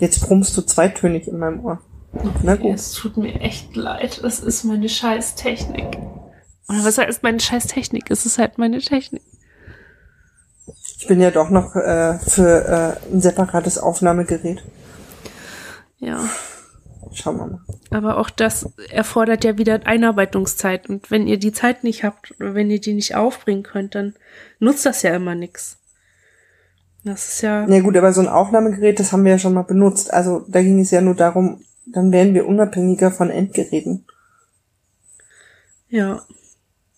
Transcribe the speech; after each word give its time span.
Jetzt 0.00 0.20
brummst 0.20 0.56
du 0.56 0.62
zweitönig 0.62 1.28
in 1.28 1.38
meinem 1.38 1.64
Ohr. 1.64 1.80
Na 2.42 2.56
gut. 2.56 2.74
Es 2.74 2.92
tut 2.92 3.16
mir 3.16 3.40
echt 3.40 3.74
leid. 3.76 4.20
Das 4.22 4.40
ist 4.40 4.64
meine 4.64 4.88
Scheißtechnik. 4.88 5.98
Oder 6.68 6.84
was 6.84 6.98
heißt 6.98 7.22
meine 7.22 7.40
Scheißtechnik? 7.40 8.10
Es 8.10 8.26
ist 8.26 8.38
halt 8.38 8.58
meine 8.58 8.78
Technik. 8.78 9.22
Ich 10.98 11.06
bin 11.06 11.20
ja 11.20 11.30
doch 11.30 11.50
noch 11.50 11.76
äh, 11.76 12.18
für 12.18 12.98
äh, 13.10 13.12
ein 13.12 13.20
separates 13.20 13.78
Aufnahmegerät. 13.78 14.64
Ja. 15.98 16.20
Schauen 17.12 17.36
wir 17.36 17.46
mal. 17.46 17.60
Aber 17.90 18.18
auch 18.18 18.30
das 18.30 18.70
erfordert 18.90 19.44
ja 19.44 19.58
wieder 19.58 19.86
Einarbeitungszeit. 19.86 20.88
Und 20.88 21.10
wenn 21.10 21.26
ihr 21.26 21.38
die 21.38 21.52
Zeit 21.52 21.84
nicht 21.84 22.04
habt 22.04 22.34
oder 22.40 22.54
wenn 22.54 22.70
ihr 22.70 22.80
die 22.80 22.94
nicht 22.94 23.14
aufbringen 23.14 23.62
könnt, 23.62 23.94
dann 23.94 24.14
nutzt 24.58 24.86
das 24.86 25.02
ja 25.02 25.14
immer 25.14 25.34
nix. 25.34 25.78
Das 27.04 27.28
ist 27.28 27.42
ja. 27.42 27.68
Ja 27.68 27.80
gut, 27.80 27.96
aber 27.96 28.12
so 28.12 28.22
ein 28.22 28.28
Aufnahmegerät, 28.28 28.98
das 28.98 29.12
haben 29.12 29.24
wir 29.24 29.32
ja 29.32 29.38
schon 29.38 29.54
mal 29.54 29.62
benutzt. 29.62 30.12
Also 30.12 30.44
da 30.48 30.62
ging 30.62 30.80
es 30.80 30.90
ja 30.90 31.02
nur 31.02 31.14
darum, 31.14 31.62
dann 31.86 32.12
wären 32.12 32.34
wir 32.34 32.46
unabhängiger 32.46 33.10
von 33.10 33.30
Endgeräten. 33.30 34.06
Ja. 35.88 36.24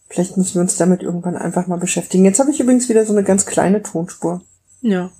Vielleicht 0.09 0.37
müssen 0.37 0.55
wir 0.55 0.63
uns 0.63 0.77
damit 0.77 1.03
irgendwann 1.03 1.37
einfach 1.37 1.66
mal 1.66 1.79
beschäftigen. 1.79 2.25
Jetzt 2.25 2.39
habe 2.39 2.53
ich 2.53 2.61
übrigens 2.61 2.89
wieder 2.89 3.05
so 3.05 3.13
eine 3.13 3.25
ganz 3.25 3.45
kleine 3.45 3.83
Tonspur. 3.83 4.43
Ja. 4.80 5.11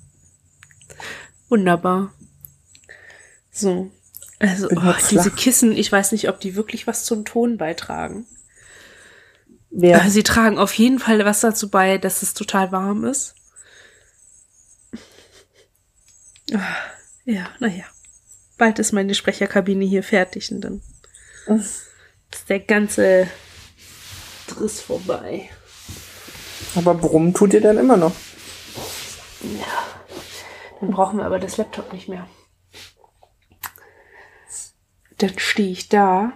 Wunderbar. 1.49 2.13
So. 3.51 3.91
Also, 4.39 4.69
oh, 4.71 4.95
diese 5.11 5.31
Kissen, 5.31 5.73
ich 5.73 5.91
weiß 5.91 6.13
nicht, 6.13 6.29
ob 6.29 6.41
die 6.41 6.55
wirklich 6.55 6.87
was 6.87 7.05
zum 7.05 7.25
Ton 7.25 7.57
beitragen. 7.57 8.27
Wer? 9.71 9.99
Ja. 9.99 10.11
Sie 10.11 10.23
tragen 10.23 10.59
auf 10.59 10.73
jeden 10.75 10.99
Fall 10.99 11.25
was 11.25 11.41
dazu 11.41 11.71
bei, 11.71 11.99
dass 11.99 12.23
es 12.23 12.35
total 12.35 12.71
warm 12.71 13.05
ist. 13.05 13.35
Ah, 14.93 14.99
ja, 17.25 17.49
naja. 17.59 17.85
Bald 18.59 18.79
ist 18.79 18.93
meine 18.93 19.15
Sprecherkabine 19.15 19.85
hier 19.85 20.03
fertig 20.03 20.51
und 20.51 20.63
dann 20.63 20.83
ist 21.47 21.93
der 22.49 22.61
ganze 22.61 23.29
Driss 24.47 24.81
vorbei. 24.81 25.51
Aber 26.75 26.95
brummen 26.95 27.35
tut 27.35 27.53
ihr 27.55 27.61
dann 27.61 27.79
immer 27.79 27.97
noch. 27.97 28.15
Ja. 29.43 30.01
Dann 30.81 30.91
brauchen 30.91 31.19
wir 31.19 31.27
aber 31.27 31.39
das 31.39 31.57
Laptop 31.57 31.93
nicht 31.93 32.09
mehr. 32.09 32.27
Dann 35.19 35.39
stehe 35.39 35.71
ich 35.71 35.89
da 35.89 36.33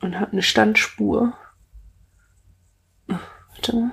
und 0.00 0.18
habe 0.18 0.32
eine 0.32 0.42
Standspur. 0.42 1.36
Warte 3.06 3.76
mal. 3.76 3.90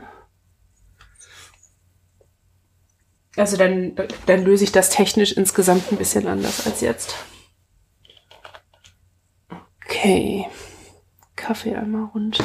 Also 3.38 3.56
dann, 3.56 3.94
dann 4.26 4.44
löse 4.44 4.64
ich 4.64 4.72
das 4.72 4.90
technisch 4.90 5.32
insgesamt 5.32 5.92
ein 5.92 5.98
bisschen 5.98 6.28
anders 6.28 6.66
als 6.66 6.82
jetzt. 6.82 7.16
Okay. 9.86 10.48
Kaffee 11.36 11.76
einmal 11.76 12.06
runter. 12.06 12.44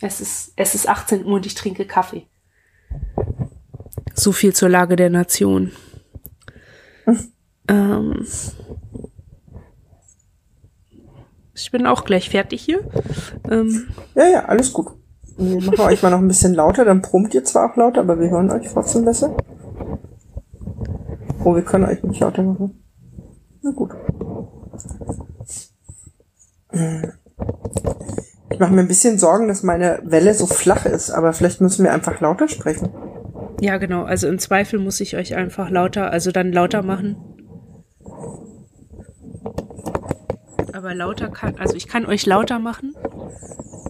Es 0.00 0.20
ist, 0.20 0.52
es 0.56 0.74
ist 0.74 0.88
18 0.88 1.24
Uhr 1.24 1.34
und 1.34 1.46
ich 1.46 1.54
trinke 1.54 1.86
Kaffee. 1.86 2.26
So 4.14 4.32
viel 4.32 4.54
zur 4.54 4.68
Lage 4.68 4.96
der 4.96 5.10
Nation. 5.10 5.72
ähm, 7.68 8.26
ich 11.54 11.70
bin 11.70 11.86
auch 11.86 12.04
gleich 12.04 12.28
fertig 12.28 12.62
hier. 12.62 12.80
Ähm, 13.50 13.88
ja, 14.14 14.28
ja, 14.28 14.44
alles 14.44 14.72
gut. 14.72 14.88
Wir 15.38 15.62
machen 15.62 15.80
euch 15.80 16.02
mal 16.02 16.10
noch 16.10 16.18
ein 16.18 16.28
bisschen 16.28 16.54
lauter, 16.54 16.84
dann 16.84 17.00
brummt 17.00 17.32
ihr 17.34 17.44
zwar 17.44 17.70
auch 17.70 17.76
lauter, 17.76 18.00
aber 18.00 18.20
wir 18.20 18.28
hören 18.28 18.50
euch 18.50 18.68
trotzdem 18.70 19.06
besser. 19.06 19.34
Oh, 21.42 21.54
wir 21.54 21.62
können 21.62 21.84
euch 21.84 22.02
nicht 22.02 22.20
lauter 22.20 22.42
machen. 22.42 22.82
Na 23.62 23.70
gut. 23.70 23.90
Ich 28.50 28.58
mache 28.58 28.72
mir 28.72 28.80
ein 28.80 28.88
bisschen 28.88 29.18
Sorgen, 29.18 29.48
dass 29.48 29.62
meine 29.62 30.00
Welle 30.04 30.34
so 30.34 30.46
flach 30.46 30.84
ist, 30.86 31.10
aber 31.10 31.32
vielleicht 31.32 31.60
müssen 31.60 31.84
wir 31.84 31.92
einfach 31.92 32.20
lauter 32.20 32.48
sprechen. 32.48 32.90
Ja, 33.60 33.78
genau. 33.78 34.04
Also 34.04 34.28
im 34.28 34.38
Zweifel 34.38 34.78
muss 34.78 35.00
ich 35.00 35.16
euch 35.16 35.34
einfach 35.34 35.70
lauter, 35.70 36.10
also 36.10 36.30
dann 36.30 36.52
lauter 36.52 36.82
machen. 36.82 37.16
Aber 40.72 40.94
lauter 40.94 41.28
kann, 41.28 41.56
also 41.58 41.74
ich 41.74 41.88
kann 41.88 42.06
euch 42.06 42.24
lauter 42.24 42.58
machen, 42.58 42.94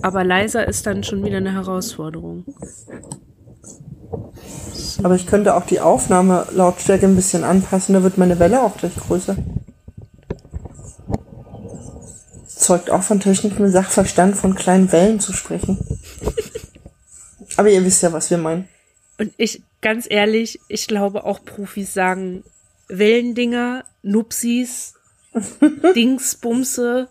aber 0.03 0.25
leiser 0.25 0.67
ist 0.67 0.87
dann 0.87 1.05
schon 1.05 1.25
wieder 1.25 1.37
eine 1.37 1.53
Herausforderung. 1.53 2.45
Aber 5.03 5.15
ich 5.15 5.27
könnte 5.27 5.55
auch 5.55 5.67
die 5.67 5.81
Aufnahmelautstärke 5.81 7.07
ein 7.07 7.17
bisschen 7.17 7.45
anpassen, 7.45 7.95
da 7.95 8.03
wird 8.03 8.19
meine 8.19 8.39
Welle 8.39 8.63
auch 8.63 8.77
gleich 8.77 8.95
größer. 8.97 9.37
Das 12.45 12.57
zeugt 12.57 12.91
auch 12.91 13.03
von 13.03 13.21
technischem 13.21 13.71
Sachverstand, 13.71 14.37
von 14.37 14.55
kleinen 14.55 14.93
Wellen 14.93 15.21
zu 15.21 15.33
sprechen. 15.33 15.79
Aber 17.57 17.71
ihr 17.71 17.85
wisst 17.85 18.03
ja, 18.03 18.13
was 18.13 18.31
wir 18.31 18.39
meinen. 18.39 18.69
Und 19.19 19.33
ich, 19.37 19.63
ganz 19.81 20.07
ehrlich, 20.09 20.61
ich 20.69 20.87
glaube 20.87 21.25
auch 21.25 21.45
Profis 21.45 21.93
sagen 21.93 22.45
Wellendinger, 22.89 23.85
Nupsis, 24.03 24.95
Dingsbumse. 25.95 27.09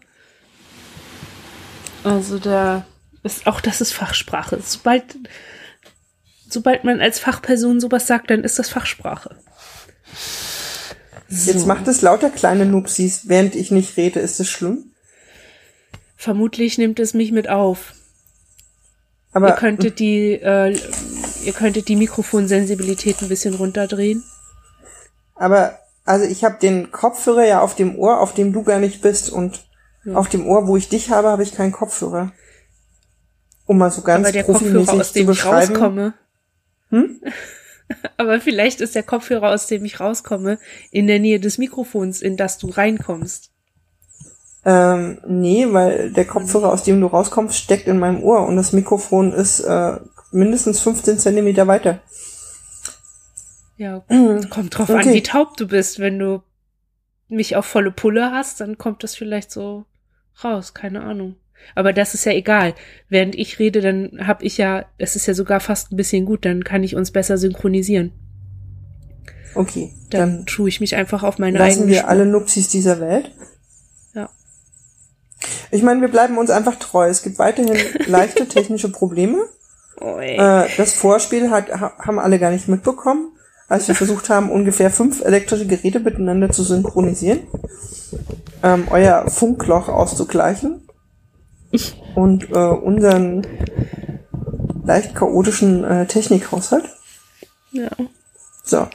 Also 2.03 2.39
da 2.39 2.85
ist 3.23 3.47
auch 3.47 3.61
das 3.61 3.81
ist 3.81 3.93
Fachsprache. 3.93 4.59
Sobald 4.63 5.17
sobald 6.53 6.83
man 6.83 7.01
als 7.01 7.19
Fachperson 7.19 7.79
sowas 7.79 8.07
sagt, 8.07 8.29
dann 8.29 8.43
ist 8.43 8.59
das 8.59 8.69
Fachsprache. 8.69 9.35
So. 11.29 11.51
Jetzt 11.51 11.67
macht 11.67 11.87
es 11.87 12.01
lauter 12.01 12.29
kleine 12.29 12.65
Nupsis, 12.65 13.27
während 13.27 13.55
ich 13.55 13.71
nicht 13.71 13.97
rede. 13.97 14.19
Ist 14.19 14.39
das 14.39 14.47
schlimm? 14.47 14.91
Vermutlich 16.15 16.77
nimmt 16.77 16.99
es 16.99 17.13
mich 17.13 17.31
mit 17.31 17.49
auf. 17.49 17.93
Aber 19.31 19.49
ihr 19.49 19.55
könntet 19.55 19.99
die, 19.99 20.33
äh, 20.33 20.75
ihr 21.45 21.53
könntet 21.53 21.87
die 21.87 21.95
Mikrofonsensibilität 21.95 23.21
ein 23.21 23.29
bisschen 23.29 23.53
runterdrehen. 23.53 24.23
Aber 25.35 25.77
also 26.03 26.25
ich 26.25 26.43
habe 26.43 26.57
den 26.59 26.91
Kopfhörer 26.91 27.45
ja 27.45 27.61
auf 27.61 27.75
dem 27.75 27.95
Ohr, 27.97 28.19
auf 28.19 28.33
dem 28.33 28.51
du 28.51 28.63
gar 28.63 28.79
nicht 28.79 29.01
bist, 29.01 29.29
und 29.29 29.63
ja. 30.03 30.15
auf 30.15 30.27
dem 30.29 30.47
Ohr, 30.47 30.67
wo 30.67 30.75
ich 30.75 30.89
dich 30.89 31.11
habe, 31.11 31.27
habe 31.27 31.43
ich 31.43 31.53
keinen 31.53 31.71
Kopfhörer. 31.71 32.31
Um 33.65 33.77
mal 33.77 33.91
so 33.91 34.01
ganz 34.01 34.25
Aber 34.25 34.31
der 34.31 34.43
Kopfhörer, 34.43 34.93
aus 34.93 35.13
dem 35.13 35.29
ich 35.29 35.45
rauskomme, 35.45 36.15
hm? 36.89 37.21
Aber 38.17 38.39
vielleicht 38.39 38.81
ist 38.81 38.95
der 38.95 39.03
Kopfhörer, 39.03 39.49
aus 39.49 39.67
dem 39.67 39.83
ich 39.83 39.99
rauskomme, 39.99 40.59
in 40.91 41.07
der 41.07 41.19
Nähe 41.19 41.39
des 41.39 41.57
Mikrofons, 41.57 42.21
in 42.21 42.37
das 42.37 42.57
du 42.57 42.67
reinkommst. 42.67 43.51
Ähm, 44.65 45.19
nee, 45.25 45.65
weil 45.71 46.11
der 46.11 46.25
Kopfhörer, 46.25 46.71
aus 46.71 46.83
dem 46.83 47.01
du 47.01 47.07
rauskommst, 47.07 47.57
steckt 47.57 47.87
in 47.87 47.97
meinem 47.97 48.21
Ohr 48.21 48.45
und 48.45 48.57
das 48.57 48.73
Mikrofon 48.73 49.31
ist 49.31 49.61
äh, 49.61 49.97
mindestens 50.31 50.81
15 50.81 51.17
Zentimeter 51.17 51.65
weiter. 51.67 51.99
Ja, 53.77 54.03
kommt 54.49 54.77
drauf 54.77 54.89
okay. 54.89 55.07
an, 55.07 55.13
wie 55.13 55.23
taub 55.23 55.55
du 55.57 55.67
bist. 55.67 55.99
Wenn 55.99 56.19
du 56.19 56.43
mich 57.29 57.55
auf 57.55 57.65
volle 57.65 57.91
Pulle 57.91 58.31
hast, 58.31 58.59
dann 58.59 58.77
kommt 58.77 59.03
das 59.03 59.15
vielleicht 59.15 59.51
so 59.51 59.85
raus, 60.43 60.73
keine 60.73 61.01
Ahnung. 61.01 61.35
Aber 61.75 61.93
das 61.93 62.13
ist 62.13 62.25
ja 62.25 62.31
egal. 62.31 62.73
Während 63.09 63.35
ich 63.35 63.59
rede, 63.59 63.81
dann 63.81 64.27
habe 64.27 64.43
ich 64.43 64.57
ja, 64.57 64.85
es 64.97 65.15
ist 65.15 65.27
ja 65.27 65.33
sogar 65.33 65.59
fast 65.59 65.91
ein 65.91 65.97
bisschen 65.97 66.25
gut, 66.25 66.45
dann 66.45 66.63
kann 66.63 66.83
ich 66.83 66.95
uns 66.95 67.11
besser 67.11 67.37
synchronisieren. 67.37 68.11
Okay. 69.55 69.93
Dann, 70.09 70.37
dann 70.37 70.45
tue 70.45 70.69
ich 70.69 70.79
mich 70.79 70.95
einfach 70.95 71.23
auf 71.23 71.37
meine 71.39 71.57
lassen 71.57 71.81
eigene 71.81 71.87
wir 71.87 71.99
Spur. 71.99 72.09
alle 72.09 72.25
Nupsis 72.25 72.69
dieser 72.69 72.99
Welt. 72.99 73.31
Ja. 74.13 74.29
Ich 75.71 75.83
meine, 75.83 76.01
wir 76.01 76.07
bleiben 76.07 76.37
uns 76.37 76.49
einfach 76.49 76.75
treu. 76.75 77.07
Es 77.07 77.23
gibt 77.23 77.39
weiterhin 77.39 77.77
leichte 78.07 78.47
technische 78.47 78.91
Probleme. 78.91 79.37
Äh, 79.99 80.67
das 80.77 80.93
Vorspiel 80.93 81.51
hat, 81.51 81.71
haben 81.71 82.19
alle 82.19 82.39
gar 82.39 82.51
nicht 82.51 82.67
mitbekommen, 82.67 83.33
als 83.67 83.87
wir 83.87 83.95
versucht 83.95 84.29
haben, 84.29 84.51
ungefähr 84.51 84.91
fünf 84.91 85.21
elektrische 85.23 85.67
Geräte 85.67 85.99
miteinander 85.99 86.51
zu 86.51 86.63
synchronisieren, 86.63 87.41
ähm, 88.63 88.87
euer 88.89 89.29
Funkloch 89.29 89.89
auszugleichen 89.89 90.88
und 92.15 92.49
äh, 92.51 92.55
unseren 92.55 93.45
leicht 94.83 95.15
chaotischen 95.15 95.83
äh, 95.83 96.05
Technikhaushalt. 96.07 96.85
Ja. 97.71 97.89
So. 98.63 98.87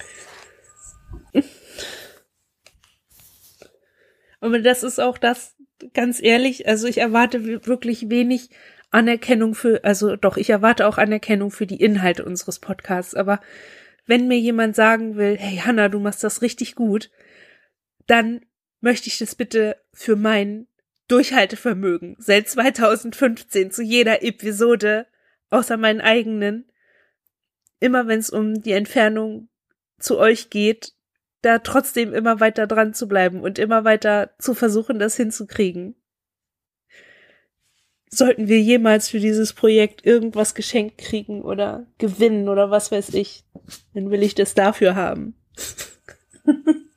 Aber 4.41 4.59
das 4.59 4.82
ist 4.82 5.00
auch 5.00 5.17
das, 5.17 5.55
ganz 5.94 6.23
ehrlich, 6.23 6.69
also 6.69 6.87
ich 6.87 6.99
erwarte 6.99 7.65
wirklich 7.67 8.11
wenig 8.11 8.50
Anerkennung 8.91 9.55
für, 9.55 9.82
also 9.85 10.17
doch, 10.17 10.37
ich 10.37 10.50
erwarte 10.50 10.87
auch 10.87 10.99
Anerkennung 10.99 11.50
für 11.50 11.67
die 11.67 11.81
Inhalte 11.81 12.25
unseres 12.25 12.59
Podcasts, 12.59 13.15
aber 13.15 13.41
wenn 14.06 14.29
mir 14.29 14.38
jemand 14.38 14.76
sagen 14.76 15.17
will, 15.17 15.37
hey 15.38 15.56
Hanna, 15.65 15.88
du 15.88 15.99
machst 15.99 16.23
das 16.23 16.43
richtig 16.43 16.75
gut, 16.75 17.11
dann 18.06 18.44
möchte 18.81 19.09
ich 19.09 19.19
das 19.19 19.35
bitte 19.35 19.76
für 19.94 20.15
meinen 20.15 20.69
Durchhaltevermögen 21.09 22.17
seit 22.19 22.49
2015 22.49 23.71
zu 23.71 23.83
jeder 23.83 24.23
Episode, 24.23 25.06
außer 25.51 25.77
meinen 25.77 26.01
eigenen. 26.01 26.65
Immer 27.81 28.06
wenn 28.06 28.21
es 28.21 28.31
um 28.31 28.62
die 28.62 28.73
Entfernung 28.73 29.49
zu 29.99 30.19
euch 30.19 30.51
geht, 30.51 30.95
da 31.43 31.59
trotzdem 31.59 32.15
immer 32.15 32.41
weiter 32.41 32.67
dran 32.67 32.95
zu 32.95 33.06
bleiben 33.06 33.41
und 33.41 33.59
immer 33.59 33.85
weiter 33.85 34.31
zu 34.39 34.55
versuchen, 34.55 34.99
das 34.99 35.17
hinzukriegen. 35.17 35.95
Sollten 38.09 38.49
wir 38.49 38.61
jemals 38.61 39.09
für 39.09 39.19
dieses 39.19 39.53
Projekt 39.53 40.07
irgendwas 40.07 40.55
geschenkt 40.55 40.99
kriegen 40.99 41.43
oder 41.43 41.87
gewinnen 41.99 42.49
oder 42.49 42.71
was 42.71 42.93
weiß 42.93 43.12
ich, 43.15 43.45
dann 43.93 44.11
will 44.11 44.23
ich 44.23 44.35
das 44.35 44.55
dafür 44.55 44.95
haben. 44.95 45.35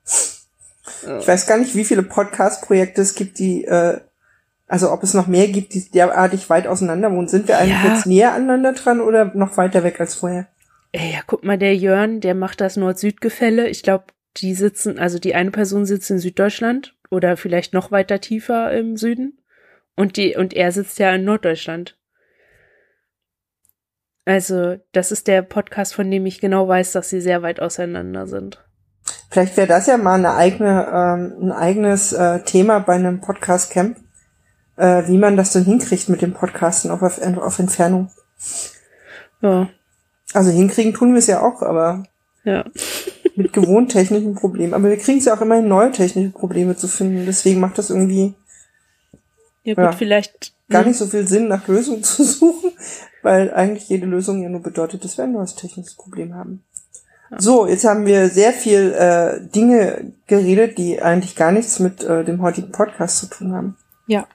ich 1.03 1.27
weiß 1.27 1.47
gar 1.47 1.57
nicht, 1.57 1.75
wie 1.75 1.85
viele 1.85 2.03
Podcast-Projekte 2.03 3.01
es 3.01 3.15
gibt, 3.15 3.39
die, 3.39 3.65
äh, 3.65 3.99
also 4.67 4.91
ob 4.91 5.03
es 5.03 5.13
noch 5.13 5.27
mehr 5.27 5.47
gibt, 5.47 5.73
die 5.73 5.89
derartig 5.89 6.49
weit 6.49 6.67
auseinander 6.67 7.11
wohnen. 7.11 7.27
Sind 7.27 7.47
wir 7.47 7.57
eigentlich 7.57 7.83
ja. 7.83 7.93
jetzt 7.93 8.05
näher 8.05 8.33
aneinander 8.33 8.73
dran 8.73 9.01
oder 9.01 9.25
noch 9.33 9.57
weiter 9.57 9.83
weg 9.83 9.99
als 9.99 10.15
vorher? 10.15 10.47
Ey, 10.91 11.13
ja, 11.13 11.19
guck 11.25 11.43
mal, 11.43 11.57
der 11.57 11.75
Jörn, 11.75 12.21
der 12.21 12.35
macht 12.35 12.61
das 12.61 12.77
Nord-Süd-Gefälle. 12.77 13.67
Ich 13.67 13.83
glaube, 13.83 14.05
die 14.37 14.53
sitzen, 14.53 14.99
also 14.99 15.19
die 15.19 15.35
eine 15.35 15.51
Person 15.51 15.85
sitzt 15.85 16.09
in 16.09 16.19
Süddeutschland 16.19 16.95
oder 17.09 17.37
vielleicht 17.37 17.73
noch 17.73 17.91
weiter 17.91 18.19
tiefer 18.19 18.71
im 18.71 18.97
Süden. 18.97 19.39
Und 19.95 20.17
die, 20.17 20.35
und 20.35 20.53
er 20.53 20.71
sitzt 20.71 20.99
ja 20.99 21.13
in 21.13 21.25
Norddeutschland. 21.25 21.97
Also, 24.25 24.77
das 24.91 25.11
ist 25.11 25.27
der 25.27 25.41
Podcast, 25.41 25.95
von 25.95 26.11
dem 26.11 26.25
ich 26.25 26.41
genau 26.41 26.67
weiß, 26.67 26.91
dass 26.91 27.09
sie 27.09 27.21
sehr 27.21 27.41
weit 27.41 27.61
auseinander 27.61 28.27
sind. 28.27 28.66
Vielleicht 29.29 29.57
wäre 29.57 29.67
das 29.67 29.87
ja 29.87 29.97
mal 29.97 30.15
eine 30.15 30.35
eigene, 30.35 30.87
ähm, 30.87 31.33
ein 31.41 31.51
eigenes 31.51 32.13
äh, 32.13 32.41
Thema 32.43 32.79
bei 32.79 32.93
einem 32.93 33.19
Podcast-Camp, 33.19 33.97
äh, 34.77 35.03
wie 35.07 35.17
man 35.17 35.35
das 35.35 35.51
denn 35.51 35.65
hinkriegt 35.65 36.07
mit 36.09 36.21
dem 36.21 36.33
Podcasten 36.33 36.91
auf, 36.91 37.01
auf 37.01 37.59
Entfernung. 37.59 38.09
Ja. 39.41 39.69
Also 40.33 40.51
hinkriegen 40.51 40.93
tun 40.93 41.13
wir 41.13 41.19
es 41.19 41.27
ja 41.27 41.41
auch, 41.41 41.61
aber 41.61 42.03
ja. 42.43 42.65
mit 43.35 43.53
gewohnt 43.53 43.91
technischen 43.91 44.35
Problemen. 44.35 44.73
Aber 44.73 44.89
wir 44.89 44.97
kriegen 44.97 45.19
es 45.19 45.25
ja 45.25 45.35
auch 45.35 45.41
immerhin 45.41 45.67
neue 45.67 45.91
technische 45.91 46.31
Probleme 46.31 46.75
zu 46.75 46.87
finden. 46.87 47.25
Deswegen 47.25 47.59
macht 47.59 47.77
das 47.77 47.89
irgendwie 47.89 48.33
ja, 49.63 49.73
gut, 49.73 49.83
ja, 49.83 49.91
vielleicht 49.91 50.53
gar 50.69 50.85
nicht 50.85 50.97
so 50.97 51.07
viel 51.07 51.27
Sinn, 51.27 51.49
nach 51.49 51.67
Lösungen 51.67 52.03
zu 52.03 52.23
suchen, 52.23 52.71
weil 53.21 53.53
eigentlich 53.53 53.89
jede 53.89 54.05
Lösung 54.05 54.41
ja 54.41 54.49
nur 54.49 54.61
bedeutet, 54.61 55.03
dass 55.03 55.17
wir 55.17 55.25
ein 55.25 55.33
neues 55.33 55.55
technisches 55.55 55.95
Problem 55.95 56.33
haben. 56.35 56.63
So, 57.37 57.67
jetzt 57.67 57.83
haben 57.83 58.05
wir 58.05 58.29
sehr 58.29 58.53
viel 58.53 58.93
äh, 58.93 59.41
Dinge 59.49 60.13
geredet, 60.27 60.77
die 60.77 61.01
eigentlich 61.01 61.35
gar 61.35 61.51
nichts 61.51 61.79
mit 61.79 62.03
äh, 62.03 62.23
dem 62.23 62.41
heutigen 62.41 62.71
Podcast 62.71 63.17
zu 63.17 63.25
tun 63.27 63.53
haben. 63.53 63.77
Ja. 64.07 64.27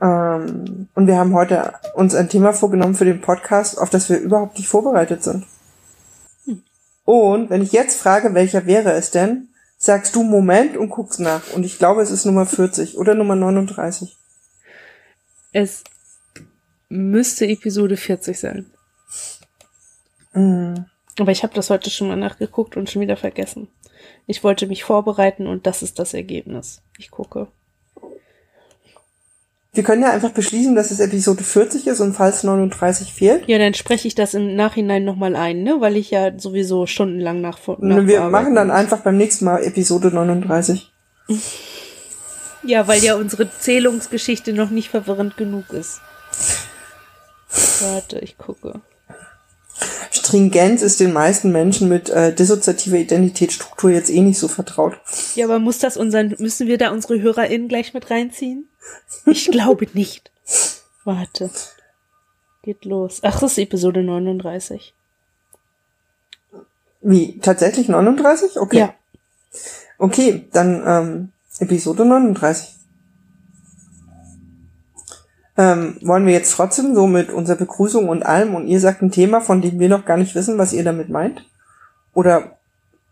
Ähm, 0.00 0.88
und 0.94 1.06
wir 1.06 1.16
haben 1.16 1.34
heute 1.34 1.74
uns 1.94 2.14
ein 2.14 2.28
Thema 2.28 2.52
vorgenommen 2.52 2.94
für 2.94 3.04
den 3.04 3.20
Podcast, 3.20 3.78
auf 3.78 3.90
das 3.90 4.08
wir 4.08 4.18
überhaupt 4.18 4.58
nicht 4.58 4.68
vorbereitet 4.68 5.22
sind. 5.22 5.46
Hm. 6.46 6.62
Und 7.04 7.50
wenn 7.50 7.62
ich 7.62 7.72
jetzt 7.72 8.00
frage, 8.00 8.34
welcher 8.34 8.66
wäre 8.66 8.92
es 8.92 9.10
denn, 9.12 9.48
sagst 9.76 10.16
du 10.16 10.24
Moment 10.24 10.76
und 10.76 10.90
guckst 10.90 11.20
nach. 11.20 11.52
Und 11.54 11.64
ich 11.64 11.78
glaube, 11.78 12.02
es 12.02 12.10
ist 12.10 12.24
Nummer 12.24 12.46
40 12.46 12.98
oder 12.98 13.14
Nummer 13.14 13.36
39. 13.36 14.16
Es 15.52 15.84
müsste 16.88 17.46
Episode 17.46 17.96
40 17.96 18.38
sein. 18.38 18.66
Mhm. 20.32 20.86
Aber 21.18 21.32
ich 21.32 21.42
habe 21.42 21.54
das 21.54 21.70
heute 21.70 21.90
schon 21.90 22.08
mal 22.08 22.16
nachgeguckt 22.16 22.76
und 22.76 22.88
schon 22.88 23.02
wieder 23.02 23.16
vergessen. 23.16 23.68
Ich 24.26 24.44
wollte 24.44 24.66
mich 24.66 24.84
vorbereiten 24.84 25.46
und 25.46 25.66
das 25.66 25.82
ist 25.82 25.98
das 25.98 26.14
Ergebnis. 26.14 26.82
Ich 26.98 27.10
gucke. 27.10 27.48
Wir 29.72 29.84
können 29.84 30.02
ja 30.02 30.10
einfach 30.10 30.30
beschließen, 30.30 30.74
dass 30.74 30.90
es 30.90 30.98
Episode 30.98 31.44
40 31.44 31.86
ist 31.86 32.00
und 32.00 32.14
falls 32.14 32.42
39 32.42 33.12
fehlt. 33.12 33.46
Ja, 33.46 33.58
dann 33.58 33.74
spreche 33.74 34.08
ich 34.08 34.16
das 34.16 34.34
im 34.34 34.56
Nachhinein 34.56 35.04
nochmal 35.04 35.36
ein, 35.36 35.62
ne? 35.62 35.80
Weil 35.80 35.96
ich 35.96 36.10
ja 36.10 36.36
sowieso 36.36 36.86
stundenlang 36.86 37.40
nach, 37.40 37.58
nach 37.78 38.06
Wir 38.06 38.22
machen 38.24 38.56
dann 38.56 38.72
einfach 38.72 39.00
beim 39.00 39.16
nächsten 39.16 39.44
Mal 39.44 39.62
Episode 39.62 40.08
39. 40.08 40.90
Ja, 42.64 42.88
weil 42.88 43.02
ja 43.02 43.14
unsere 43.14 43.48
Zählungsgeschichte 43.48 44.52
noch 44.52 44.70
nicht 44.70 44.88
verwirrend 44.88 45.36
genug 45.36 45.72
ist. 45.72 46.00
Warte, 47.80 48.18
ich 48.18 48.38
gucke. 48.38 48.80
Stringenz 50.10 50.82
ist 50.82 51.00
den 51.00 51.12
meisten 51.12 51.52
Menschen 51.52 51.88
mit 51.88 52.10
äh, 52.10 52.34
dissoziativer 52.34 52.96
Identitätsstruktur 52.96 53.90
jetzt 53.90 54.10
eh 54.10 54.20
nicht 54.20 54.38
so 54.38 54.48
vertraut. 54.48 54.98
Ja, 55.34 55.46
aber 55.46 55.58
muss 55.58 55.78
das 55.78 55.96
unseren, 55.96 56.34
müssen 56.38 56.66
wir 56.66 56.78
da 56.78 56.90
unsere 56.90 57.20
HörerInnen 57.20 57.68
gleich 57.68 57.94
mit 57.94 58.10
reinziehen? 58.10 58.68
Ich 59.26 59.50
glaube 59.50 59.86
nicht. 59.94 60.30
Warte. 61.04 61.50
Geht 62.62 62.84
los. 62.84 63.20
Ach, 63.22 63.40
das 63.40 63.52
ist 63.52 63.58
Episode 63.58 64.02
39. 64.02 64.94
Wie? 67.02 67.38
Tatsächlich 67.38 67.88
39? 67.88 68.58
Okay. 68.58 68.78
Ja. 68.78 68.94
Okay, 69.98 70.48
dann 70.52 70.82
ähm, 70.86 71.32
Episode 71.58 72.04
39. 72.04 72.79
Ähm, 75.60 75.98
wollen 76.00 76.24
wir 76.24 76.32
jetzt 76.32 76.54
trotzdem 76.54 76.94
so 76.94 77.06
mit 77.06 77.28
unserer 77.28 77.58
Begrüßung 77.58 78.08
und 78.08 78.24
allem 78.24 78.54
und 78.54 78.66
ihr 78.66 78.80
sagt 78.80 79.02
ein 79.02 79.10
Thema, 79.10 79.42
von 79.42 79.60
dem 79.60 79.78
wir 79.78 79.90
noch 79.90 80.06
gar 80.06 80.16
nicht 80.16 80.34
wissen, 80.34 80.56
was 80.56 80.72
ihr 80.72 80.84
damit 80.84 81.10
meint? 81.10 81.44
Oder 82.14 82.56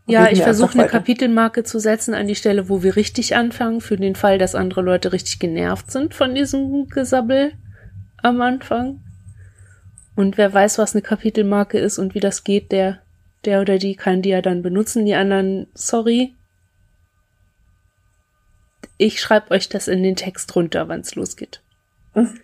ja, 0.07 0.31
ich 0.31 0.43
versuche 0.43 0.79
eine 0.79 0.89
Kapitelmarke 0.89 1.63
zu 1.65 1.79
setzen 1.79 2.15
an 2.15 2.27
die 2.27 2.35
Stelle, 2.35 2.71
wo 2.71 2.83
wir 2.83 2.97
richtig 2.97 3.37
anfangen, 3.37 3.83
für 3.83 3.99
den 3.99 4.15
Fall, 4.15 4.39
dass 4.39 4.55
andere 4.55 4.81
Leute 4.81 5.13
richtig 5.13 5.39
genervt 5.39 5.91
sind 5.91 6.15
von 6.15 6.35
diesem 6.35 6.89
Gesabbel 6.89 7.53
am 8.23 8.41
Anfang. 8.41 9.01
Und 10.17 10.39
wer 10.39 10.55
weiß, 10.55 10.79
was 10.79 10.95
eine 10.95 11.03
Kapitelmarke 11.03 11.79
ist 11.79 11.99
und 11.99 12.15
wie 12.15 12.21
das 12.21 12.45
geht, 12.45 12.73
der, 12.73 13.01
der 13.45 13.61
oder 13.61 13.77
die 13.77 13.95
kann 13.95 14.23
die 14.23 14.31
ja 14.31 14.41
dann 14.41 14.63
benutzen. 14.63 15.05
Die 15.05 15.15
anderen, 15.15 15.67
sorry. 15.75 16.33
Ich 18.97 19.21
schreibe 19.21 19.51
euch 19.51 19.69
das 19.69 19.87
in 19.87 20.03
den 20.03 20.17
Text 20.17 20.57
runter, 20.57 20.89
wann 20.89 21.01
es 21.01 21.15
losgeht. 21.15 21.61
Hm. 22.19 22.39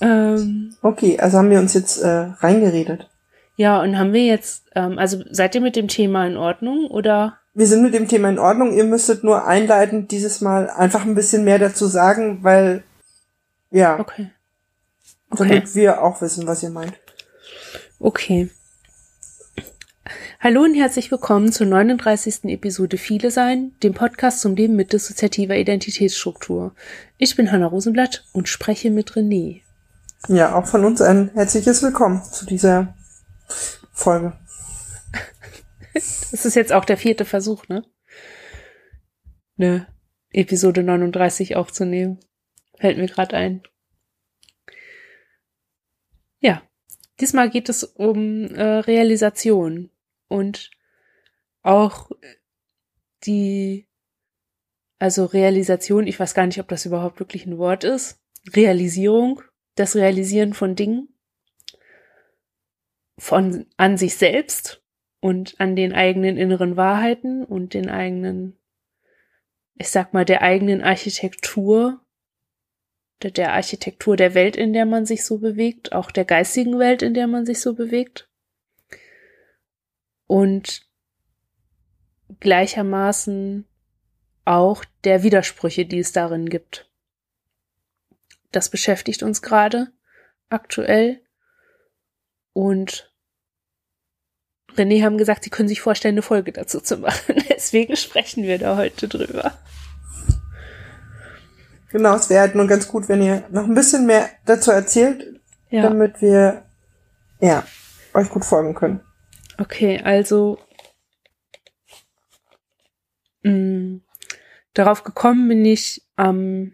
Ähm, 0.00 0.74
okay, 0.82 1.18
also 1.18 1.38
haben 1.38 1.50
wir 1.50 1.60
uns 1.60 1.74
jetzt 1.74 2.02
äh, 2.02 2.08
reingeredet. 2.08 3.08
Ja, 3.56 3.80
und 3.80 3.98
haben 3.98 4.12
wir 4.12 4.24
jetzt, 4.24 4.64
ähm, 4.74 4.98
also 4.98 5.22
seid 5.30 5.54
ihr 5.54 5.60
mit 5.60 5.76
dem 5.76 5.88
Thema 5.88 6.26
in 6.26 6.36
Ordnung 6.36 6.86
oder? 6.86 7.38
Wir 7.54 7.66
sind 7.66 7.82
mit 7.82 7.94
dem 7.94 8.08
Thema 8.08 8.30
in 8.30 8.38
Ordnung. 8.38 8.72
Ihr 8.72 8.84
müsstet 8.84 9.24
nur 9.24 9.46
einleitend 9.46 10.10
dieses 10.10 10.40
Mal 10.40 10.70
einfach 10.70 11.04
ein 11.04 11.14
bisschen 11.14 11.44
mehr 11.44 11.58
dazu 11.58 11.86
sagen, 11.86 12.42
weil, 12.42 12.82
ja. 13.70 14.00
Okay. 14.00 14.30
okay. 15.30 15.48
Damit 15.48 15.74
wir 15.74 16.02
auch 16.02 16.20
wissen, 16.22 16.46
was 16.46 16.62
ihr 16.62 16.70
meint. 16.70 16.94
Okay. 18.00 18.50
Hallo 20.44 20.62
und 20.64 20.74
herzlich 20.74 21.08
willkommen 21.12 21.52
zur 21.52 21.68
39. 21.68 22.46
Episode 22.46 22.98
Viele 22.98 23.30
Sein, 23.30 23.76
dem 23.84 23.94
Podcast 23.94 24.40
zum 24.40 24.56
Leben 24.56 24.74
mit 24.74 24.92
dissoziativer 24.92 25.54
Identitätsstruktur. 25.54 26.74
Ich 27.16 27.36
bin 27.36 27.52
Hanna 27.52 27.66
Rosenblatt 27.66 28.24
und 28.32 28.48
spreche 28.48 28.90
mit 28.90 29.12
René. 29.12 29.60
Ja, 30.26 30.56
auch 30.56 30.66
von 30.66 30.84
uns 30.84 31.00
ein 31.00 31.30
herzliches 31.34 31.80
Willkommen 31.84 32.24
zu 32.24 32.44
dieser 32.44 32.96
Folge. 33.92 34.32
Das 35.94 36.44
ist 36.44 36.56
jetzt 36.56 36.72
auch 36.72 36.86
der 36.86 36.96
vierte 36.96 37.24
Versuch, 37.24 37.68
ne? 37.68 37.84
Eine 39.56 39.86
Episode 40.32 40.82
39 40.82 41.54
aufzunehmen. 41.54 42.18
Fällt 42.80 42.98
mir 42.98 43.06
gerade 43.06 43.36
ein. 43.36 43.62
Ja, 46.40 46.62
diesmal 47.20 47.48
geht 47.48 47.68
es 47.68 47.84
um 47.84 48.46
äh, 48.56 48.78
Realisation 48.78 49.92
und 50.32 50.70
auch 51.62 52.10
die, 53.24 53.86
also 54.98 55.26
Realisation, 55.26 56.06
ich 56.06 56.18
weiß 56.18 56.34
gar 56.34 56.46
nicht, 56.46 56.58
ob 56.58 56.68
das 56.68 56.86
überhaupt 56.86 57.20
wirklich 57.20 57.46
ein 57.46 57.58
Wort 57.58 57.84
ist. 57.84 58.20
Realisierung, 58.54 59.42
das 59.76 59.94
Realisieren 59.94 60.54
von 60.54 60.74
Dingen 60.74 61.12
von 63.18 63.66
an 63.76 63.96
sich 63.96 64.16
selbst 64.16 64.82
und 65.20 65.54
an 65.60 65.76
den 65.76 65.92
eigenen 65.92 66.36
inneren 66.36 66.76
Wahrheiten 66.76 67.44
und 67.44 67.74
den 67.74 67.88
eigenen, 67.88 68.58
ich 69.76 69.90
sag 69.90 70.12
mal, 70.12 70.24
der 70.24 70.42
eigenen 70.42 70.82
Architektur, 70.82 72.00
der, 73.22 73.30
der 73.30 73.52
Architektur 73.52 74.16
der 74.16 74.34
Welt, 74.34 74.56
in 74.56 74.72
der 74.72 74.86
man 74.86 75.06
sich 75.06 75.24
so 75.24 75.38
bewegt, 75.38 75.92
auch 75.92 76.10
der 76.10 76.24
geistigen 76.24 76.80
Welt, 76.80 77.02
in 77.02 77.14
der 77.14 77.28
man 77.28 77.46
sich 77.46 77.60
so 77.60 77.74
bewegt. 77.74 78.28
Und 80.32 80.80
gleichermaßen 82.40 83.66
auch 84.46 84.82
der 85.04 85.22
Widersprüche, 85.22 85.84
die 85.84 85.98
es 85.98 86.12
darin 86.12 86.48
gibt. 86.48 86.90
Das 88.50 88.70
beschäftigt 88.70 89.22
uns 89.22 89.42
gerade 89.42 89.92
aktuell 90.48 91.20
und 92.54 93.12
René 94.74 95.04
haben 95.04 95.18
gesagt, 95.18 95.44
sie 95.44 95.50
können 95.50 95.68
sich 95.68 95.82
vorstellen, 95.82 96.14
eine 96.14 96.22
Folge 96.22 96.52
dazu 96.52 96.80
zu 96.80 96.96
machen. 96.96 97.34
Deswegen 97.50 97.94
sprechen 97.94 98.44
wir 98.44 98.58
da 98.58 98.78
heute 98.78 99.08
drüber. 99.08 99.52
Genau, 101.90 102.16
es 102.16 102.30
wäre 102.30 102.40
halt 102.40 102.54
nur 102.54 102.66
ganz 102.68 102.88
gut, 102.88 103.10
wenn 103.10 103.20
ihr 103.20 103.44
noch 103.50 103.64
ein 103.64 103.74
bisschen 103.74 104.06
mehr 104.06 104.30
dazu 104.46 104.70
erzählt, 104.70 105.42
ja. 105.68 105.82
damit 105.82 106.22
wir 106.22 106.64
ja 107.38 107.66
euch 108.14 108.30
gut 108.30 108.46
folgen 108.46 108.74
können. 108.74 109.02
Okay, 109.58 110.00
also 110.02 110.58
mh, 113.42 114.00
darauf 114.74 115.04
gekommen 115.04 115.48
bin 115.48 115.64
ich 115.64 116.06
am, 116.16 116.72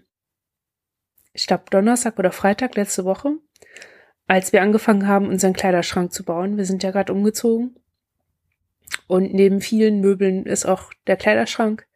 ich 1.33 1.47
glaube, 1.47 1.65
Donnerstag 1.71 2.19
oder 2.19 2.33
Freitag 2.33 2.77
letzte 2.77 3.05
Woche, 3.05 3.37
als 4.27 4.53
wir 4.53 4.63
angefangen 4.63 5.07
haben, 5.09 5.29
unseren 5.29 5.55
Kleiderschrank 5.55 6.13
zu 6.13 6.25
bauen. 6.25 6.57
Wir 6.57 6.65
sind 6.65 6.83
ja 6.83 6.91
gerade 6.91 7.13
umgezogen. 7.13 7.77
Und 9.07 9.33
neben 9.33 9.61
vielen 9.61 10.01
Möbeln 10.01 10.47
ist 10.47 10.67
auch 10.67 10.93
der 11.07 11.17
Kleiderschrank 11.17 11.87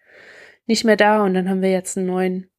nicht 0.66 0.84
mehr 0.84 0.96
da. 0.96 1.22
Und 1.24 1.34
dann 1.34 1.48
haben 1.48 1.62
wir 1.62 1.70
jetzt 1.70 1.96
einen 1.96 2.06
neuen 2.06 2.50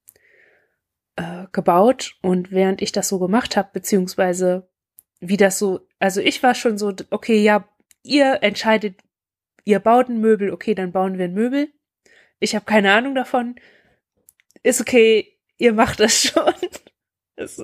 äh, 1.16 1.46
gebaut. 1.52 2.16
Und 2.22 2.52
während 2.52 2.82
ich 2.82 2.92
das 2.92 3.10
so 3.10 3.20
gemacht 3.20 3.58
habe, 3.58 3.70
beziehungsweise 3.74 4.70
wie 5.20 5.38
das 5.38 5.58
so, 5.58 5.88
also 6.00 6.22
ich 6.22 6.44
war 6.44 6.54
schon 6.54 6.78
so, 6.78 6.94
okay, 7.10 7.42
ja, 7.42 7.68
ihr 8.04 8.40
entscheidet, 8.44 9.02
ihr 9.66 9.80
baut 9.80 10.10
ein 10.10 10.20
Möbel, 10.20 10.52
okay, 10.52 10.76
dann 10.76 10.92
bauen 10.92 11.18
wir 11.18 11.26
ein 11.26 11.34
Möbel. 11.34 11.70
Ich 12.40 12.56
habe 12.56 12.66
keine 12.66 12.94
Ahnung 12.94 13.16
davon. 13.16 13.56
Ist 14.62 14.82
okay, 14.82 15.38
ihr 15.58 15.74
macht 15.74 16.00
das 16.00 16.22
schon. 16.22 16.54
Das, 17.36 17.64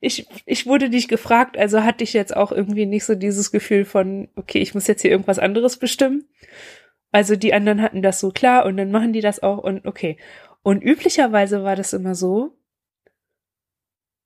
ich, 0.00 0.26
ich 0.46 0.66
wurde 0.66 0.88
nicht 0.88 1.08
gefragt, 1.08 1.56
also 1.58 1.82
hatte 1.82 2.04
ich 2.04 2.12
jetzt 2.12 2.36
auch 2.36 2.52
irgendwie 2.52 2.86
nicht 2.86 3.04
so 3.04 3.14
dieses 3.14 3.50
Gefühl 3.50 3.84
von, 3.84 4.28
okay, 4.36 4.58
ich 4.58 4.74
muss 4.74 4.86
jetzt 4.86 5.02
hier 5.02 5.10
irgendwas 5.10 5.38
anderes 5.38 5.78
bestimmen. 5.78 6.28
Also 7.12 7.36
die 7.36 7.54
anderen 7.54 7.82
hatten 7.82 8.02
das 8.02 8.20
so 8.20 8.30
klar 8.30 8.66
und 8.66 8.76
dann 8.76 8.90
machen 8.90 9.12
die 9.12 9.20
das 9.20 9.42
auch 9.42 9.58
und 9.58 9.86
okay. 9.86 10.18
Und 10.62 10.82
üblicherweise 10.82 11.62
war 11.62 11.76
das 11.76 11.92
immer 11.92 12.14
so, 12.14 12.58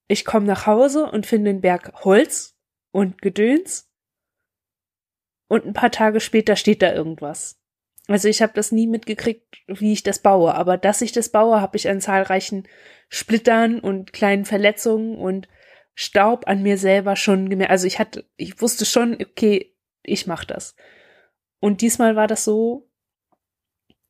ich 0.09 0.25
komme 0.25 0.47
nach 0.47 0.66
Hause 0.66 1.04
und 1.11 1.26
finde 1.26 1.50
einen 1.50 1.61
Berg 1.61 2.04
Holz 2.04 2.56
und 2.90 3.23
Gedöns 3.23 3.89
und 5.50 5.66
ein 5.66 5.73
paar 5.73 5.90
Tage 5.90 6.21
später 6.21 6.54
steht 6.54 6.80
da 6.80 6.92
irgendwas. 6.92 7.61
Also 8.07 8.28
ich 8.28 8.40
habe 8.40 8.52
das 8.54 8.71
nie 8.71 8.87
mitgekriegt, 8.87 9.59
wie 9.66 9.92
ich 9.92 10.04
das 10.04 10.21
baue, 10.21 10.54
aber 10.54 10.78
dass 10.78 11.02
ich 11.02 11.11
das 11.11 11.28
baue, 11.28 11.61
habe 11.61 11.76
ich 11.76 11.88
an 11.88 12.00
zahlreichen 12.00 12.69
Splittern 13.09 13.80
und 13.80 14.12
kleinen 14.12 14.45
Verletzungen 14.45 15.19
und 15.19 15.49
Staub 15.95 16.47
an 16.47 16.62
mir 16.62 16.78
selber 16.78 17.16
schon 17.16 17.50
gemerkt. 17.50 17.73
Also 17.73 17.88
ich 17.88 17.99
hatte, 17.99 18.25
ich 18.37 18.62
wusste 18.62 18.85
schon, 18.85 19.14
okay, 19.14 19.75
ich 20.04 20.28
mach 20.28 20.45
das. 20.45 20.76
Und 21.59 21.80
diesmal 21.80 22.14
war 22.14 22.28
das 22.28 22.45
so, 22.45 22.88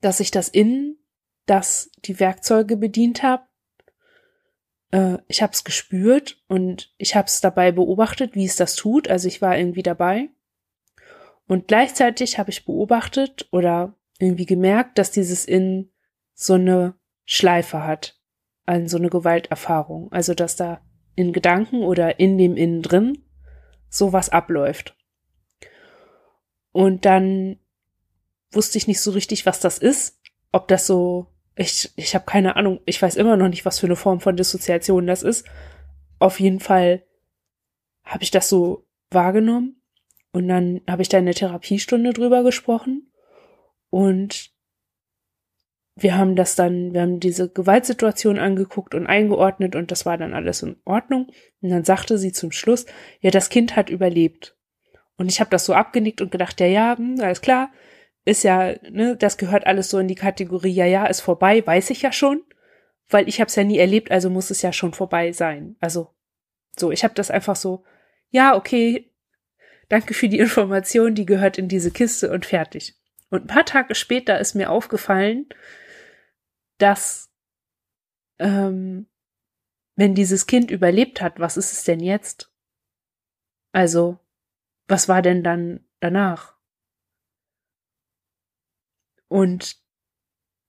dass 0.03 0.21
ich 0.21 0.31
das 0.31 0.51
innen, 0.51 0.99
das 1.47 1.91
die 2.05 2.21
Werkzeuge 2.21 2.77
bedient 2.77 3.23
habe, 3.23 3.45
äh, 4.91 5.17
ich 5.27 5.41
habe 5.41 5.55
es 5.55 5.65
gespürt 5.65 6.43
und 6.49 6.93
ich 6.99 7.17
habe 7.17 7.29
es 7.29 7.41
dabei 7.41 7.73
beobachtet, 7.73 8.35
wie 8.35 8.45
es 8.45 8.57
das 8.57 8.77
tut. 8.77 9.09
Also 9.09 9.27
ich 9.27 9.41
war 9.41 9.57
irgendwie 9.57 9.83
dabei. 9.83 10.29
Und 11.51 11.67
gleichzeitig 11.67 12.39
habe 12.39 12.51
ich 12.51 12.65
beobachtet 12.65 13.49
oder 13.51 13.97
irgendwie 14.21 14.47
gemerkt, 14.47 14.99
dass 14.99 15.11
dieses 15.11 15.45
in 15.45 15.91
so 16.33 16.55
eine 16.55 16.95
Schleife 17.25 17.83
hat, 17.83 18.21
an 18.67 18.87
so 18.87 18.99
eine 18.99 19.11
Gewalterfahrung. 19.11 20.13
Also 20.13 20.35
dass 20.35 20.55
da 20.55 20.81
in 21.17 21.33
Gedanken 21.33 21.83
oder 21.83 22.21
in 22.21 22.39
dem 22.39 22.57
Innen 22.57 22.83
drin 22.83 23.25
sowas 23.89 24.29
abläuft. 24.29 24.97
Und 26.71 27.05
dann 27.05 27.59
wusste 28.53 28.79
ich 28.79 28.87
nicht 28.87 29.01
so 29.01 29.11
richtig, 29.11 29.45
was 29.45 29.59
das 29.59 29.79
ist, 29.79 30.21
ob 30.53 30.69
das 30.69 30.87
so 30.87 31.35
ich, 31.57 31.91
ich 31.97 32.15
habe 32.15 32.27
keine 32.27 32.55
Ahnung, 32.55 32.79
ich 32.87 33.03
weiß 33.03 33.17
immer 33.17 33.37
noch 33.37 33.49
nicht, 33.49 33.65
was 33.65 33.81
für 33.81 33.87
eine 33.87 33.97
Form 33.97 34.21
von 34.21 34.37
Dissoziation 34.37 35.09
das 35.09 35.25
ist. 35.25 35.49
Auf 36.21 36.39
jeden 36.39 36.61
Fall 36.61 37.05
habe 38.05 38.23
ich 38.23 38.31
das 38.31 38.49
so 38.49 38.87
wahrgenommen 39.11 39.80
und 40.33 40.49
dann 40.49 40.81
habe 40.89 41.03
ich 41.03 41.09
da 41.09 41.19
in 41.19 41.27
der 41.27 41.35
Therapiestunde 41.35 42.13
drüber 42.13 42.43
gesprochen 42.43 43.13
und 43.91 44.53
wir 45.97 46.17
haben 46.17 46.37
das 46.37 46.55
dann, 46.55 46.95
wir 46.95 47.03
haben 47.03 47.21
diese 47.21 47.51
Gewaltsituation 47.51 48.39
angeguckt 48.39 48.95
und 48.95 49.07
eingeordnet 49.07 49.77
und 49.77 49.91
das 49.91 50.07
war 50.07 50.17
dann 50.17 50.35
alles 50.35 50.63
in 50.63 50.77
Ordnung. 50.85 51.31
Und 51.61 51.71
dann 51.71 51.85
sagte 51.85 52.17
sie 52.17 52.33
zum 52.33 52.53
Schluss, 52.53 52.87
ja, 53.21 53.31
das 53.31 53.51
Kind 53.51 53.77
hat 53.77 53.91
überlebt. 53.91 54.57
Und 55.17 55.31
ich 55.31 55.41
habe 55.41 55.51
das 55.51 55.67
so 55.67 55.75
abgenickt 55.75 56.23
und 56.23 56.31
gedacht, 56.31 56.61
ja, 56.61 56.67
ja, 56.67 56.97
hm, 56.97 57.17
alles 57.21 57.43
klar, 57.43 57.71
ist 58.25 58.45
ja, 58.45 58.75
ne, 58.91 59.17
das 59.17 59.37
gehört 59.37 59.67
alles 59.67 59.91
so 59.91 59.99
in 59.99 60.09
die 60.09 60.15
Kategorie, 60.15 60.73
ja, 60.73 60.87
ja, 60.87 61.07
ist 61.07 61.21
vorbei, 61.21 61.67
weiß 61.67 61.91
ich 61.91 62.03
ja 62.03 62.13
schon, 62.13 62.43
weil 63.09 63.29
ich 63.29 63.41
habe 63.41 63.49
es 63.49 63.57
ja 63.57 63.65
nie 63.65 63.79
erlebt, 63.79 64.11
also 64.11 64.31
muss 64.31 64.51
es 64.51 64.63
ja 64.63 64.73
schon 64.73 64.95
vorbei 64.95 65.33
sein. 65.33 65.77
Also 65.81 66.15
so, 66.79 66.91
ich 66.91 67.05
habe 67.05 67.15
das 67.15 67.31
einfach 67.31 67.57
so, 67.57 67.85
ja, 68.31 68.57
okay, 68.57 69.10
danke 69.91 70.15
für 70.15 70.29
die 70.29 70.39
Information, 70.39 71.15
die 71.15 71.27
gehört 71.27 71.59
in 71.59 71.69
diese 71.69 71.91
Kiste 71.91 72.31
und 72.31 72.47
fertig. 72.47 72.97
Und 73.29 73.45
ein 73.45 73.47
paar 73.49 73.67
Tage 73.67 73.95
später 73.95 74.41
ist 74.41 74.55
mir 74.55 74.71
aufgefallen, 74.71 75.47
dass 76.79 77.31
ähm, 78.39 79.07
wenn 79.97 80.15
dieses 80.15 80.47
Kind 80.47 80.71
überlebt 80.71 81.21
hat, 81.21 81.39
was 81.39 81.59
ist 81.59 81.73
es 81.73 81.85
denn 81.85 82.01
jetzt? 82.01 82.51
Also, 83.73 84.19
was 84.89 85.09
war 85.09 85.21
denn 85.21 85.45
dann 85.45 85.87
danach? 86.01 86.57
Und 89.29 89.77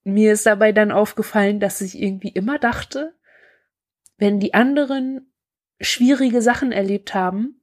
mir 0.04 0.34
ist 0.34 0.46
dabei 0.46 0.72
dann 0.72 0.92
aufgefallen, 0.92 1.60
dass 1.60 1.82
ich 1.82 2.00
irgendwie 2.00 2.30
immer 2.30 2.60
dachte, 2.60 3.16
wenn 4.18 4.40
die 4.40 4.54
anderen 4.54 5.34
schwierige 5.80 6.42
Sachen 6.42 6.72
erlebt 6.72 7.14
haben, 7.14 7.61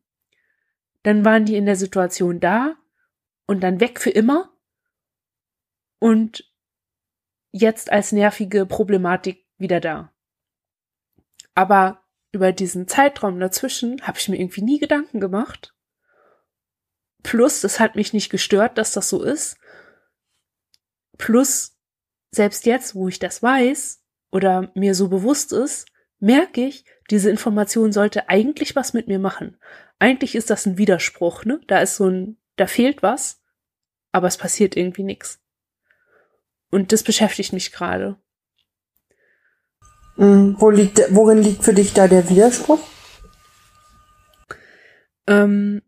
dann 1.09 1.25
waren 1.25 1.47
die 1.47 1.57
in 1.57 1.65
der 1.65 1.77
Situation 1.77 2.39
da 2.39 2.77
und 3.47 3.63
dann 3.63 3.81
weg 3.81 3.99
für 3.99 4.11
immer 4.11 4.55
und 6.01 6.53
jetzt 7.51 7.91
als 7.91 8.13
nervige 8.13 8.67
Problematik 8.67 9.47
wieder 9.57 9.81
da. 9.81 10.13
Aber 11.55 12.05
über 12.31 12.53
diesen 12.53 12.89
Zeitraum 12.89 13.41
dazwischen 13.41 14.07
habe 14.07 14.19
ich 14.19 14.29
mir 14.29 14.39
irgendwie 14.39 14.61
nie 14.61 14.79
Gedanken 14.79 15.19
gemacht. 15.19 15.75
Plus, 17.23 17.65
es 17.65 17.81
hat 17.81 17.97
mich 17.97 18.13
nicht 18.13 18.29
gestört, 18.29 18.77
dass 18.77 18.93
das 18.93 19.09
so 19.09 19.23
ist. 19.23 19.57
Plus, 21.17 21.75
selbst 22.31 22.67
jetzt, 22.67 22.95
wo 22.95 23.09
ich 23.09 23.19
das 23.19 23.43
weiß 23.43 24.05
oder 24.31 24.71
mir 24.75 24.95
so 24.95 25.09
bewusst 25.09 25.55
ist, 25.55 25.89
merke 26.19 26.67
ich, 26.67 26.85
diese 27.11 27.31
Information 27.31 27.93
sollte 27.93 28.29
eigentlich 28.29 28.77
was 28.77 28.93
mit 28.93 29.09
mir 29.09 29.19
machen. 29.19 29.57
Eigentlich 29.99 30.35
ist 30.35 30.51
das 30.51 30.67
ein 30.67 30.79
Widerspruch, 30.79 31.45
ne? 31.45 31.61
Da 31.67 31.81
ist 31.81 31.97
so 31.97 32.09
ein, 32.09 32.37
da 32.57 32.67
fehlt 32.67 33.03
was, 33.03 33.43
aber 34.13 34.27
es 34.27 34.37
passiert 34.37 34.77
irgendwie 34.77 35.05
nichts. 35.05 35.41
Und 36.71 36.93
das 36.93 37.03
beschäftigt 37.03 37.53
mich 37.53 37.73
gerade. 37.73 38.17
Mhm. 40.17 40.57
Wo 40.59 40.71
liegt, 40.71 41.01
worin 41.11 41.39
liegt 41.39 41.65
für 41.65 41.75
dich 41.75 41.95
da 41.95 42.09
der 42.09 42.29
Widerspruch? 42.29 42.81
Ähm, 45.27 45.83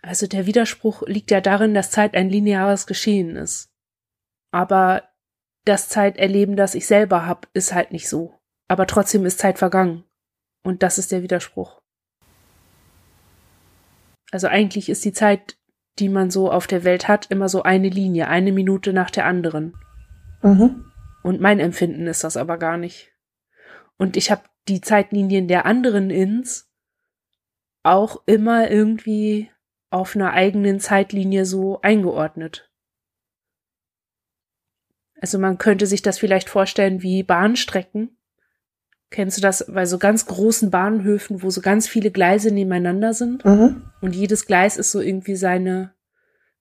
also 0.00 0.26
der 0.26 0.46
Widerspruch 0.46 1.02
liegt 1.06 1.30
ja 1.30 1.40
darin, 1.40 1.74
dass 1.74 1.90
Zeit 1.90 2.14
ein 2.14 2.30
lineares 2.30 2.86
Geschehen 2.86 3.36
ist. 3.36 3.70
Aber 4.50 5.02
das 5.64 5.88
Zeiterleben, 5.88 6.56
das 6.56 6.74
ich 6.74 6.86
selber 6.86 7.26
habe, 7.26 7.48
ist 7.54 7.74
halt 7.74 7.90
nicht 7.90 8.08
so. 8.08 8.38
Aber 8.68 8.86
trotzdem 8.86 9.26
ist 9.26 9.38
Zeit 9.38 9.58
vergangen. 9.58 10.04
Und 10.64 10.82
das 10.82 10.98
ist 10.98 11.12
der 11.12 11.22
Widerspruch. 11.22 11.80
Also 14.32 14.48
eigentlich 14.48 14.88
ist 14.88 15.04
die 15.04 15.12
Zeit, 15.12 15.56
die 16.00 16.08
man 16.08 16.30
so 16.30 16.50
auf 16.50 16.66
der 16.66 16.82
Welt 16.82 17.06
hat, 17.06 17.30
immer 17.30 17.48
so 17.48 17.62
eine 17.62 17.88
Linie, 17.88 18.26
eine 18.26 18.50
Minute 18.50 18.92
nach 18.92 19.10
der 19.10 19.26
anderen. 19.26 19.76
Mhm. 20.42 20.90
Und 21.22 21.40
mein 21.40 21.60
Empfinden 21.60 22.06
ist 22.08 22.24
das 22.24 22.36
aber 22.36 22.58
gar 22.58 22.76
nicht. 22.76 23.12
Und 23.96 24.16
ich 24.16 24.30
habe 24.30 24.42
die 24.66 24.80
Zeitlinien 24.80 25.46
der 25.46 25.66
anderen 25.66 26.10
Ins 26.10 26.68
auch 27.84 28.22
immer 28.26 28.70
irgendwie 28.70 29.50
auf 29.90 30.16
einer 30.16 30.32
eigenen 30.32 30.80
Zeitlinie 30.80 31.44
so 31.44 31.80
eingeordnet. 31.82 32.70
Also 35.20 35.38
man 35.38 35.58
könnte 35.58 35.86
sich 35.86 36.02
das 36.02 36.18
vielleicht 36.18 36.48
vorstellen 36.48 37.02
wie 37.02 37.22
Bahnstrecken. 37.22 38.18
Kennst 39.14 39.36
du 39.36 39.42
das 39.42 39.66
bei 39.68 39.86
so 39.86 40.00
ganz 40.00 40.26
großen 40.26 40.72
Bahnhöfen, 40.72 41.44
wo 41.44 41.48
so 41.48 41.60
ganz 41.60 41.86
viele 41.86 42.10
Gleise 42.10 42.50
nebeneinander 42.50 43.14
sind? 43.14 43.44
Mhm. 43.44 43.88
Und 44.00 44.16
jedes 44.16 44.44
Gleis 44.44 44.76
ist 44.76 44.90
so 44.90 45.00
irgendwie 45.00 45.36
seine, 45.36 45.94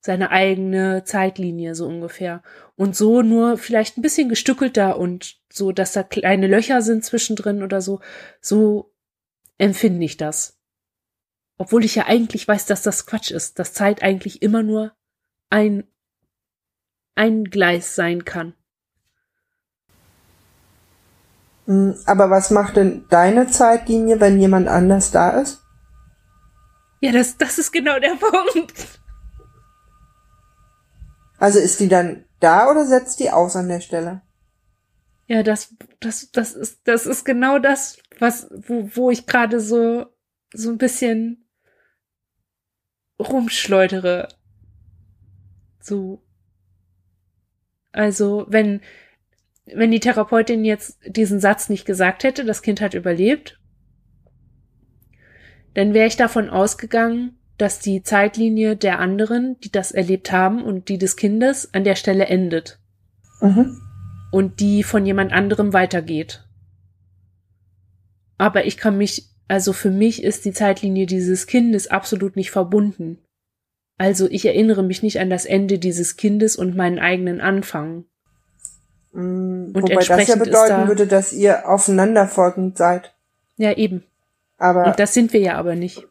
seine 0.02 0.30
eigene 0.30 1.04
Zeitlinie, 1.04 1.74
so 1.74 1.88
ungefähr. 1.88 2.44
Und 2.76 2.96
so 2.96 3.24
nur 3.24 3.58
vielleicht 3.58 3.98
ein 3.98 4.04
bisschen 4.04 4.30
gestückelter 4.30 5.00
und 5.00 5.38
so, 5.52 5.72
dass 5.72 5.94
da 5.94 6.04
kleine 6.04 6.46
Löcher 6.46 6.84
sind 6.84 7.04
zwischendrin 7.04 7.64
oder 7.64 7.82
so. 7.82 8.02
So 8.40 8.94
empfinde 9.58 10.06
ich 10.06 10.18
das. 10.18 10.60
Obwohl 11.58 11.84
ich 11.84 11.96
ja 11.96 12.06
eigentlich 12.06 12.48
weiß, 12.48 12.68
dass 12.68 12.84
das 12.84 13.08
Quatsch 13.08 13.32
ist, 13.32 13.58
dass 13.58 13.74
Zeit 13.74 14.04
eigentlich 14.04 14.44
immer 14.44 14.62
nur 14.62 14.92
ein 15.50 15.86
ein 17.16 17.46
Gleis 17.46 17.96
sein 17.96 18.26
kann. 18.26 18.50
Hm, 18.50 18.58
aber 21.66 22.30
was 22.30 22.52
macht 22.52 22.76
denn 22.76 23.06
deine 23.10 23.48
Zeitlinie, 23.48 24.20
wenn 24.20 24.40
jemand 24.40 24.68
anders 24.68 25.12
da 25.12 25.42
ist? 25.42 25.64
Ja, 27.00 27.12
das, 27.12 27.38
das 27.38 27.58
ist 27.58 27.72
genau 27.72 28.00
der 28.00 28.16
Punkt. 28.20 29.00
Also 31.38 31.60
ist 31.60 31.80
die 31.80 31.90
dann 31.90 32.26
da 32.40 32.70
oder 32.70 32.86
setzt 32.86 33.20
die 33.20 33.32
aus 33.32 33.56
an 33.56 33.68
der 33.68 33.82
Stelle? 33.82 34.22
Ja, 35.28 35.44
das, 35.44 35.74
das, 36.00 36.32
das 36.32 36.54
ist, 36.54 36.82
das 36.86 37.06
ist 37.06 37.24
genau 37.24 37.60
das, 37.60 37.98
was, 38.20 38.48
wo, 38.52 38.90
wo 38.94 39.12
ich 39.12 39.26
gerade 39.26 39.60
so, 39.60 40.06
so 40.54 40.70
ein 40.70 40.78
bisschen 40.78 41.46
rumschleudere. 43.20 44.28
So. 45.80 46.22
Also, 47.92 48.46
wenn, 48.50 48.82
wenn 49.66 49.92
die 49.92 50.00
Therapeutin 50.00 50.66
jetzt 50.66 51.00
diesen 51.06 51.40
Satz 51.40 51.70
nicht 51.70 51.86
gesagt 51.86 52.24
hätte, 52.24 52.46
das 52.46 52.62
Kind 52.62 52.82
hat 52.82 52.94
überlebt, 52.94 53.60
dann 55.74 55.94
wäre 55.94 56.08
ich 56.08 56.18
davon 56.18 56.50
ausgegangen, 56.50 57.38
dass 57.58 57.80
die 57.80 58.04
Zeitlinie 58.04 58.76
der 58.76 59.00
anderen, 59.00 59.60
die 59.62 59.72
das 59.72 59.92
erlebt 59.92 60.32
haben 60.32 60.64
und 60.64 60.90
die 60.90 60.98
des 60.98 61.16
Kindes 61.16 61.74
an 61.74 61.84
der 61.84 61.96
Stelle 61.96 62.26
endet. 62.26 62.80
Mhm. 63.42 63.80
Und 64.32 64.60
die 64.60 64.84
von 64.84 65.06
jemand 65.06 65.32
anderem 65.32 65.74
weitergeht. 65.74 66.44
Aber 68.38 68.66
ich 68.66 68.78
kann 68.78 68.98
mich, 68.98 69.30
also 69.48 69.74
für 69.74 69.92
mich 69.92 70.24
ist 70.24 70.46
die 70.46 70.54
Zeitlinie 70.54 71.06
dieses 71.06 71.46
Kindes 71.46 71.88
absolut 71.88 72.36
nicht 72.36 72.52
verbunden. 72.52 73.20
Also 73.98 74.28
ich 74.30 74.46
erinnere 74.46 74.84
mich 74.84 75.04
nicht 75.04 75.20
an 75.20 75.30
das 75.30 75.46
Ende 75.46 75.78
dieses 75.78 76.18
Kindes 76.18 76.56
und 76.56 76.76
meinen 76.76 77.00
eigenen 77.00 77.42
Anfang. 77.42 78.06
Mm, 79.14 79.72
und 79.74 79.84
wobei 79.84 80.04
das 80.04 80.28
ja 80.28 80.36
bedeuten 80.36 80.82
da, 80.82 80.88
würde, 80.88 81.08
dass 81.08 81.34
ihr 81.34 81.70
aufeinanderfolgend 81.70 82.78
seid. 82.78 83.14
Ja, 83.58 83.72
eben. 83.74 84.04
Aber 84.58 84.88
und 84.88 85.00
das 85.00 85.14
sind 85.14 85.34
wir 85.34 85.40
ja 85.40 85.56
aber 85.56 85.76
nicht. 85.76 86.08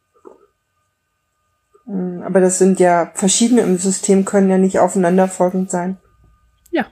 Mm, 1.85 2.23
aber 2.23 2.40
das 2.40 2.59
sind 2.59 2.78
ja 2.78 3.11
verschiedene 3.14 3.62
im 3.62 3.76
System 3.78 4.25
können 4.25 4.50
ja 4.50 4.59
nicht 4.59 4.78
aufeinanderfolgend 4.78 5.71
sein. 5.71 5.97
Ja. 6.71 6.87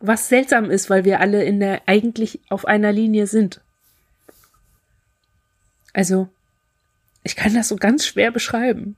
Was 0.00 0.28
seltsam 0.28 0.70
ist, 0.70 0.90
weil 0.90 1.04
wir 1.04 1.20
alle 1.20 1.42
in 1.42 1.58
der 1.58 1.82
eigentlich 1.86 2.40
auf 2.50 2.66
einer 2.66 2.92
Linie 2.92 3.26
sind. 3.26 3.60
Also, 5.92 6.28
ich 7.24 7.34
kann 7.34 7.52
das 7.52 7.66
so 7.66 7.74
ganz 7.74 8.06
schwer 8.06 8.30
beschreiben. 8.30 8.96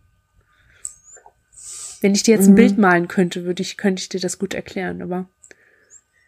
Wenn 2.01 2.15
ich 2.15 2.23
dir 2.23 2.35
jetzt 2.35 2.47
ein 2.47 2.53
mhm. 2.53 2.57
Bild 2.57 2.79
malen 2.79 3.09
könnte, 3.09 3.45
würde 3.45 3.63
ich, 3.63 3.77
könnte 3.77 4.01
ich 4.01 4.09
dir 4.09 4.21
das 4.21 4.39
gut 4.39 4.55
erklären, 4.55 5.03
aber. 5.03 5.27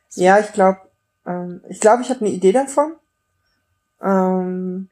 So. 0.09 0.23
Ja, 0.23 0.39
ich 0.39 0.53
glaube, 0.53 0.79
ähm, 1.27 1.63
ich 1.69 1.81
glaube, 1.81 2.03
ich 2.03 2.11
habe 2.11 2.21
eine 2.21 2.35
Idee 2.35 2.53
davon. 2.53 2.93
Ähm, 4.03 4.89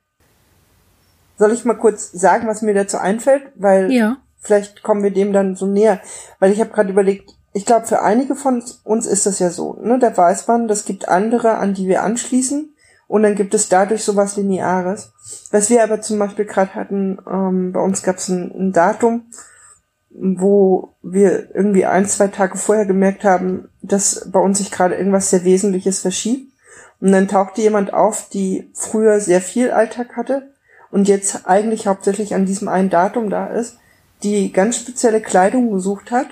soll 1.39 1.53
ich 1.53 1.65
mal 1.65 1.75
kurz 1.75 2.13
sagen, 2.13 2.47
was 2.47 2.63
mir 2.63 2.75
dazu 2.75 2.99
einfällt? 2.99 3.45
Weil 3.55 3.91
ja. 3.93 4.19
vielleicht 4.39 4.83
kommen 4.83 5.03
wir 5.03 5.11
dem 5.11 5.33
dann 5.33 5.57
so 5.57 5.67
näher. 5.67 6.01
Weil 6.39 6.53
ich 6.53 6.61
habe 6.61 6.71
gerade 6.71 6.91
überlegt, 6.91 7.31
ich 7.53 7.67
glaube, 7.67 7.87
für 7.87 8.03
einige 8.03 8.37
von 8.37 8.63
uns 8.85 9.07
ist 9.07 9.27
das 9.27 9.39
ja 9.39 9.51
so. 9.51 9.75
Ne? 9.83 9.99
Da 9.99 10.17
weiß 10.17 10.47
man, 10.47 10.69
das 10.69 10.85
gibt 10.85 11.09
andere, 11.09 11.57
an 11.57 11.75
die 11.75 11.89
wir 11.89 12.03
anschließen. 12.03 12.75
Und 13.09 13.25
dann 13.25 13.35
gibt 13.35 13.55
es 13.55 13.69
dadurch 13.69 14.05
sowas 14.05 14.37
Lineares. 14.37 15.13
Was 15.51 15.69
wir 15.69 15.83
aber 15.83 16.01
zum 16.01 16.19
Beispiel 16.19 16.45
gerade 16.45 16.75
hatten, 16.75 17.19
ähm, 17.29 17.73
bei 17.73 17.81
uns 17.81 18.05
gab 18.05 18.17
es 18.19 18.29
ein, 18.29 18.53
ein 18.53 18.73
Datum, 18.73 19.25
wo 20.11 20.95
wir 21.02 21.55
irgendwie 21.55 21.87
ein, 21.87 22.07
zwei 22.07 22.29
Tage 22.29 22.59
vorher 22.59 22.85
gemerkt 22.85 23.25
haben, 23.25 23.69
dass 23.83 24.29
bei 24.31 24.40
uns 24.40 24.59
sich 24.59 24.71
gerade 24.71 24.97
irgendwas 24.97 25.31
sehr 25.31 25.45
Wesentliches 25.45 26.00
verschiebt. 26.00 26.52
Und 27.00 27.12
dann 27.12 27.29
tauchte 27.29 27.62
jemand 27.62 27.95
auf, 27.95 28.29
die 28.29 28.71
früher 28.75 29.21
sehr 29.21 29.40
viel 29.40 29.71
Alltag 29.71 30.17
hatte 30.17 30.50
und 30.90 31.09
jetzt 31.09 31.47
eigentlich 31.47 31.87
hauptsächlich 31.87 32.35
an 32.35 32.45
diesem 32.45 32.69
einen 32.69 32.90
Datum 32.90 33.31
da 33.31 33.47
ist, 33.47 33.79
die 34.23 34.52
ganz 34.52 34.76
spezielle 34.76 35.21
Kleidung 35.21 35.73
gesucht 35.73 36.11
hat. 36.11 36.26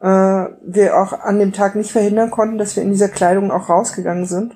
Äh, 0.00 0.52
wir 0.62 1.00
auch 1.00 1.12
an 1.12 1.38
dem 1.38 1.52
Tag 1.52 1.74
nicht 1.74 1.90
verhindern 1.90 2.30
konnten, 2.30 2.58
dass 2.58 2.76
wir 2.76 2.82
in 2.82 2.90
dieser 2.90 3.08
Kleidung 3.08 3.50
auch 3.50 3.68
rausgegangen 3.68 4.26
sind. 4.26 4.54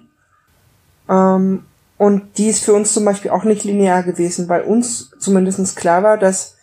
Ähm, 1.09 1.65
und 1.97 2.39
die 2.39 2.49
ist 2.49 2.65
für 2.65 2.75
uns 2.75 2.93
zum 2.93 3.05
Beispiel 3.05 3.31
auch 3.31 3.45
nicht 3.45 3.65
linear 3.65 4.03
gewesen, 4.03 4.49
weil 4.49 4.63
uns 4.63 5.11
zumindest 5.19 5.77
klar 5.77 6.03
war, 6.03 6.19
dass 6.19 6.54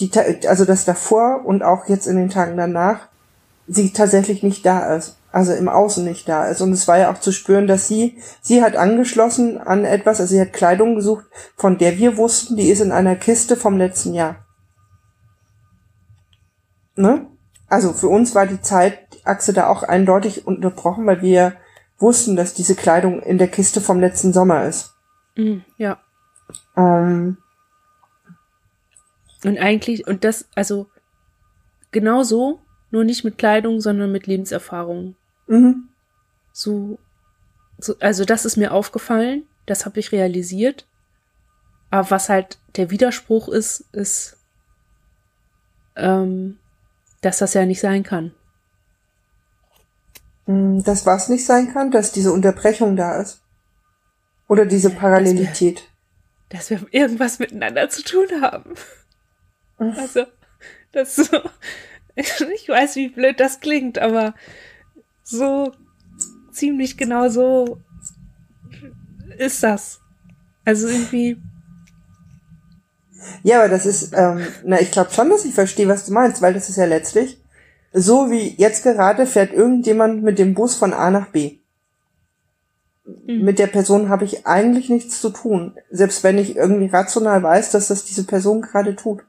die, 0.00 0.48
also 0.48 0.64
dass 0.64 0.84
davor 0.84 1.44
und 1.44 1.62
auch 1.62 1.88
jetzt 1.88 2.06
in 2.06 2.16
den 2.16 2.30
Tagen 2.30 2.56
danach 2.56 3.08
sie 3.66 3.92
tatsächlich 3.92 4.42
nicht 4.42 4.66
da 4.66 4.96
ist, 4.96 5.16
also 5.30 5.52
im 5.52 5.68
Außen 5.68 6.04
nicht 6.04 6.28
da 6.28 6.46
ist. 6.46 6.60
Und 6.60 6.72
es 6.72 6.88
war 6.88 6.98
ja 6.98 7.12
auch 7.12 7.20
zu 7.20 7.30
spüren, 7.30 7.68
dass 7.68 7.86
sie, 7.86 8.18
sie 8.42 8.62
hat 8.62 8.74
angeschlossen 8.74 9.58
an 9.58 9.84
etwas, 9.84 10.20
also 10.20 10.34
sie 10.34 10.40
hat 10.40 10.52
Kleidung 10.52 10.96
gesucht, 10.96 11.26
von 11.56 11.78
der 11.78 11.96
wir 11.98 12.16
wussten, 12.16 12.56
die 12.56 12.68
ist 12.68 12.80
in 12.80 12.90
einer 12.90 13.14
Kiste 13.14 13.56
vom 13.56 13.78
letzten 13.78 14.12
Jahr. 14.12 14.44
Ne? 16.96 17.26
Also 17.68 17.92
für 17.92 18.08
uns 18.08 18.34
war 18.34 18.46
die 18.46 18.60
Zeitachse 18.60 19.52
da 19.52 19.68
auch 19.68 19.84
eindeutig 19.84 20.46
unterbrochen, 20.48 21.06
weil 21.06 21.22
wir 21.22 21.52
wussten, 21.98 22.34
dass 22.34 22.54
diese 22.54 22.74
Kleidung 22.74 23.22
in 23.22 23.38
der 23.38 23.48
Kiste 23.48 23.80
vom 23.80 24.00
letzten 24.00 24.32
Sommer 24.32 24.64
ist. 24.64 24.94
Mhm, 25.36 25.62
ja. 25.76 25.98
Ähm. 26.76 27.36
Und 29.44 29.58
eigentlich, 29.58 30.06
und 30.06 30.24
das, 30.24 30.46
also 30.54 30.86
genau 31.92 32.22
so, 32.22 32.60
nur 32.90 33.04
nicht 33.04 33.24
mit 33.24 33.38
Kleidung, 33.38 33.80
sondern 33.80 34.12
mit 34.12 34.26
Lebenserfahrung. 34.26 35.16
Mhm. 35.46 35.88
So, 36.52 36.98
so, 37.78 37.94
also 38.00 38.24
das 38.24 38.44
ist 38.44 38.56
mir 38.56 38.72
aufgefallen, 38.72 39.44
das 39.66 39.86
habe 39.86 40.00
ich 40.00 40.12
realisiert. 40.12 40.86
Aber 41.90 42.10
was 42.10 42.28
halt 42.28 42.58
der 42.76 42.90
Widerspruch 42.90 43.48
ist, 43.48 43.84
ist, 43.92 44.36
ähm, 45.96 46.58
dass 47.20 47.38
das 47.38 47.54
ja 47.54 47.66
nicht 47.66 47.80
sein 47.80 48.02
kann. 48.02 48.32
Hm, 50.46 50.82
das 50.84 51.06
was 51.06 51.28
nicht 51.28 51.44
sein 51.44 51.72
kann, 51.72 51.90
dass 51.90 52.12
diese 52.12 52.32
Unterbrechung 52.32 52.96
da 52.96 53.20
ist. 53.20 53.40
Oder 54.48 54.66
diese 54.66 54.90
Parallelität. 54.90 55.88
Dass 56.48 56.70
wir, 56.70 56.78
dass 56.78 56.92
wir 56.92 57.00
irgendwas 57.00 57.38
miteinander 57.38 57.88
zu 57.88 58.02
tun 58.02 58.40
haben. 58.40 58.74
Also, 59.80 60.26
das 60.92 61.16
so, 61.16 61.38
ich 62.14 62.68
weiß, 62.68 62.96
wie 62.96 63.08
blöd 63.08 63.40
das 63.40 63.60
klingt, 63.60 63.98
aber 63.98 64.34
so 65.22 65.72
ziemlich 66.52 66.96
genau 66.96 67.28
so 67.28 67.80
ist 69.38 69.62
das. 69.62 70.00
Also 70.64 70.88
irgendwie. 70.88 71.38
Ja, 73.42 73.60
aber 73.60 73.68
das 73.68 73.86
ist, 73.86 74.12
ähm, 74.14 74.46
na, 74.64 74.80
ich 74.80 74.90
glaube 74.90 75.10
schon, 75.12 75.30
dass 75.30 75.44
ich 75.44 75.54
verstehe, 75.54 75.88
was 75.88 76.06
du 76.06 76.12
meinst, 76.12 76.42
weil 76.42 76.54
das 76.54 76.68
ist 76.68 76.76
ja 76.76 76.84
letztlich 76.84 77.40
so 77.92 78.30
wie 78.30 78.54
jetzt 78.56 78.82
gerade 78.82 79.26
fährt 79.26 79.52
irgendjemand 79.52 80.22
mit 80.22 80.38
dem 80.38 80.54
Bus 80.54 80.74
von 80.74 80.92
A 80.92 81.10
nach 81.10 81.28
B. 81.28 81.58
Mhm. 83.04 83.44
Mit 83.44 83.58
der 83.58 83.66
Person 83.66 84.08
habe 84.08 84.24
ich 84.24 84.46
eigentlich 84.46 84.88
nichts 84.88 85.20
zu 85.20 85.30
tun, 85.30 85.76
selbst 85.90 86.22
wenn 86.22 86.38
ich 86.38 86.56
irgendwie 86.56 86.86
rational 86.86 87.42
weiß, 87.42 87.70
dass 87.70 87.88
das 87.88 88.04
diese 88.04 88.24
Person 88.24 88.62
gerade 88.62 88.94
tut. 88.94 89.22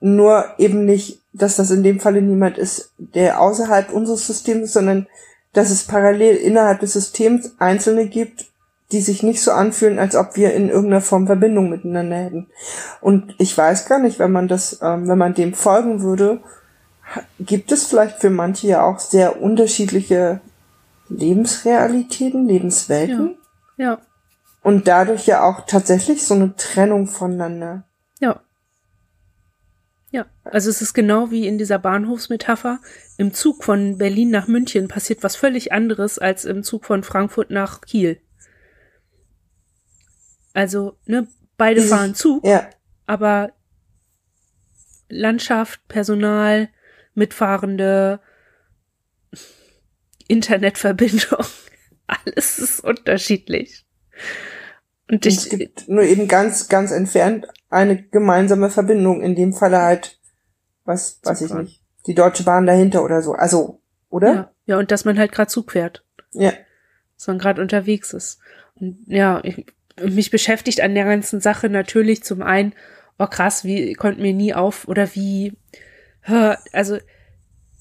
Nur 0.00 0.44
eben 0.58 0.84
nicht, 0.84 1.20
dass 1.32 1.56
das 1.56 1.70
in 1.70 1.82
dem 1.82 2.00
Falle 2.00 2.22
niemand 2.22 2.58
ist, 2.58 2.92
der 2.98 3.40
außerhalb 3.40 3.92
unseres 3.92 4.26
Systems 4.26 4.64
ist, 4.64 4.72
sondern 4.74 5.06
dass 5.52 5.70
es 5.70 5.84
parallel 5.84 6.36
innerhalb 6.36 6.80
des 6.80 6.92
Systems 6.92 7.54
Einzelne 7.58 8.06
gibt, 8.06 8.46
die 8.92 9.00
sich 9.00 9.22
nicht 9.22 9.42
so 9.42 9.50
anfühlen, 9.50 9.98
als 9.98 10.16
ob 10.16 10.36
wir 10.36 10.54
in 10.54 10.68
irgendeiner 10.68 11.02
Form 11.02 11.26
Verbindung 11.26 11.68
miteinander 11.68 12.16
hätten. 12.16 12.46
Und 13.00 13.34
ich 13.38 13.56
weiß 13.56 13.86
gar 13.86 13.98
nicht, 13.98 14.18
wenn 14.18 14.32
man 14.32 14.48
das, 14.48 14.78
ähm, 14.82 15.08
wenn 15.08 15.18
man 15.18 15.34
dem 15.34 15.52
folgen 15.52 16.02
würde, 16.02 16.40
gibt 17.40 17.72
es 17.72 17.84
vielleicht 17.86 18.20
für 18.20 18.30
manche 18.30 18.66
ja 18.66 18.84
auch 18.84 18.98
sehr 18.98 19.40
unterschiedliche 19.42 20.40
Lebensrealitäten, 21.08 22.46
Lebenswelten. 22.46 23.36
Ja. 23.76 23.84
ja. 23.84 23.98
Und 24.62 24.88
dadurch 24.88 25.26
ja 25.26 25.44
auch 25.44 25.66
tatsächlich 25.66 26.26
so 26.26 26.34
eine 26.34 26.54
Trennung 26.56 27.06
voneinander. 27.06 27.84
Ja. 28.20 28.40
Ja, 30.10 30.26
also 30.44 30.70
es 30.70 30.80
ist 30.80 30.94
genau 30.94 31.30
wie 31.30 31.46
in 31.46 31.58
dieser 31.58 31.78
Bahnhofsmetapher. 31.78 32.80
Im 33.18 33.34
Zug 33.34 33.62
von 33.62 33.98
Berlin 33.98 34.30
nach 34.30 34.48
München 34.48 34.88
passiert 34.88 35.22
was 35.22 35.36
völlig 35.36 35.72
anderes 35.72 36.18
als 36.18 36.44
im 36.44 36.62
Zug 36.62 36.86
von 36.86 37.02
Frankfurt 37.02 37.50
nach 37.50 37.82
Kiel. 37.82 38.20
Also, 40.54 40.96
ne, 41.04 41.28
beide 41.58 41.82
fahren 41.82 42.14
Zug, 42.14 42.44
ja. 42.44 42.68
aber 43.06 43.52
Landschaft, 45.10 45.86
Personal, 45.88 46.68
Mitfahrende, 47.14 48.20
Internetverbindung. 50.26 51.44
Alles 52.06 52.58
ist 52.58 52.80
unterschiedlich. 52.80 53.84
Und 55.10 55.26
ich, 55.26 55.36
es 55.36 55.48
gibt 55.50 55.88
nur 55.88 56.02
eben 56.02 56.28
ganz, 56.28 56.68
ganz 56.68 56.92
entfernt 56.92 57.46
eine 57.68 58.02
gemeinsame 58.02 58.70
Verbindung. 58.70 59.22
In 59.22 59.34
dem 59.34 59.52
Falle 59.52 59.80
halt, 59.80 60.18
was, 60.84 61.20
weiß 61.22 61.42
ich 61.42 61.54
nicht, 61.54 61.82
die 62.06 62.14
Deutsche 62.14 62.44
Bahn 62.44 62.66
dahinter 62.66 63.04
oder 63.04 63.22
so. 63.22 63.32
Also, 63.32 63.80
oder? 64.08 64.34
Ja, 64.34 64.52
ja 64.66 64.78
und 64.78 64.90
dass 64.90 65.04
man 65.04 65.18
halt 65.18 65.32
gerade 65.32 65.50
Zug 65.50 65.72
fährt. 65.72 66.04
Ja. 66.32 66.52
Dass 67.16 67.26
man 67.26 67.38
gerade 67.38 67.60
unterwegs 67.60 68.12
ist. 68.12 68.38
Und 68.80 68.98
ja, 69.06 69.40
ich, 69.44 69.66
mich 70.00 70.30
beschäftigt 70.30 70.80
an 70.80 70.94
der 70.94 71.04
ganzen 71.04 71.40
Sache 71.40 71.68
natürlich 71.68 72.22
zum 72.22 72.42
einen, 72.42 72.74
oh 73.18 73.26
krass, 73.26 73.64
wie 73.64 73.94
konnte 73.94 74.20
mir 74.20 74.32
nie 74.32 74.54
auf 74.54 74.86
oder 74.86 75.14
wie 75.14 75.56
also 76.72 76.98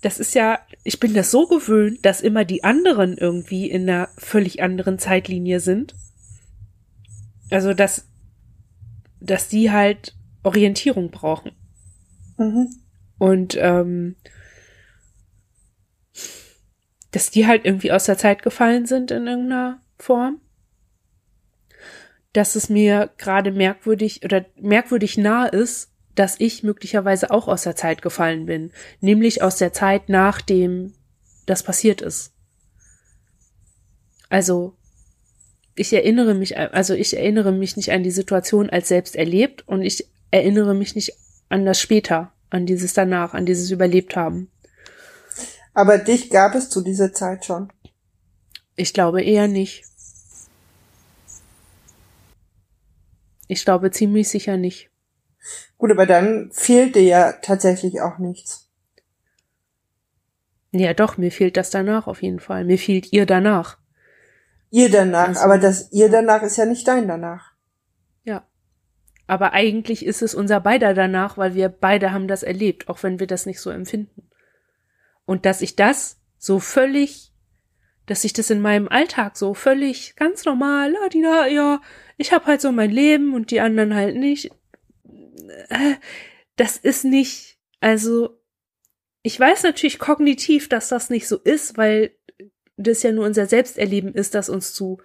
das 0.02 0.19
ist 0.19 0.36
ja, 0.36 0.60
ich 0.84 1.00
bin 1.00 1.13
das 1.13 1.32
so 1.32 1.47
gewöhnt, 1.47 2.06
dass 2.06 2.21
immer 2.21 2.45
die 2.45 2.63
anderen 2.63 3.17
irgendwie 3.17 3.69
in 3.69 3.89
einer 3.89 4.10
völlig 4.17 4.62
anderen 4.62 5.00
Zeitlinie 5.00 5.60
sind. 5.60 5.95
Also, 7.50 7.73
dass, 7.73 8.08
dass 9.20 9.48
die 9.48 9.72
halt 9.72 10.16
Orientierung 10.44 11.12
brauchen. 11.12 11.52
Mhm. 12.38 12.70
Und 13.18 13.58
ähm, 13.60 14.16
dass 17.12 17.32
die 17.32 17.48
halt 17.48 17.66
irgendwie 17.66 17.92
aus 17.92 18.06
der 18.06 18.18
Zeit 18.18 18.44
gefallen 18.44 18.86
sind 18.86 19.12
in 19.12 19.28
irgendeiner 19.28 19.82
Form. 19.98 20.42
Dass 22.34 22.56
es 22.56 22.70
mir 22.70 23.12
gerade 23.18 23.52
merkwürdig 23.52 24.24
oder 24.24 24.46
merkwürdig 24.56 25.18
nah 25.18 25.48
ist, 25.48 25.92
dass 26.14 26.40
ich 26.40 26.64
möglicherweise 26.64 27.32
auch 27.32 27.48
aus 27.48 27.64
der 27.64 27.76
Zeit 27.76 28.02
gefallen 28.02 28.46
bin, 28.46 28.72
nämlich 29.02 29.42
aus 29.42 29.58
der 29.58 29.74
Zeit, 29.74 30.10
nachdem 30.10 30.94
das 31.46 31.64
passiert 31.64 32.02
ist. 32.02 32.34
Also, 34.30 34.77
ich 35.80 35.94
erinnere 35.94 36.34
mich, 36.34 36.58
also 36.58 36.94
ich 36.94 37.16
erinnere 37.16 37.52
mich 37.52 37.78
nicht 37.78 37.92
an 37.92 38.04
die 38.04 38.12
Situation 38.12 38.70
als 38.70 38.88
selbst 38.88 39.16
erlebt 39.16 39.68
und 39.68 39.82
ich 39.82 40.10
erinnere 40.32 40.74
mich 40.74 40.96
nicht 40.96 41.13
an 41.50 41.66
das 41.66 41.80
später, 41.80 42.32
an 42.50 42.66
dieses 42.66 42.94
danach, 42.94 43.34
an 43.34 43.46
dieses 43.46 43.70
überlebt 43.72 44.16
haben. 44.16 44.52
Aber 45.74 46.00
dich 46.00 46.32
gab 46.32 46.56
es 46.56 46.70
zu 46.70 46.82
dieser 46.82 47.13
Zeit 47.13 47.46
schon. 47.46 47.72
Ich 48.76 48.94
glaube 48.94 49.22
eher 49.22 49.48
nicht. 49.48 49.84
Ich 53.48 53.63
glaube 53.63 53.92
ziemlich 53.92 54.28
sicher 54.28 54.58
nicht. 54.58 54.90
Gut, 55.78 55.92
aber 55.92 56.06
dann 56.06 56.52
fehlt 56.52 56.96
dir 56.96 57.04
ja 57.04 57.32
tatsächlich 57.34 58.02
auch 58.02 58.18
nichts. 58.18 58.70
Ja, 60.72 60.94
doch, 60.94 61.18
mir 61.18 61.32
fehlt 61.32 61.56
das 61.56 61.70
danach 61.70 62.08
auf 62.08 62.22
jeden 62.22 62.40
Fall. 62.40 62.66
Mir 62.66 62.78
fehlt 62.78 63.13
ihr 63.13 63.26
danach. 63.26 63.78
Ihr 64.70 64.90
danach, 64.90 65.30
also, 65.30 65.42
aber 65.42 65.58
das 65.58 65.92
ihr 65.92 66.10
danach 66.10 66.44
ist 66.44 66.58
ja 66.58 66.66
nicht 66.66 66.88
dein 66.88 67.08
danach. 67.08 67.54
Ja. 68.24 68.46
Aber 69.28 69.54
eigentlich 69.54 70.06
ist 70.06 70.22
es 70.22 70.36
unser 70.36 70.60
beider 70.60 70.94
danach, 70.94 71.38
weil 71.38 71.54
wir 71.54 71.70
beide 71.70 72.12
haben 72.12 72.28
das 72.28 72.44
erlebt, 72.44 72.90
auch 72.90 73.04
wenn 73.04 73.20
wir 73.20 73.28
das 73.28 73.46
nicht 73.46 73.60
so 73.60 73.70
empfinden. 73.70 74.30
Und 75.26 75.46
dass 75.46 75.62
ich 75.62 75.76
das 75.76 76.20
so 76.38 76.60
völlig, 76.60 77.34
dass 78.06 78.24
ich 78.24 78.34
das 78.34 78.50
in 78.50 78.62
meinem 78.62 78.88
Alltag 78.88 79.38
so 79.38 79.54
völlig 79.54 80.16
ganz 80.16 80.46
normal, 80.46 80.96
ah, 80.96 81.10
die, 81.10 81.22
ja, 81.22 81.82
ich 82.18 82.32
habe 82.32 82.46
halt 82.46 82.62
so 82.62 82.72
mein 82.72 82.92
Leben 82.92 83.34
und 83.34 83.52
die 83.52 83.60
anderen 83.60 83.96
halt 83.96 84.16
nicht 84.16 84.52
das 86.56 86.78
ist 86.78 87.06
nicht, 87.06 87.58
also 87.80 88.42
ich 89.22 89.40
weiß 89.40 89.64
natürlich 89.64 90.00
kognitiv, 90.00 90.70
dass 90.70 90.90
das 90.90 91.10
nicht 91.10 91.28
so 91.28 91.38
ist, 91.38 91.78
weil 91.78 92.12
das 92.78 93.04
ja 93.04 93.12
nur 93.12 93.26
unser 93.26 93.48
Selbsterleben 93.48 94.13
ist, 94.13 94.36
das 94.36 94.50
uns 94.50 94.74
zu 94.74 95.00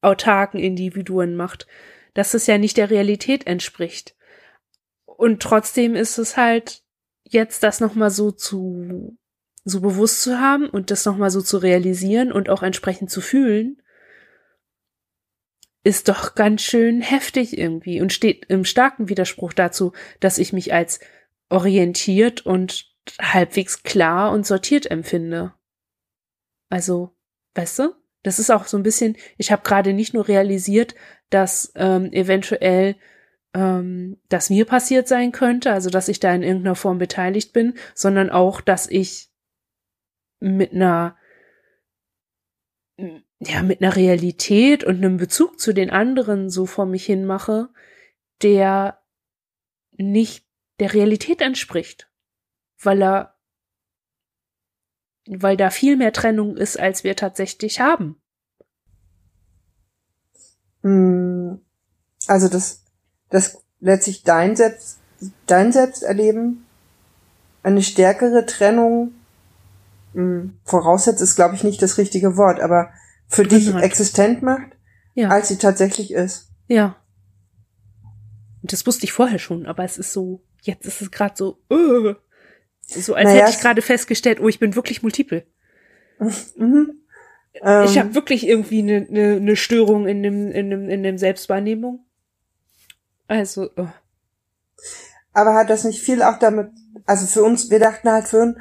autarken 0.00 0.58
Individuen 0.58 1.36
macht, 1.36 1.66
dass 2.14 2.34
es 2.34 2.46
ja 2.46 2.58
nicht 2.58 2.76
der 2.76 2.90
Realität 2.90 3.46
entspricht. 3.46 4.16
Und 5.04 5.42
trotzdem 5.42 5.94
ist 5.94 6.18
es 6.18 6.36
halt 6.36 6.82
jetzt 7.24 7.62
das 7.62 7.80
nochmal 7.80 8.10
so 8.10 8.30
zu, 8.30 9.16
so 9.64 9.80
bewusst 9.80 10.22
zu 10.22 10.40
haben 10.40 10.68
und 10.68 10.90
das 10.90 11.04
nochmal 11.04 11.30
so 11.30 11.40
zu 11.40 11.58
realisieren 11.58 12.32
und 12.32 12.48
auch 12.48 12.62
entsprechend 12.62 13.10
zu 13.10 13.20
fühlen, 13.20 13.80
ist 15.84 16.08
doch 16.08 16.34
ganz 16.34 16.62
schön 16.62 17.00
heftig 17.00 17.58
irgendwie 17.58 18.00
und 18.00 18.12
steht 18.12 18.46
im 18.46 18.64
starken 18.64 19.08
Widerspruch 19.08 19.52
dazu, 19.52 19.92
dass 20.20 20.38
ich 20.38 20.52
mich 20.52 20.72
als 20.72 21.00
orientiert 21.48 22.46
und 22.46 22.92
halbwegs 23.20 23.82
klar 23.82 24.32
und 24.32 24.46
sortiert 24.46 24.90
empfinde. 24.90 25.54
Also, 26.72 27.14
weißt 27.54 27.80
du? 27.80 27.94
Das 28.22 28.38
ist 28.38 28.50
auch 28.50 28.66
so 28.66 28.78
ein 28.78 28.82
bisschen, 28.82 29.18
ich 29.36 29.52
habe 29.52 29.62
gerade 29.62 29.92
nicht 29.92 30.14
nur 30.14 30.26
realisiert, 30.26 30.94
dass 31.28 31.70
ähm, 31.74 32.10
eventuell 32.12 32.96
ähm, 33.52 34.18
das 34.30 34.48
mir 34.48 34.64
passiert 34.64 35.06
sein 35.06 35.32
könnte, 35.32 35.70
also 35.70 35.90
dass 35.90 36.08
ich 36.08 36.18
da 36.18 36.32
in 36.34 36.42
irgendeiner 36.42 36.74
Form 36.74 36.96
beteiligt 36.96 37.52
bin, 37.52 37.74
sondern 37.94 38.30
auch, 38.30 38.62
dass 38.62 38.88
ich 38.88 39.28
mit 40.40 40.72
einer 40.72 41.18
ja, 42.96 43.62
mit 43.62 43.82
einer 43.82 43.94
Realität 43.94 44.82
und 44.82 44.96
einem 44.96 45.18
Bezug 45.18 45.60
zu 45.60 45.74
den 45.74 45.90
anderen 45.90 46.48
so 46.48 46.64
vor 46.64 46.86
mich 46.86 47.04
hin 47.04 47.26
mache, 47.26 47.68
der 48.40 49.02
nicht 49.92 50.46
der 50.78 50.94
Realität 50.94 51.42
entspricht, 51.42 52.10
weil 52.80 53.02
er, 53.02 53.36
weil 55.26 55.56
da 55.56 55.70
viel 55.70 55.96
mehr 55.96 56.12
Trennung 56.12 56.56
ist, 56.56 56.78
als 56.78 57.04
wir 57.04 57.16
tatsächlich 57.16 57.80
haben. 57.80 58.16
Hm, 60.82 61.60
also 62.26 62.48
das, 62.48 62.82
das 63.30 63.62
letztlich 63.80 64.22
dein 64.24 64.56
Selbst, 64.56 64.98
dein 65.46 65.72
Selbsterleben 65.72 66.64
eine 67.62 67.82
stärkere 67.82 68.46
Trennung 68.46 69.12
hm, 70.14 70.58
voraussetzt, 70.64 71.20
ist 71.20 71.36
glaube 71.36 71.54
ich 71.54 71.64
nicht 71.64 71.80
das 71.80 71.98
richtige 71.98 72.36
Wort, 72.36 72.60
aber 72.60 72.90
für 73.28 73.44
dich 73.44 73.72
hat. 73.72 73.82
existent 73.82 74.42
macht, 74.42 74.76
ja. 75.14 75.28
als 75.28 75.48
sie 75.48 75.56
tatsächlich 75.56 76.12
ist. 76.12 76.50
Ja. 76.68 76.96
Das 78.62 78.86
wusste 78.86 79.04
ich 79.04 79.12
vorher 79.12 79.38
schon, 79.38 79.66
aber 79.66 79.84
es 79.84 79.98
ist 79.98 80.12
so, 80.12 80.42
jetzt 80.62 80.86
ist 80.86 81.00
es 81.00 81.10
gerade 81.10 81.34
so, 81.36 81.58
uh, 81.70 82.14
so 82.92 83.14
als 83.14 83.24
naja, 83.24 83.42
hätte 83.42 83.56
ich 83.56 83.60
gerade 83.60 83.82
festgestellt, 83.82 84.40
oh, 84.40 84.48
ich 84.48 84.58
bin 84.58 84.74
wirklich 84.74 85.02
multiple. 85.02 85.44
Mhm. 86.56 87.00
ich 87.54 87.98
habe 87.98 88.08
ähm. 88.08 88.14
wirklich 88.14 88.46
irgendwie 88.46 88.80
eine 88.80 89.02
ne, 89.08 89.40
ne 89.40 89.56
Störung 89.56 90.06
in 90.06 90.22
dem, 90.22 90.50
in 90.50 90.70
dem, 90.70 90.88
in 90.88 91.02
dem 91.02 91.18
Selbstwahrnehmung. 91.18 92.04
Also. 93.26 93.70
Oh. 93.76 93.88
Aber 95.32 95.54
hat 95.54 95.70
das 95.70 95.84
nicht 95.84 96.02
viel 96.02 96.22
auch 96.22 96.38
damit, 96.38 96.70
also 97.06 97.26
für 97.26 97.42
uns, 97.42 97.70
wir 97.70 97.78
dachten 97.78 98.10
halt 98.10 98.28
für 98.28 98.54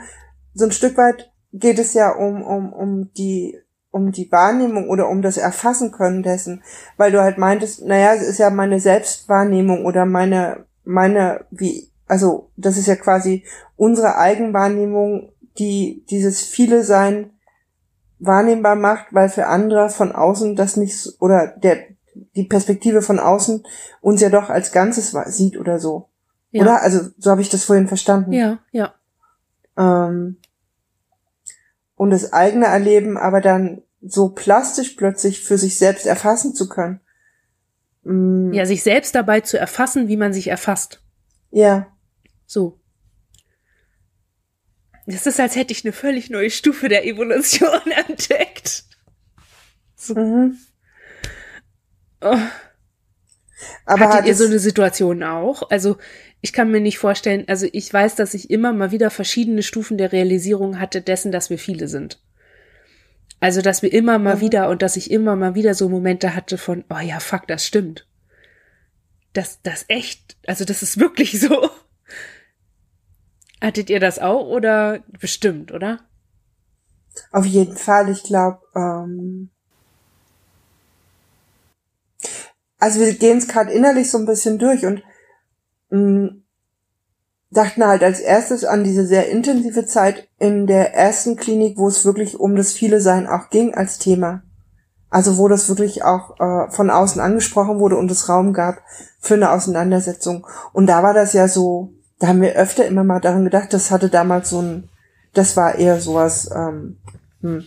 so 0.53 0.65
ein 0.65 0.71
Stück 0.71 0.97
weit 0.97 1.31
geht 1.53 1.79
es 1.79 1.93
ja 1.93 2.11
um, 2.11 2.41
um, 2.43 2.71
um 2.71 3.13
die 3.13 3.57
um 3.91 4.11
die 4.11 4.31
Wahrnehmung 4.31 4.89
oder 4.89 5.09
um 5.09 5.21
das 5.21 5.37
Erfassen 5.37 5.91
können 5.91 6.23
dessen, 6.23 6.63
weil 6.97 7.11
du 7.11 7.21
halt 7.21 7.37
meintest, 7.37 7.85
naja, 7.85 8.13
es 8.13 8.23
ist 8.23 8.39
ja 8.39 8.49
meine 8.49 8.79
Selbstwahrnehmung 8.79 9.85
oder 9.85 10.05
meine, 10.05 10.65
meine, 10.85 11.45
wie, 11.51 11.90
also 12.11 12.51
das 12.57 12.75
ist 12.75 12.87
ja 12.87 12.97
quasi 12.97 13.45
unsere 13.77 14.17
Eigenwahrnehmung, 14.17 15.31
die 15.57 16.03
dieses 16.09 16.41
viele 16.41 16.83
Sein 16.83 17.29
wahrnehmbar 18.19 18.75
macht, 18.75 19.13
weil 19.13 19.29
für 19.29 19.47
andere 19.47 19.89
von 19.89 20.11
außen 20.11 20.57
das 20.57 20.75
nicht, 20.75 21.07
oder 21.21 21.55
der, 21.55 21.77
die 22.35 22.43
Perspektive 22.43 23.01
von 23.01 23.17
außen 23.17 23.63
uns 24.01 24.19
ja 24.19 24.29
doch 24.29 24.49
als 24.49 24.73
Ganzes 24.73 25.15
sieht 25.27 25.57
oder 25.57 25.79
so. 25.79 26.09
Ja. 26.51 26.63
Oder? 26.63 26.81
Also 26.81 26.99
so 27.17 27.31
habe 27.31 27.39
ich 27.39 27.47
das 27.47 27.63
vorhin 27.63 27.87
verstanden. 27.87 28.33
Ja, 28.33 28.59
ja. 28.73 28.93
Ähm, 29.77 30.35
und 31.95 32.09
das 32.09 32.33
eigene 32.33 32.65
Erleben 32.65 33.17
aber 33.17 33.39
dann 33.39 33.83
so 34.01 34.27
plastisch 34.27 34.95
plötzlich 34.97 35.45
für 35.45 35.57
sich 35.57 35.77
selbst 35.77 36.05
erfassen 36.05 36.55
zu 36.55 36.67
können. 36.67 36.99
Mm. 38.03 38.51
Ja, 38.51 38.65
sich 38.65 38.83
selbst 38.83 39.15
dabei 39.15 39.39
zu 39.39 39.57
erfassen, 39.57 40.09
wie 40.09 40.17
man 40.17 40.33
sich 40.33 40.49
erfasst. 40.49 41.01
Ja. 41.51 41.87
So. 42.51 42.77
Das 45.07 45.25
ist, 45.25 45.39
als 45.39 45.55
hätte 45.55 45.71
ich 45.71 45.85
eine 45.85 45.93
völlig 45.93 46.29
neue 46.29 46.49
Stufe 46.49 46.89
der 46.89 47.05
Evolution 47.05 47.69
entdeckt. 48.07 48.83
So. 49.95 50.15
Mhm. 50.15 50.57
Oh. 52.19 52.37
Aber 53.85 54.09
Hattet 54.09 54.25
ihr 54.25 54.35
so 54.35 54.43
eine 54.43 54.59
Situation 54.59 55.23
auch? 55.23 55.69
Also 55.69 55.97
ich 56.41 56.51
kann 56.51 56.71
mir 56.71 56.81
nicht 56.81 56.97
vorstellen, 56.97 57.45
also 57.47 57.67
ich 57.71 57.93
weiß, 57.93 58.15
dass 58.15 58.33
ich 58.33 58.49
immer 58.49 58.73
mal 58.73 58.91
wieder 58.91 59.11
verschiedene 59.11 59.63
Stufen 59.63 59.97
der 59.97 60.11
Realisierung 60.11 60.77
hatte 60.77 61.01
dessen, 61.01 61.31
dass 61.31 61.49
wir 61.49 61.57
viele 61.57 61.87
sind. 61.87 62.21
Also, 63.39 63.61
dass 63.61 63.81
wir 63.81 63.93
immer 63.93 64.19
mal 64.19 64.35
mhm. 64.35 64.41
wieder 64.41 64.69
und 64.69 64.81
dass 64.81 64.97
ich 64.97 65.09
immer 65.09 65.37
mal 65.37 65.55
wieder 65.55 65.73
so 65.73 65.87
Momente 65.87 66.35
hatte 66.35 66.57
von, 66.57 66.83
oh 66.89 66.99
ja, 66.99 67.21
fuck, 67.21 67.47
das 67.47 67.65
stimmt. 67.65 68.07
Das, 69.31 69.61
das 69.63 69.85
echt, 69.87 70.35
also 70.45 70.65
das 70.65 70.83
ist 70.83 70.99
wirklich 70.99 71.39
so. 71.39 71.71
Hattet 73.61 73.89
ihr 73.89 73.99
das 73.99 74.19
auch 74.19 74.47
oder 74.47 74.99
bestimmt, 75.19 75.71
oder? 75.71 75.99
Auf 77.31 77.45
jeden 77.45 77.77
Fall, 77.77 78.09
ich 78.09 78.23
glaube, 78.23 78.59
ähm, 78.75 79.49
also 82.79 82.99
wir 82.99 83.13
gehen 83.13 83.37
es 83.37 83.47
gerade 83.47 83.71
innerlich 83.71 84.09
so 84.09 84.17
ein 84.17 84.25
bisschen 84.25 84.57
durch 84.57 84.85
und 84.85 85.03
mh, 85.91 85.99
mm, 85.99 86.43
dachten 87.51 87.85
halt 87.85 88.01
als 88.01 88.19
erstes 88.19 88.65
an 88.65 88.83
diese 88.83 89.05
sehr 89.05 89.29
intensive 89.29 89.85
Zeit 89.85 90.27
in 90.39 90.67
der 90.67 90.95
ersten 90.95 91.35
Klinik, 91.35 91.77
wo 91.77 91.87
es 91.87 92.05
wirklich 92.05 92.39
um 92.39 92.55
das 92.55 92.71
viele 92.71 93.01
Sein 93.01 93.27
auch 93.27 93.49
ging 93.49 93.75
als 93.75 93.99
Thema. 93.99 94.41
Also 95.09 95.37
wo 95.37 95.49
das 95.49 95.67
wirklich 95.67 96.03
auch 96.03 96.39
äh, 96.39 96.71
von 96.71 96.89
außen 96.89 97.21
angesprochen 97.21 97.79
wurde 97.79 97.97
und 97.97 98.09
es 98.09 98.29
Raum 98.29 98.53
gab 98.53 98.81
für 99.19 99.33
eine 99.33 99.51
Auseinandersetzung. 99.51 100.47
Und 100.71 100.87
da 100.87 101.03
war 101.03 101.13
das 101.13 101.33
ja 101.33 101.49
so, 101.49 101.93
da 102.21 102.27
haben 102.27 102.41
wir 102.41 102.53
öfter 102.53 102.85
immer 102.85 103.03
mal 103.03 103.19
daran 103.19 103.43
gedacht, 103.43 103.73
das 103.73 103.91
hatte 103.91 104.07
damals 104.07 104.49
so 104.49 104.61
ein 104.61 104.89
das 105.33 105.55
war 105.55 105.75
eher 105.75 105.99
sowas, 105.99 106.49
ähm, 106.53 106.97
hm, 107.41 107.65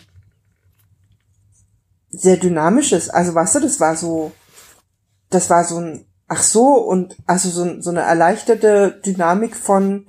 sehr 2.10 2.36
dynamisches. 2.36 3.10
Also 3.10 3.34
weißt 3.34 3.56
du, 3.56 3.60
das 3.60 3.80
war 3.80 3.96
so, 3.96 4.32
das 5.30 5.50
war 5.50 5.64
so 5.64 5.78
ein, 5.78 6.06
ach 6.28 6.42
so, 6.42 6.74
und 6.74 7.16
also 7.26 7.48
so, 7.48 7.80
so 7.80 7.90
eine 7.90 8.02
erleichterte 8.02 9.00
Dynamik 9.04 9.56
von, 9.56 10.06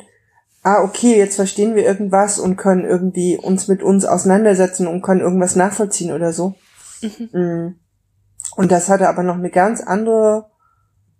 ah, 0.64 0.84
okay, 0.84 1.18
jetzt 1.18 1.36
verstehen 1.36 1.76
wir 1.76 1.86
irgendwas 1.86 2.40
und 2.40 2.58
können 2.58 2.86
irgendwie 2.86 3.38
uns 3.38 3.68
mit 3.68 3.82
uns 3.82 4.06
auseinandersetzen 4.06 4.88
und 4.88 5.02
können 5.02 5.22
irgendwas 5.22 5.56
nachvollziehen 5.56 6.12
oder 6.12 6.34
so. 6.34 6.56
Mhm. 7.02 7.40
Mm. 7.40 7.80
Und 8.56 8.72
das 8.72 8.90
hatte 8.90 9.10
aber 9.10 9.24
noch 9.24 9.36
eine 9.36 9.50
ganz 9.50 9.82
andere, 9.82 10.50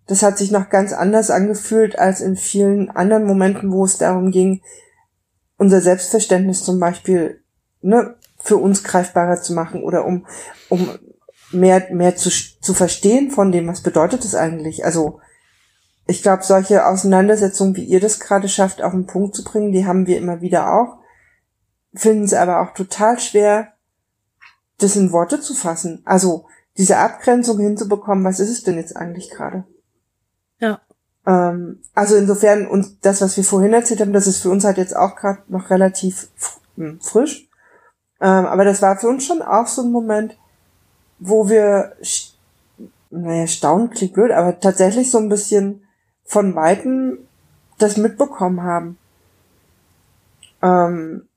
das 0.08 0.24
hat 0.24 0.38
sich 0.38 0.52
noch 0.52 0.70
ganz 0.70 0.94
anders 0.94 1.32
angefühlt 1.32 1.98
als 1.98 2.22
in 2.22 2.36
vielen 2.36 2.90
anderen 2.90 3.26
Momenten, 3.26 3.72
wo 3.72 3.86
es 3.86 3.98
darum 3.98 4.32
ging, 4.32 4.62
unser 5.58 5.82
Selbstverständnis 5.82 6.64
zum 6.64 6.80
Beispiel 6.80 7.42
ne, 7.82 8.16
für 8.38 8.58
uns 8.58 8.84
greifbarer 8.84 9.42
zu 9.42 9.54
machen 9.54 9.84
oder 9.84 10.06
um, 10.06 10.28
um 10.70 10.90
mehr, 11.52 11.88
mehr 11.92 12.16
zu, 12.16 12.30
zu 12.30 12.74
verstehen 12.74 13.32
von 13.32 13.52
dem, 13.52 13.68
was 13.68 13.82
bedeutet 13.82 14.24
es 14.26 14.36
eigentlich. 14.36 14.86
Also 14.86 15.20
ich 16.08 16.22
glaube, 16.22 16.44
solche 16.44 16.86
Auseinandersetzungen, 16.86 17.76
wie 17.76 17.86
ihr 17.86 18.00
das 18.00 18.20
gerade 18.20 18.48
schafft, 18.48 18.84
auf 18.84 18.92
den 18.92 19.08
Punkt 19.08 19.36
zu 19.36 19.44
bringen, 19.44 19.72
die 19.72 19.88
haben 19.88 20.06
wir 20.06 20.18
immer 20.18 20.42
wieder 20.42 20.72
auch, 20.72 21.00
finden 21.96 22.26
es 22.26 22.34
aber 22.34 22.62
auch 22.62 22.74
total 22.74 23.20
schwer, 23.20 23.74
das 24.78 24.96
in 24.96 25.12
Worte 25.12 25.40
zu 25.40 25.56
fassen. 25.56 26.02
Also 26.06 26.46
diese 26.78 26.98
Abgrenzung 26.98 27.58
hinzubekommen, 27.60 28.24
was 28.24 28.40
ist 28.40 28.50
es 28.50 28.64
denn 28.64 28.76
jetzt 28.76 28.96
eigentlich 28.96 29.32
gerade? 29.32 29.64
Ähm, 31.26 31.80
also 31.94 32.16
insofern 32.16 32.68
und 32.68 33.06
das, 33.06 33.22
was 33.22 33.38
wir 33.38 33.44
vorhin 33.44 33.74
erzählt 33.74 34.02
haben, 34.02 34.14
das 34.14 34.28
ist 34.28 34.42
für 34.42 34.50
uns 34.50 34.64
halt 34.64 34.78
jetzt 34.78 34.96
auch 34.96 35.16
gerade 35.16 35.40
noch 35.48 35.70
relativ 35.70 36.28
hm, 36.76 37.00
frisch. 37.02 37.48
Ähm, 38.22 38.46
aber 38.46 38.64
das 38.64 38.82
war 38.82 38.98
für 38.98 39.08
uns 39.08 39.26
schon 39.26 39.42
auch 39.42 39.68
so 39.68 39.82
ein 39.82 39.92
Moment, 39.92 40.38
wo 41.20 41.50
wir, 41.50 41.94
naja, 43.10 43.48
staunen 43.48 43.90
klingt 43.90 44.14
blöd, 44.14 44.32
aber 44.32 44.60
tatsächlich 44.60 45.12
so 45.12 45.18
ein 45.18 45.30
bisschen 45.30 45.84
von 46.24 46.56
Weitem 46.56 47.20
das 47.78 47.98
mitbekommen 47.98 48.64
haben. 48.64 48.98
Ähm, 50.62 51.28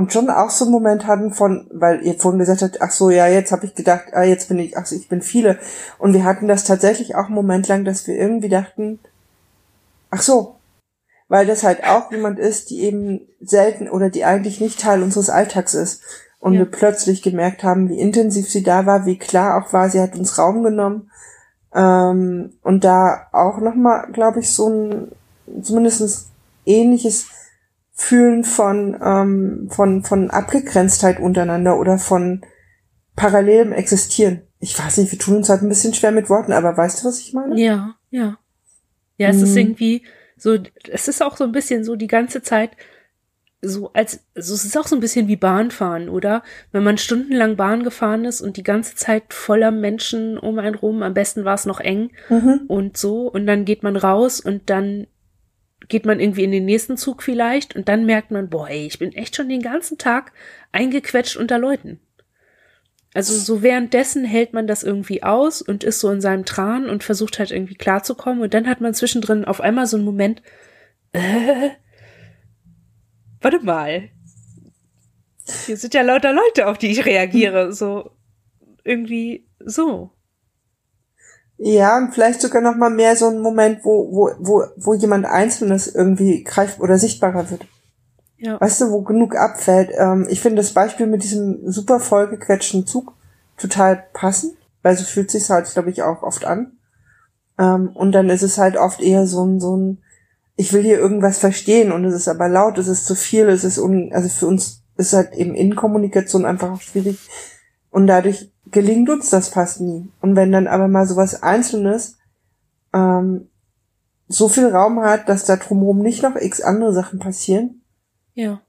und 0.00 0.14
schon 0.14 0.30
auch 0.30 0.48
so 0.48 0.64
einen 0.64 0.72
Moment 0.72 1.06
hatten 1.06 1.30
von, 1.30 1.66
weil 1.70 2.02
ihr 2.06 2.14
vorhin 2.14 2.38
gesagt 2.38 2.62
habt, 2.62 2.80
ach 2.80 2.90
so, 2.90 3.10
ja, 3.10 3.26
jetzt 3.26 3.52
habe 3.52 3.66
ich 3.66 3.74
gedacht, 3.74 4.04
ah, 4.12 4.22
jetzt 4.22 4.48
bin 4.48 4.58
ich, 4.58 4.78
ach 4.78 4.86
so, 4.86 4.96
ich 4.96 5.10
bin 5.10 5.20
viele. 5.20 5.58
Und 5.98 6.14
wir 6.14 6.24
hatten 6.24 6.48
das 6.48 6.64
tatsächlich 6.64 7.16
auch 7.16 7.26
einen 7.26 7.34
Moment 7.34 7.68
lang, 7.68 7.84
dass 7.84 8.06
wir 8.06 8.14
irgendwie 8.14 8.48
dachten, 8.48 8.98
ach 10.10 10.22
so, 10.22 10.54
weil 11.28 11.44
das 11.44 11.64
halt 11.64 11.84
auch 11.84 12.10
jemand 12.10 12.38
ist, 12.38 12.70
die 12.70 12.80
eben 12.80 13.28
selten 13.42 13.90
oder 13.90 14.08
die 14.08 14.24
eigentlich 14.24 14.58
nicht 14.58 14.80
Teil 14.80 15.02
unseres 15.02 15.28
Alltags 15.28 15.74
ist. 15.74 16.00
Und 16.38 16.54
ja. 16.54 16.60
wir 16.60 16.70
plötzlich 16.70 17.20
gemerkt 17.20 17.62
haben, 17.62 17.90
wie 17.90 18.00
intensiv 18.00 18.48
sie 18.48 18.62
da 18.62 18.86
war, 18.86 19.04
wie 19.04 19.18
klar 19.18 19.62
auch 19.62 19.74
war, 19.74 19.90
sie 19.90 20.00
hat 20.00 20.16
uns 20.16 20.38
Raum 20.38 20.62
genommen. 20.62 21.10
Ähm, 21.74 22.54
und 22.62 22.84
da 22.84 23.26
auch 23.32 23.58
nochmal, 23.58 24.10
glaube 24.12 24.40
ich, 24.40 24.50
so 24.50 24.66
ein 24.70 25.12
zumindest 25.60 26.30
ähnliches 26.64 27.26
Fühlen 28.00 28.44
von, 28.44 28.98
ähm, 29.04 29.68
von, 29.70 30.02
von 30.02 30.30
Abgegrenztheit 30.30 31.20
untereinander 31.20 31.78
oder 31.78 31.98
von 31.98 32.40
parallelem 33.14 33.72
Existieren. 33.72 34.40
Ich 34.58 34.76
weiß 34.76 34.96
nicht, 34.96 35.12
wir 35.12 35.18
tun 35.18 35.36
uns 35.36 35.50
halt 35.50 35.60
ein 35.60 35.68
bisschen 35.68 35.92
schwer 35.92 36.10
mit 36.10 36.30
Worten, 36.30 36.52
aber 36.52 36.74
weißt 36.74 37.02
du, 37.02 37.08
was 37.08 37.20
ich 37.20 37.34
meine? 37.34 37.60
Ja, 37.60 37.96
ja. 38.08 38.38
Ja, 39.18 39.28
es 39.28 39.36
hm. 39.36 39.44
ist 39.44 39.50
mhm. 39.50 39.58
irgendwie 39.58 40.02
so, 40.38 40.56
es 40.90 41.08
ist 41.08 41.22
auch 41.22 41.36
so 41.36 41.44
ein 41.44 41.52
bisschen 41.52 41.84
so 41.84 41.94
die 41.94 42.06
ganze 42.06 42.40
Zeit 42.42 42.70
so 43.60 43.92
als, 43.92 44.24
also 44.34 44.54
es 44.54 44.64
ist 44.64 44.78
auch 44.78 44.86
so 44.86 44.96
ein 44.96 45.00
bisschen 45.00 45.28
wie 45.28 45.36
Bahnfahren, 45.36 46.08
oder? 46.08 46.42
Wenn 46.72 46.82
man 46.82 46.96
stundenlang 46.96 47.56
Bahn 47.56 47.82
gefahren 47.82 48.24
ist 48.24 48.40
und 48.40 48.56
die 48.56 48.62
ganze 48.62 48.94
Zeit 48.94 49.34
voller 49.34 49.70
Menschen 49.70 50.38
um 50.38 50.58
einen 50.58 50.74
rum, 50.74 51.02
am 51.02 51.12
besten 51.12 51.44
war 51.44 51.54
es 51.54 51.66
noch 51.66 51.80
eng 51.80 52.12
mhm. 52.30 52.62
und 52.66 52.96
so, 52.96 53.28
und 53.28 53.46
dann 53.46 53.66
geht 53.66 53.82
man 53.82 53.96
raus 53.96 54.40
und 54.40 54.70
dann 54.70 55.06
geht 55.90 56.06
man 56.06 56.20
irgendwie 56.20 56.44
in 56.44 56.52
den 56.52 56.64
nächsten 56.64 56.96
Zug 56.96 57.22
vielleicht 57.22 57.76
und 57.76 57.88
dann 57.88 58.06
merkt 58.06 58.30
man, 58.30 58.48
boah, 58.48 58.68
ey, 58.68 58.86
ich 58.86 58.98
bin 58.98 59.12
echt 59.12 59.36
schon 59.36 59.48
den 59.48 59.62
ganzen 59.62 59.98
Tag 59.98 60.32
eingequetscht 60.72 61.36
unter 61.36 61.58
Leuten. 61.58 62.00
Also 63.12 63.34
so 63.34 63.62
währenddessen 63.62 64.24
hält 64.24 64.52
man 64.52 64.66
das 64.66 64.84
irgendwie 64.84 65.22
aus 65.22 65.62
und 65.62 65.82
ist 65.82 65.98
so 65.98 66.10
in 66.10 66.20
seinem 66.20 66.44
Tran 66.44 66.88
und 66.88 67.02
versucht 67.02 67.38
halt 67.40 67.50
irgendwie 67.50 67.74
klarzukommen 67.74 68.40
und 68.40 68.54
dann 68.54 68.68
hat 68.68 68.80
man 68.80 68.94
zwischendrin 68.94 69.44
auf 69.44 69.60
einmal 69.60 69.86
so 69.86 69.96
einen 69.96 70.06
Moment, 70.06 70.42
äh, 71.12 71.70
warte 73.40 73.60
mal. 73.60 74.10
Hier 75.66 75.76
sind 75.76 75.94
ja 75.94 76.02
lauter 76.02 76.32
Leute, 76.32 76.68
auf 76.68 76.78
die 76.78 76.92
ich 76.92 77.04
reagiere, 77.04 77.72
so 77.72 78.12
irgendwie 78.84 79.48
so. 79.58 80.12
Ja, 81.62 81.98
und 81.98 82.14
vielleicht 82.14 82.40
sogar 82.40 82.62
noch 82.62 82.74
mal 82.74 82.88
mehr 82.88 83.16
so 83.16 83.28
ein 83.28 83.38
Moment, 83.38 83.84
wo, 83.84 84.10
wo, 84.10 84.30
wo, 84.38 84.64
wo 84.76 84.94
jemand 84.94 85.26
Einzelnes 85.26 85.94
irgendwie 85.94 86.42
greift 86.42 86.80
oder 86.80 86.98
sichtbarer 86.98 87.50
wird. 87.50 87.66
Ja. 88.38 88.58
Weißt 88.58 88.80
du, 88.80 88.90
wo 88.90 89.02
genug 89.02 89.36
abfällt. 89.36 89.90
Ähm, 89.94 90.26
ich 90.30 90.40
finde 90.40 90.62
das 90.62 90.72
Beispiel 90.72 91.06
mit 91.06 91.22
diesem 91.22 91.70
super 91.70 92.00
vollgequetschten 92.00 92.86
Zug 92.86 93.12
total 93.58 94.02
passend, 94.14 94.54
weil 94.82 94.96
so 94.96 95.04
fühlt 95.04 95.30
sich 95.30 95.50
halt, 95.50 95.70
glaube 95.70 95.90
ich, 95.90 96.02
auch 96.02 96.22
oft 96.22 96.46
an. 96.46 96.78
Ähm, 97.58 97.90
und 97.92 98.12
dann 98.12 98.30
ist 98.30 98.42
es 98.42 98.56
halt 98.56 98.78
oft 98.78 99.02
eher 99.02 99.26
so 99.26 99.44
ein, 99.44 99.60
so 99.60 99.76
ein, 99.76 99.98
ich 100.56 100.72
will 100.72 100.82
hier 100.82 100.98
irgendwas 100.98 101.36
verstehen 101.36 101.92
und 101.92 102.06
es 102.06 102.14
ist 102.14 102.28
aber 102.28 102.48
laut, 102.48 102.78
es 102.78 102.88
ist 102.88 103.04
zu 103.04 103.14
viel, 103.14 103.50
es 103.50 103.64
ist 103.64 103.78
un, 103.78 104.14
also 104.14 104.30
für 104.30 104.46
uns 104.46 104.82
ist 104.96 105.12
halt 105.12 105.34
eben 105.34 105.54
in 105.54 105.76
Kommunikation 105.76 106.46
einfach 106.46 106.70
auch 106.70 106.80
schwierig. 106.80 107.18
Und 107.90 108.06
dadurch 108.06 108.50
gelingt 108.70 109.10
uns 109.10 109.30
das 109.30 109.48
fast 109.48 109.80
nie. 109.80 110.10
Und 110.20 110.36
wenn 110.36 110.52
dann 110.52 110.66
aber 110.66 110.88
mal 110.88 111.06
sowas 111.06 111.42
Einzelnes 111.42 112.18
ähm, 112.92 113.48
so 114.28 114.48
viel 114.48 114.68
Raum 114.68 115.00
hat, 115.00 115.28
dass 115.28 115.44
da 115.44 115.56
drumherum 115.56 115.98
nicht 115.98 116.22
noch 116.22 116.36
x 116.36 116.60
andere 116.60 116.92
Sachen 116.92 117.18
passieren. 117.18 117.82
Ja. 118.34 118.60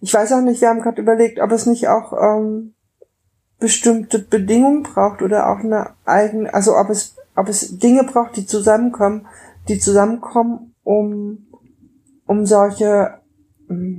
Ich 0.00 0.12
weiß 0.14 0.32
auch 0.32 0.42
nicht, 0.42 0.60
wir 0.60 0.68
haben 0.68 0.80
gerade 0.80 1.00
überlegt, 1.00 1.40
ob 1.40 1.50
es 1.50 1.66
nicht 1.66 1.88
auch 1.88 2.12
ähm, 2.12 2.74
bestimmte 3.58 4.18
Bedingungen 4.18 4.82
braucht 4.82 5.22
oder 5.22 5.48
auch 5.48 5.58
eine 5.58 5.94
eigene, 6.04 6.52
also 6.52 6.76
ob 6.76 6.90
es, 6.90 7.16
ob 7.36 7.48
es 7.48 7.78
Dinge 7.78 8.04
braucht, 8.04 8.36
die 8.36 8.46
zusammenkommen, 8.46 9.26
die 9.68 9.78
zusammenkommen, 9.78 10.74
um, 10.84 11.46
um 12.26 12.44
solche 12.46 13.21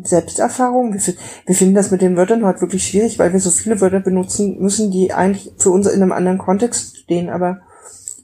Selbsterfahrung. 0.03 0.93
Wir, 0.93 1.13
wir 1.45 1.55
finden 1.55 1.75
das 1.75 1.91
mit 1.91 2.01
den 2.01 2.17
Wörtern 2.17 2.45
heute 2.45 2.62
wirklich 2.62 2.88
schwierig, 2.88 3.19
weil 3.19 3.33
wir 3.33 3.39
so 3.39 3.49
viele 3.49 3.81
Wörter 3.81 3.99
benutzen 3.99 4.59
müssen, 4.59 4.91
die 4.91 5.13
eigentlich 5.13 5.51
für 5.57 5.71
uns 5.71 5.88
in 5.88 6.01
einem 6.01 6.12
anderen 6.12 6.38
Kontext 6.38 6.97
stehen. 6.97 7.29
Aber 7.29 7.62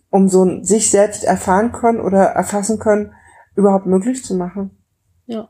um 0.09 0.27
so 0.27 0.43
ein 0.43 0.63
sich 0.63 0.89
selbst 0.89 1.23
erfahren 1.23 1.71
können 1.71 2.01
oder 2.01 2.23
erfassen 2.23 2.79
können, 2.79 3.13
überhaupt 3.55 3.85
möglich 3.85 4.23
zu 4.23 4.35
machen. 4.35 4.71
Ja. 5.25 5.49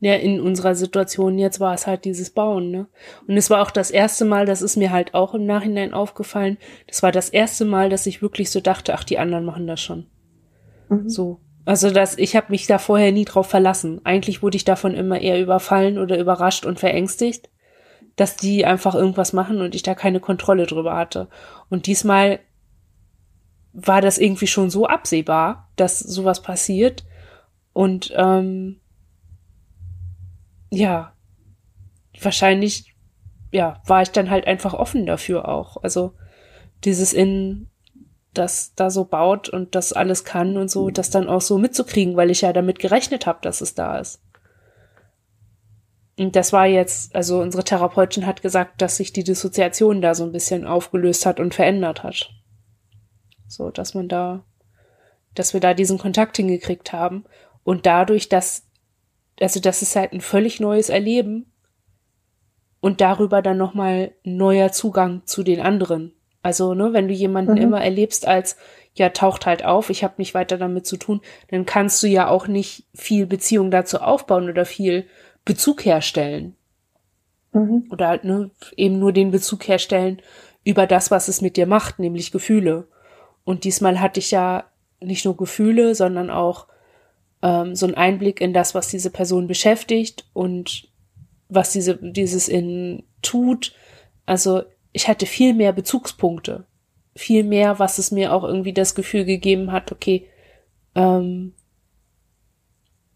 Ja, 0.00 0.14
in 0.14 0.40
unserer 0.40 0.74
Situation 0.74 1.38
jetzt 1.38 1.60
war 1.60 1.74
es 1.74 1.86
halt 1.86 2.04
dieses 2.04 2.30
Bauen, 2.30 2.72
ne? 2.72 2.88
Und 3.28 3.36
es 3.36 3.50
war 3.50 3.62
auch 3.62 3.70
das 3.70 3.92
erste 3.92 4.24
Mal, 4.24 4.46
das 4.46 4.60
ist 4.60 4.76
mir 4.76 4.90
halt 4.90 5.14
auch 5.14 5.32
im 5.32 5.46
Nachhinein 5.46 5.94
aufgefallen, 5.94 6.58
das 6.88 7.04
war 7.04 7.12
das 7.12 7.28
erste 7.28 7.64
Mal, 7.64 7.88
dass 7.88 8.06
ich 8.06 8.20
wirklich 8.20 8.50
so 8.50 8.60
dachte, 8.60 8.94
ach, 8.94 9.04
die 9.04 9.20
anderen 9.20 9.44
machen 9.44 9.68
das 9.68 9.80
schon. 9.80 10.06
Mhm. 10.88 11.08
So. 11.08 11.40
Also 11.64 11.90
das, 11.90 12.18
ich 12.18 12.34
habe 12.34 12.46
mich 12.50 12.66
da 12.66 12.78
vorher 12.78 13.12
nie 13.12 13.24
drauf 13.24 13.48
verlassen. 13.48 14.00
Eigentlich 14.04 14.42
wurde 14.42 14.56
ich 14.56 14.64
davon 14.64 14.94
immer 14.94 15.20
eher 15.20 15.40
überfallen 15.40 15.98
oder 15.98 16.18
überrascht 16.18 16.66
und 16.66 16.80
verängstigt, 16.80 17.50
dass 18.16 18.36
die 18.36 18.66
einfach 18.66 18.94
irgendwas 18.94 19.32
machen 19.32 19.60
und 19.60 19.74
ich 19.74 19.82
da 19.82 19.94
keine 19.94 20.20
Kontrolle 20.20 20.66
drüber 20.66 20.96
hatte. 20.96 21.28
Und 21.70 21.86
diesmal 21.86 22.40
war 23.72 24.00
das 24.00 24.18
irgendwie 24.18 24.48
schon 24.48 24.70
so 24.70 24.86
absehbar, 24.86 25.70
dass 25.76 25.98
sowas 25.98 26.42
passiert. 26.42 27.04
Und 27.72 28.12
ähm, 28.16 28.80
ja, 30.70 31.12
wahrscheinlich, 32.20 32.94
ja, 33.52 33.80
war 33.86 34.02
ich 34.02 34.10
dann 34.10 34.30
halt 34.30 34.46
einfach 34.46 34.74
offen 34.74 35.06
dafür 35.06 35.48
auch. 35.48 35.82
Also 35.82 36.14
dieses 36.84 37.12
in 37.12 37.68
das 38.32 38.74
da 38.74 38.90
so 38.90 39.04
baut 39.04 39.48
und 39.48 39.74
das 39.74 39.92
alles 39.92 40.24
kann 40.24 40.56
und 40.56 40.70
so, 40.70 40.90
das 40.90 41.10
dann 41.10 41.28
auch 41.28 41.40
so 41.40 41.58
mitzukriegen, 41.58 42.16
weil 42.16 42.30
ich 42.30 42.40
ja 42.40 42.52
damit 42.52 42.78
gerechnet 42.78 43.26
habe, 43.26 43.40
dass 43.42 43.60
es 43.60 43.74
da 43.74 43.98
ist. 43.98 44.20
Und 46.18 46.36
das 46.36 46.52
war 46.52 46.66
jetzt, 46.66 47.14
also 47.14 47.40
unsere 47.40 47.64
Therapeutin 47.64 48.26
hat 48.26 48.42
gesagt, 48.42 48.80
dass 48.82 48.96
sich 48.96 49.12
die 49.12 49.24
Dissoziation 49.24 50.02
da 50.02 50.14
so 50.14 50.24
ein 50.24 50.32
bisschen 50.32 50.66
aufgelöst 50.66 51.26
hat 51.26 51.40
und 51.40 51.54
verändert 51.54 52.02
hat. 52.02 52.30
So, 53.48 53.70
dass 53.70 53.94
man 53.94 54.08
da, 54.08 54.44
dass 55.34 55.52
wir 55.52 55.60
da 55.60 55.74
diesen 55.74 55.98
Kontakt 55.98 56.36
hingekriegt 56.36 56.92
haben. 56.92 57.24
Und 57.64 57.86
dadurch, 57.86 58.28
dass, 58.28 58.66
also 59.40 59.60
das 59.60 59.82
ist 59.82 59.96
halt 59.96 60.12
ein 60.12 60.20
völlig 60.20 60.60
neues 60.60 60.90
Erleben 60.90 61.52
und 62.80 63.00
darüber 63.00 63.42
dann 63.42 63.56
nochmal 63.56 64.12
neuer 64.22 64.72
Zugang 64.72 65.22
zu 65.26 65.42
den 65.42 65.60
anderen 65.60 66.14
Also, 66.42 66.74
ne, 66.74 66.92
wenn 66.92 67.08
du 67.08 67.14
jemanden 67.14 67.52
mhm. 67.52 67.62
immer 67.62 67.80
erlebst 67.80 68.26
als, 68.26 68.56
ja, 68.94 69.08
taucht 69.10 69.46
halt 69.46 69.64
auf, 69.64 69.90
ich 69.90 70.04
habe 70.04 70.14
nicht 70.18 70.34
weiter 70.34 70.58
damit 70.58 70.86
zu 70.86 70.96
tun, 70.96 71.20
dann 71.48 71.66
kannst 71.66 72.02
du 72.02 72.08
ja 72.08 72.28
auch 72.28 72.46
nicht 72.46 72.84
viel 72.94 73.26
Beziehung 73.26 73.70
dazu 73.70 74.00
aufbauen 74.00 74.48
oder 74.48 74.64
viel 74.64 75.06
Bezug 75.44 75.84
herstellen. 75.84 76.56
Mhm. 77.52 77.86
Oder 77.90 78.08
halt, 78.08 78.24
ne, 78.24 78.50
eben 78.76 78.98
nur 78.98 79.12
den 79.12 79.30
Bezug 79.30 79.68
herstellen 79.68 80.20
über 80.64 80.86
das, 80.86 81.10
was 81.10 81.28
es 81.28 81.40
mit 81.40 81.56
dir 81.56 81.66
macht, 81.66 81.98
nämlich 81.98 82.32
Gefühle. 82.32 82.86
Und 83.44 83.64
diesmal 83.64 84.00
hatte 84.00 84.20
ich 84.20 84.30
ja 84.30 84.64
nicht 85.00 85.24
nur 85.24 85.36
Gefühle, 85.36 85.94
sondern 85.94 86.30
auch 86.30 86.66
ähm, 87.42 87.74
so 87.74 87.86
einen 87.86 87.96
Einblick 87.96 88.40
in 88.40 88.52
das, 88.52 88.74
was 88.74 88.88
diese 88.88 89.10
Person 89.10 89.46
beschäftigt 89.46 90.24
und 90.32 90.88
was 91.48 91.72
diese, 91.72 91.96
dieses 91.96 92.48
in 92.48 93.04
tut. 93.20 93.74
Also 94.26 94.62
ich 94.92 95.08
hatte 95.08 95.26
viel 95.26 95.54
mehr 95.54 95.72
Bezugspunkte. 95.72 96.66
Viel 97.14 97.44
mehr, 97.44 97.78
was 97.78 97.98
es 97.98 98.10
mir 98.10 98.32
auch 98.32 98.44
irgendwie 98.44 98.72
das 98.72 98.94
Gefühl 98.94 99.24
gegeben 99.24 99.72
hat, 99.72 99.92
okay, 99.92 100.28
ähm, 100.94 101.54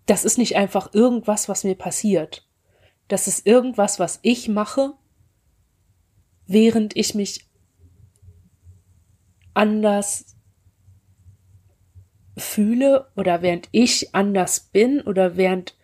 das 0.06 0.24
ist 0.24 0.38
nicht 0.38 0.56
einfach 0.56 0.94
irgendwas, 0.94 1.48
was 1.48 1.64
mir 1.64 1.74
passiert. 1.74 2.48
Das 3.08 3.26
ist 3.26 3.46
irgendwas, 3.46 3.98
was 3.98 4.18
ich 4.22 4.48
mache, 4.48 4.92
während 6.46 6.96
ich 6.96 7.14
mich 7.14 7.48
anders 9.54 10.36
fühle 12.36 13.10
oder 13.16 13.42
während 13.42 13.68
ich 13.72 14.14
anders 14.14 14.60
bin 14.60 15.00
oder 15.00 15.36
während 15.36 15.74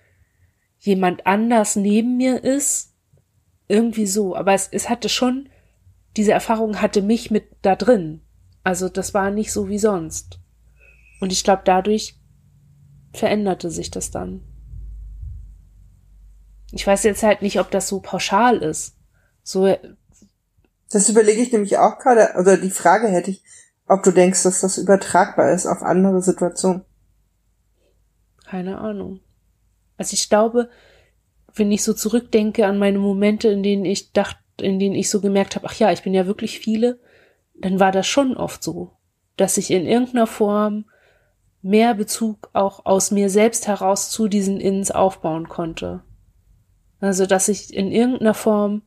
jemand 0.78 1.26
anders 1.26 1.76
neben 1.76 2.16
mir 2.16 2.42
ist. 2.44 2.94
Irgendwie 3.68 4.06
so. 4.06 4.36
Aber 4.36 4.52
es, 4.52 4.68
es 4.70 4.88
hatte 4.90 5.08
schon, 5.08 5.48
diese 6.16 6.32
Erfahrung 6.32 6.80
hatte 6.80 7.02
mich 7.02 7.30
mit 7.30 7.44
da 7.62 7.76
drin. 7.76 8.20
Also 8.64 8.88
das 8.88 9.14
war 9.14 9.30
nicht 9.30 9.52
so 9.52 9.68
wie 9.68 9.78
sonst. 9.78 10.38
Und 11.20 11.32
ich 11.32 11.44
glaube, 11.44 11.62
dadurch 11.64 12.18
veränderte 13.12 13.70
sich 13.70 13.90
das 13.90 14.10
dann. 14.10 14.42
Ich 16.72 16.86
weiß 16.86 17.02
jetzt 17.04 17.22
halt 17.22 17.42
nicht, 17.42 17.60
ob 17.60 17.70
das 17.70 17.88
so 17.88 18.00
pauschal 18.00 18.58
ist. 18.58 18.96
So. 19.42 19.76
Das 20.90 21.08
überlege 21.08 21.42
ich 21.42 21.52
nämlich 21.52 21.78
auch 21.78 21.98
gerade, 21.98 22.34
oder 22.38 22.56
die 22.56 22.70
Frage 22.70 23.08
hätte 23.08 23.30
ich, 23.30 23.42
ob 23.86 24.02
du 24.02 24.10
denkst, 24.10 24.42
dass 24.42 24.60
das 24.60 24.78
übertragbar 24.78 25.52
ist 25.52 25.66
auf 25.66 25.82
andere 25.82 26.22
Situationen. 26.22 26.82
Keine 28.44 28.78
Ahnung. 28.78 29.20
Also 29.96 30.14
ich 30.14 30.28
glaube, 30.28 30.70
wenn 31.54 31.70
ich 31.70 31.82
so 31.82 31.92
zurückdenke 31.92 32.66
an 32.66 32.78
meine 32.78 32.98
Momente, 32.98 33.48
in 33.48 33.62
denen 33.62 33.84
ich 33.84 34.12
dachte, 34.12 34.41
in 34.60 34.78
denen 34.78 34.94
ich 34.94 35.10
so 35.10 35.20
gemerkt 35.20 35.56
habe, 35.56 35.66
ach 35.68 35.74
ja, 35.74 35.92
ich 35.92 36.02
bin 36.02 36.14
ja 36.14 36.26
wirklich 36.26 36.58
viele, 36.58 37.00
dann 37.54 37.80
war 37.80 37.92
das 37.92 38.06
schon 38.06 38.36
oft 38.36 38.62
so, 38.62 38.92
dass 39.36 39.56
ich 39.56 39.70
in 39.70 39.86
irgendeiner 39.86 40.26
Form 40.26 40.86
mehr 41.62 41.94
Bezug 41.94 42.50
auch 42.52 42.84
aus 42.84 43.10
mir 43.10 43.30
selbst 43.30 43.68
heraus 43.68 44.10
zu 44.10 44.28
diesen 44.28 44.60
Inns 44.60 44.90
aufbauen 44.90 45.48
konnte. 45.48 46.02
Also, 47.00 47.26
dass 47.26 47.48
ich 47.48 47.74
in 47.74 47.90
irgendeiner 47.90 48.34
Form, 48.34 48.82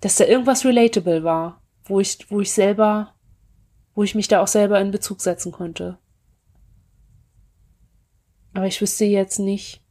dass 0.00 0.16
da 0.16 0.24
irgendwas 0.24 0.64
relatable 0.64 1.24
war, 1.24 1.62
wo 1.84 2.00
ich, 2.00 2.30
wo 2.30 2.40
ich 2.40 2.52
selber 2.52 3.14
wo 3.98 4.04
ich 4.04 4.14
mich 4.14 4.28
da 4.28 4.40
auch 4.40 4.46
selber 4.46 4.80
in 4.80 4.92
Bezug 4.92 5.20
setzen 5.20 5.50
konnte. 5.50 5.98
Aber 8.54 8.68
ich 8.68 8.80
wüsste 8.80 9.04
jetzt 9.06 9.40
nicht. 9.40 9.82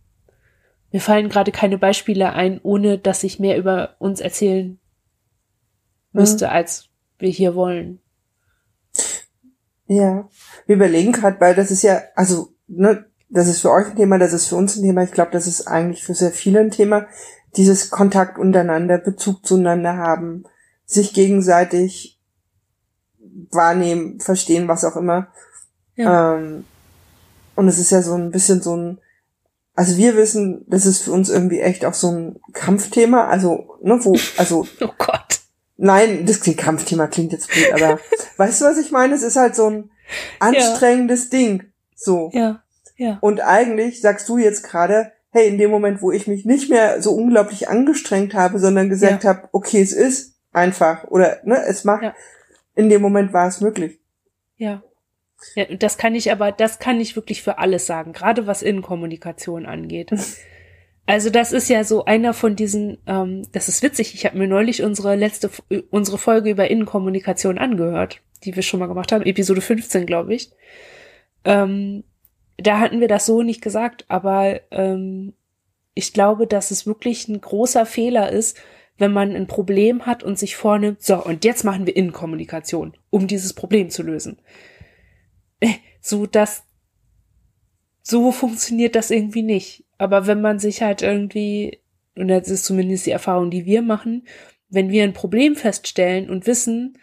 Mir 0.92 1.02
fallen 1.02 1.30
gerade 1.30 1.52
keine 1.52 1.78
Beispiele 1.78 2.34
ein, 2.34 2.60
ohne 2.64 2.98
dass 2.98 3.24
ich 3.24 3.40
mehr 3.40 3.58
über 3.58 3.96
uns 4.00 4.22
erzählen 4.22 4.80
müsste, 6.12 6.46
mhm. 6.46 6.52
als 6.52 6.90
wir 7.20 7.30
hier 7.30 7.56
wollen. 7.56 8.00
Ja, 9.88 10.30
wir 10.66 10.76
überlegen 10.76 11.12
gerade, 11.12 11.40
weil 11.40 11.56
das 11.56 11.72
ist 11.72 11.82
ja, 11.82 12.02
also, 12.16 12.54
ne, 12.68 13.06
das 13.30 13.48
ist 13.48 13.62
für 13.62 13.72
euch 13.72 13.88
ein 13.88 13.96
Thema, 13.96 14.18
das 14.18 14.34
ist 14.34 14.48
für 14.48 14.56
uns 14.56 14.76
ein 14.76 14.84
Thema. 14.84 15.04
Ich 15.04 15.12
glaube, 15.12 15.32
das 15.32 15.48
ist 15.48 15.68
eigentlich 15.68 16.04
für 16.04 16.14
sehr 16.14 16.32
viele 16.32 16.60
ein 16.60 16.72
Thema. 16.72 17.08
Dieses 17.56 17.90
Kontakt 17.90 18.38
untereinander, 18.38 18.98
Bezug 18.98 19.46
zueinander 19.46 19.98
haben, 19.98 20.44
sich 20.86 21.14
gegenseitig 21.14 22.20
wahrnehmen, 23.52 24.20
verstehen, 24.20 24.68
was 24.68 24.86
auch 24.86 24.96
immer. 24.96 25.28
Ja. 25.96 26.36
Ähm, 26.36 26.66
und 27.56 27.68
es 27.68 27.80
ist 27.80 27.92
ja 27.92 28.02
so 28.02 28.14
ein 28.14 28.32
bisschen 28.32 28.62
so 28.62 28.76
ein, 28.76 29.00
also 29.78 29.96
wir 29.96 30.18
wissen, 30.18 30.66
das 30.68 30.86
ist 30.86 31.04
für 31.04 31.12
uns 31.12 31.30
irgendwie 31.30 31.62
echt 31.62 31.86
auch 31.86 31.94
so 31.94 32.12
ein 32.12 32.40
Kampfthema, 32.52 33.28
also, 33.28 33.78
ne, 33.82 33.98
wo, 34.04 34.16
also. 34.38 34.68
oh 34.82 34.90
Gott. 34.98 35.40
Nein, 35.78 36.26
das 36.26 36.42
Kampfthema 36.42 37.08
klingt 37.08 37.32
jetzt 37.32 37.50
blöd, 37.50 37.72
aber 37.74 38.00
weißt 38.38 38.62
du, 38.62 38.66
was 38.66 38.78
ich 38.78 38.92
meine? 38.92 39.14
Es 39.14 39.22
ist 39.22 39.36
halt 39.36 39.56
so 39.56 39.70
ein 39.70 39.92
anstrengendes 40.40 41.26
ja. 41.26 41.38
Ding. 41.38 41.64
So. 41.96 42.32
Ja. 42.34 42.64
Ja. 42.98 43.20
Und 43.22 43.42
eigentlich 43.42 44.02
sagst 44.02 44.28
du 44.28 44.40
jetzt 44.40 44.64
gerade, 44.64 45.12
hey, 45.30 45.48
in 45.48 45.60
dem 45.60 45.70
Moment, 45.70 46.02
wo 46.02 46.12
ich 46.12 46.26
mich 46.26 46.46
nicht 46.46 46.70
mehr 46.70 47.02
so 47.02 47.12
unglaublich 47.12 47.70
angestrengt 47.70 48.34
habe, 48.34 48.58
sondern 48.58 48.90
gesagt 48.90 49.24
ja. 49.24 49.30
habe, 49.30 49.50
okay, 49.52 49.82
es 49.82 49.94
ist 49.94 50.34
einfach 50.52 51.04
oder 51.06 51.38
ne, 51.44 51.64
es 51.64 51.84
macht, 51.84 52.02
ja 52.02 52.16
in 52.78 52.90
dem 52.90 53.02
Moment 53.02 53.34
war 53.34 53.48
es 53.48 53.60
möglich. 53.60 54.00
Ja. 54.56 54.84
Ja, 55.56 55.66
das 55.66 55.98
kann 55.98 56.16
ich 56.16 56.32
aber, 56.32 56.52
das 56.52 56.80
kann 56.80 57.00
ich 57.00 57.16
wirklich 57.16 57.44
für 57.44 57.58
alles 57.60 57.86
sagen, 57.86 58.14
gerade 58.14 58.48
was 58.48 58.62
Innenkommunikation 58.62 59.66
angeht. 59.66 60.12
Also 61.10 61.30
das 61.30 61.54
ist 61.54 61.70
ja 61.70 61.86
so 61.86 62.04
einer 62.04 62.34
von 62.34 62.58
diesen, 62.58 62.98
ähm, 63.08 63.48
das 63.54 63.70
ist 63.70 63.82
witzig, 63.82 64.14
ich 64.14 64.26
habe 64.26 64.38
mir 64.38 64.48
neulich 64.48 64.84
unsere 64.84 65.16
letzte, 65.16 65.50
unsere 65.90 66.18
Folge 66.18 66.50
über 66.50 66.70
Innenkommunikation 66.70 67.58
angehört, 67.58 68.22
die 68.44 68.54
wir 68.58 68.62
schon 68.62 68.82
mal 68.82 68.88
gemacht 68.88 69.14
haben, 69.14 69.26
Episode 69.26 69.62
15, 69.62 70.06
glaube 70.06 70.36
ich. 70.36 70.52
Ähm, 71.46 72.04
da 72.58 72.80
hatten 72.80 73.00
wir 73.00 73.08
das 73.08 73.26
so 73.26 73.42
nicht 73.42 73.62
gesagt, 73.62 74.04
aber 74.10 74.60
ähm, 74.72 75.34
ich 75.94 76.12
glaube, 76.12 76.46
dass 76.46 76.72
es 76.72 76.86
wirklich 76.86 77.30
ein 77.30 77.40
großer 77.40 77.86
Fehler 77.86 78.30
ist, 78.30 78.58
wenn 78.98 79.14
man 79.14 79.34
ein 79.34 79.48
Problem 79.48 80.06
hat 80.06 80.24
und 80.24 80.38
sich 80.38 80.58
vornimmt, 80.58 81.02
so, 81.04 81.24
und 81.24 81.46
jetzt 81.46 81.64
machen 81.64 81.86
wir 81.86 81.96
Innenkommunikation, 81.96 82.98
um 83.10 83.28
dieses 83.28 83.54
Problem 83.54 83.90
zu 83.90 84.04
lösen. 84.04 84.40
Äh, 85.60 85.76
so, 86.02 86.26
dass, 86.26 86.64
so 88.02 88.32
funktioniert 88.32 88.96
das 88.96 89.12
irgendwie 89.12 89.44
nicht. 89.44 89.86
Aber 89.98 90.28
wenn 90.28 90.42
man 90.42 90.60
sich 90.60 90.82
halt 90.82 91.02
irgendwie, 91.02 91.82
und 92.16 92.28
das 92.28 92.50
ist 92.50 92.66
zumindest 92.66 93.06
die 93.06 93.12
Erfahrung, 93.12 93.50
die 93.50 93.66
wir 93.66 93.82
machen, 93.82 94.28
wenn 94.70 94.90
wir 94.90 95.04
ein 95.04 95.14
Problem 95.14 95.56
feststellen 95.56 96.30
und 96.30 96.46
wissen, 96.46 96.98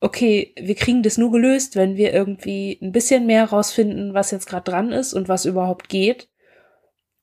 okay, 0.00 0.52
wir 0.58 0.74
kriegen 0.74 1.02
das 1.02 1.16
nur 1.16 1.30
gelöst, 1.30 1.76
wenn 1.76 1.96
wir 1.96 2.12
irgendwie 2.12 2.78
ein 2.82 2.92
bisschen 2.92 3.26
mehr 3.26 3.44
rausfinden, 3.44 4.14
was 4.14 4.30
jetzt 4.30 4.46
gerade 4.46 4.70
dran 4.70 4.92
ist 4.92 5.14
und 5.14 5.28
was 5.28 5.44
überhaupt 5.44 5.88
geht. 5.88 6.28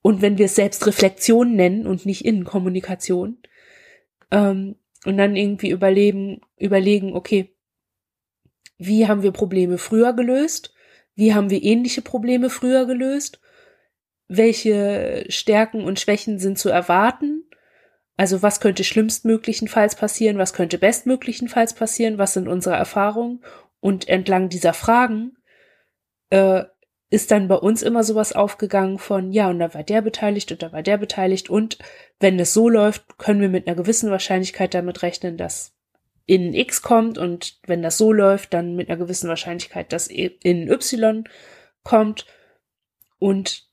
Und 0.02 0.22
wenn 0.22 0.38
wir 0.38 0.46
es 0.46 0.56
selbst 0.56 0.86
Reflexion 0.86 1.56
nennen 1.56 1.88
und 1.88 2.06
nicht 2.06 2.26
Innenkommunikation, 2.26 3.38
ähm, 4.32 4.76
und 5.06 5.18
dann 5.18 5.36
irgendwie 5.36 5.70
überleben, 5.70 6.42
überlegen, 6.58 7.14
okay, 7.14 7.53
wie 8.86 9.08
haben 9.08 9.24
wir 9.24 9.32
Probleme 9.32 9.78
früher 9.78 10.14
gelöst? 10.14 10.74
Wie 11.16 11.34
haben 11.34 11.50
wir 11.50 11.64
ähnliche 11.64 12.02
Probleme 12.02 12.50
früher 12.50 12.86
gelöst? 12.86 13.40
Welche 14.28 15.26
Stärken 15.30 15.84
und 15.84 16.00
Schwächen 16.00 16.40
sind 16.40 16.58
zu 16.58 16.70
erwarten? 16.70 17.44
Also 18.16 18.42
was 18.42 18.60
könnte 18.60 18.84
schlimmstmöglichenfalls 18.84 19.96
passieren? 19.96 20.38
Was 20.38 20.54
könnte 20.54 20.78
bestmöglichenfalls 20.78 21.74
passieren? 21.74 22.18
Was 22.18 22.34
sind 22.34 22.48
unsere 22.48 22.76
Erfahrungen? 22.76 23.44
Und 23.80 24.08
entlang 24.08 24.50
dieser 24.50 24.74
Fragen 24.74 25.38
äh, 26.30 26.64
ist 27.10 27.32
dann 27.32 27.48
bei 27.48 27.56
uns 27.56 27.84
immer 27.84 28.04
sowas 28.04 28.34
aufgegangen 28.34 28.98
von, 28.98 29.32
ja, 29.32 29.50
und 29.50 29.60
da 29.60 29.74
war 29.74 29.84
der 29.84 30.02
beteiligt 30.02 30.52
und 30.52 30.64
da 30.64 30.72
war 30.72 30.82
der 30.82 30.98
beteiligt 30.98 31.48
und 31.50 31.78
wenn 32.20 32.40
es 32.40 32.54
so 32.54 32.70
läuft, 32.70 33.20
können 33.20 33.40
wir 33.40 33.50
mit 33.50 33.68
einer 33.68 33.76
gewissen 33.76 34.10
Wahrscheinlichkeit 34.10 34.74
damit 34.74 35.04
rechnen, 35.04 35.38
dass 35.38 35.73
in 36.26 36.54
X 36.54 36.82
kommt 36.82 37.18
und 37.18 37.60
wenn 37.68 37.82
das 37.82 37.98
so 37.98 38.14
läuft, 38.14 38.54
dann 38.54 38.76
mit 38.76 38.90
einer 38.90 38.98
gewissen 38.98 39.28
Wahrscheinlichkeit, 39.28 39.92
dass 39.92 40.08
in 40.08 40.70
Y 40.70 41.24
kommt 41.84 42.26
und 43.20 43.68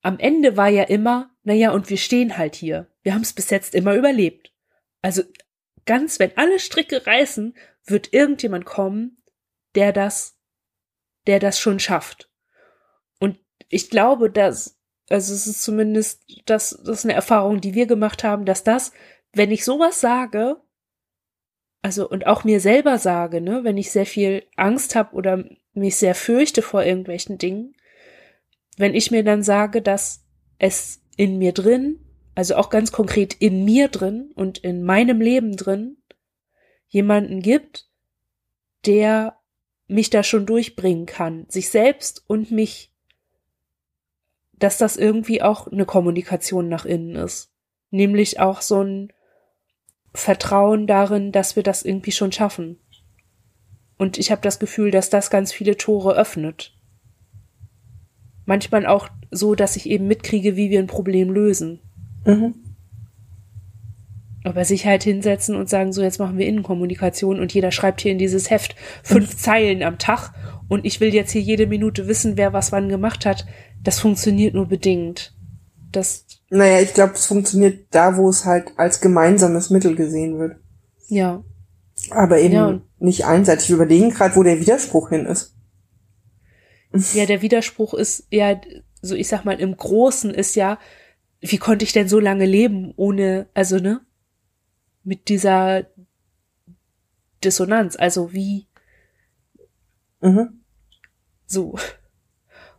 am 0.00 0.18
Ende 0.18 0.56
war 0.56 0.68
ja 0.68 0.84
immer, 0.84 1.30
naja, 1.42 1.70
und 1.72 1.88
wir 1.90 1.98
stehen 1.98 2.38
halt 2.38 2.54
hier. 2.54 2.88
Wir 3.02 3.14
haben 3.14 3.22
es 3.22 3.32
bis 3.32 3.50
jetzt 3.50 3.74
immer 3.74 3.94
überlebt. 3.94 4.52
Also 5.00 5.22
ganz, 5.86 6.18
wenn 6.18 6.36
alle 6.36 6.58
Stricke 6.58 7.06
reißen, 7.06 7.54
wird 7.84 8.12
irgendjemand 8.12 8.64
kommen, 8.64 9.22
der 9.74 9.92
das, 9.92 10.38
der 11.26 11.38
das 11.38 11.60
schon 11.60 11.78
schafft 11.78 12.32
ich 13.72 13.88
glaube, 13.88 14.30
dass, 14.30 14.78
also 15.08 15.32
es 15.32 15.46
ist 15.46 15.62
zumindest, 15.62 16.22
das, 16.44 16.78
das 16.84 16.98
ist 16.98 17.04
eine 17.04 17.14
Erfahrung, 17.14 17.60
die 17.60 17.74
wir 17.74 17.86
gemacht 17.86 18.22
haben, 18.22 18.44
dass 18.44 18.64
das, 18.64 18.92
wenn 19.32 19.50
ich 19.50 19.64
sowas 19.64 20.00
sage, 20.00 20.60
also 21.82 22.08
und 22.08 22.26
auch 22.26 22.44
mir 22.44 22.60
selber 22.60 22.98
sage, 22.98 23.40
ne, 23.40 23.64
wenn 23.64 23.76
ich 23.76 23.90
sehr 23.90 24.06
viel 24.06 24.44
Angst 24.56 24.94
habe 24.94 25.14
oder 25.14 25.44
mich 25.74 25.96
sehr 25.96 26.14
fürchte 26.14 26.62
vor 26.62 26.84
irgendwelchen 26.84 27.38
Dingen, 27.38 27.74
wenn 28.76 28.94
ich 28.94 29.10
mir 29.10 29.24
dann 29.24 29.42
sage, 29.42 29.82
dass 29.82 30.24
es 30.58 31.02
in 31.16 31.38
mir 31.38 31.52
drin, 31.52 31.98
also 32.34 32.54
auch 32.54 32.70
ganz 32.70 32.92
konkret 32.92 33.34
in 33.34 33.64
mir 33.64 33.88
drin 33.88 34.30
und 34.34 34.58
in 34.58 34.84
meinem 34.84 35.20
Leben 35.20 35.56
drin, 35.56 35.98
jemanden 36.88 37.40
gibt, 37.40 37.88
der 38.86 39.36
mich 39.86 40.10
da 40.10 40.22
schon 40.22 40.46
durchbringen 40.46 41.06
kann, 41.06 41.46
sich 41.48 41.68
selbst 41.68 42.24
und 42.26 42.50
mich, 42.50 42.92
dass 44.52 44.78
das 44.78 44.96
irgendwie 44.96 45.42
auch 45.42 45.66
eine 45.66 45.84
Kommunikation 45.84 46.68
nach 46.68 46.84
innen 46.84 47.16
ist. 47.16 47.52
Nämlich 47.90 48.40
auch 48.40 48.62
so 48.62 48.82
ein 48.82 49.12
Vertrauen 50.14 50.86
darin, 50.86 51.32
dass 51.32 51.56
wir 51.56 51.62
das 51.62 51.82
irgendwie 51.82 52.12
schon 52.12 52.32
schaffen. 52.32 52.78
Und 53.96 54.18
ich 54.18 54.30
habe 54.30 54.42
das 54.42 54.58
Gefühl, 54.58 54.90
dass 54.90 55.10
das 55.10 55.30
ganz 55.30 55.52
viele 55.52 55.76
Tore 55.76 56.14
öffnet. 56.14 56.74
Manchmal 58.44 58.86
auch 58.86 59.08
so, 59.30 59.54
dass 59.54 59.76
ich 59.76 59.88
eben 59.88 60.08
mitkriege, 60.08 60.56
wie 60.56 60.70
wir 60.70 60.80
ein 60.80 60.88
Problem 60.88 61.30
lösen. 61.30 61.80
Mhm. 62.26 62.54
Aber 64.44 64.64
sich 64.64 64.86
halt 64.86 65.04
hinsetzen 65.04 65.54
und 65.54 65.68
sagen, 65.68 65.92
so 65.92 66.02
jetzt 66.02 66.18
machen 66.18 66.36
wir 66.36 66.46
Innenkommunikation 66.46 67.38
und 67.38 67.54
jeder 67.54 67.70
schreibt 67.70 68.00
hier 68.00 68.10
in 68.10 68.18
dieses 68.18 68.50
Heft 68.50 68.74
fünf 69.04 69.34
mhm. 69.34 69.38
Zeilen 69.38 69.82
am 69.84 69.98
Tag 69.98 70.32
und 70.68 70.84
ich 70.84 71.00
will 71.00 71.14
jetzt 71.14 71.30
hier 71.30 71.42
jede 71.42 71.68
Minute 71.68 72.08
wissen, 72.08 72.36
wer 72.36 72.52
was 72.52 72.72
wann 72.72 72.88
gemacht 72.88 73.24
hat, 73.24 73.46
das 73.82 74.00
funktioniert 74.00 74.54
nur 74.54 74.66
bedingt. 74.66 75.32
Das. 75.92 76.26
Naja, 76.50 76.80
ich 76.80 76.94
glaube, 76.94 77.14
es 77.14 77.26
funktioniert 77.26 77.86
da, 77.90 78.16
wo 78.16 78.28
es 78.28 78.44
halt 78.44 78.72
als 78.76 79.00
gemeinsames 79.00 79.70
Mittel 79.70 79.94
gesehen 79.94 80.38
wird. 80.38 80.56
Ja. 81.08 81.44
Aber 82.10 82.38
eben 82.38 82.54
ja. 82.54 82.80
nicht 82.98 83.26
einseitig. 83.26 83.70
überlegen 83.70 84.10
gerade, 84.10 84.34
wo 84.36 84.42
der 84.42 84.60
Widerspruch 84.60 85.10
hin 85.10 85.26
ist. 85.26 85.54
Ja, 87.14 87.24
der 87.24 87.40
Widerspruch 87.40 87.94
ist 87.94 88.26
ja, 88.30 88.60
so 89.00 89.14
ich 89.14 89.26
sag 89.26 89.46
mal, 89.46 89.58
im 89.58 89.74
Großen 89.74 90.30
ist 90.30 90.54
ja, 90.56 90.78
wie 91.40 91.56
konnte 91.56 91.86
ich 91.86 91.94
denn 91.94 92.06
so 92.06 92.20
lange 92.20 92.44
leben 92.44 92.92
ohne, 92.96 93.48
also 93.54 93.78
ne, 93.78 94.02
mit 95.02 95.28
dieser 95.30 95.86
Dissonanz, 97.42 97.96
also 97.96 98.34
wie 98.34 98.66
mhm. 100.20 100.60
so. 101.46 101.78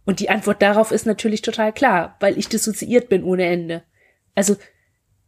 Und 0.05 0.19
die 0.19 0.29
Antwort 0.29 0.61
darauf 0.61 0.91
ist 0.91 1.05
natürlich 1.05 1.41
total 1.41 1.71
klar, 1.73 2.17
weil 2.19 2.37
ich 2.37 2.49
dissoziiert 2.49 3.09
bin 3.09 3.23
ohne 3.23 3.45
Ende. 3.45 3.83
Also 4.35 4.57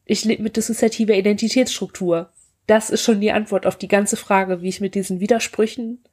ich 0.04 0.26
lebe 0.26 0.44
mit 0.44 0.58
dissoziativer 0.58 1.14
Identitätsstruktur. 1.14 2.32
Das 2.68 2.90
ist 2.90 3.04
schon 3.04 3.22
die 3.22 3.32
Antwort 3.32 3.66
auf 3.66 3.78
die 3.78 3.88
ganze 3.88 4.18
Frage, 4.18 4.62
wie 4.62 4.70
ich 4.70 4.82
mit 4.82 4.96
diesen 4.96 5.20
Widersprüchen 5.20 6.04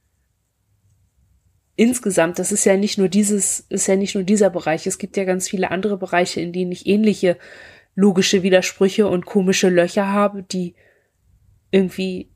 insgesamt, 1.76 2.38
das 2.38 2.52
ist 2.52 2.64
ja 2.64 2.76
nicht 2.76 2.98
nur 2.98 3.08
dieses, 3.08 3.60
ist 3.68 3.86
ja 3.86 3.96
nicht 3.96 4.14
nur 4.14 4.24
dieser 4.24 4.50
Bereich. 4.50 4.86
Es 4.86 4.98
gibt 4.98 5.16
ja 5.16 5.24
ganz 5.24 5.48
viele 5.48 5.70
andere 5.70 5.96
Bereiche, 5.96 6.40
in 6.40 6.52
denen 6.52 6.72
ich 6.72 6.86
ähnliche 6.86 7.38
logische 7.94 8.42
Widersprüche 8.42 9.06
und 9.06 9.26
komische 9.26 9.68
Löcher 9.68 10.08
habe, 10.08 10.42
die 10.42 10.74
irgendwie, 11.70 12.30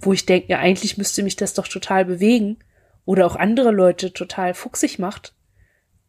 wo 0.00 0.12
ich 0.12 0.26
denke, 0.26 0.48
ja, 0.48 0.58
eigentlich 0.58 0.98
müsste 0.98 1.22
mich 1.22 1.36
das 1.36 1.54
doch 1.54 1.68
total 1.68 2.04
bewegen 2.04 2.58
oder 3.04 3.26
auch 3.26 3.36
andere 3.36 3.70
Leute 3.70 4.12
total 4.12 4.54
fuchsig 4.54 4.98
macht. 4.98 5.34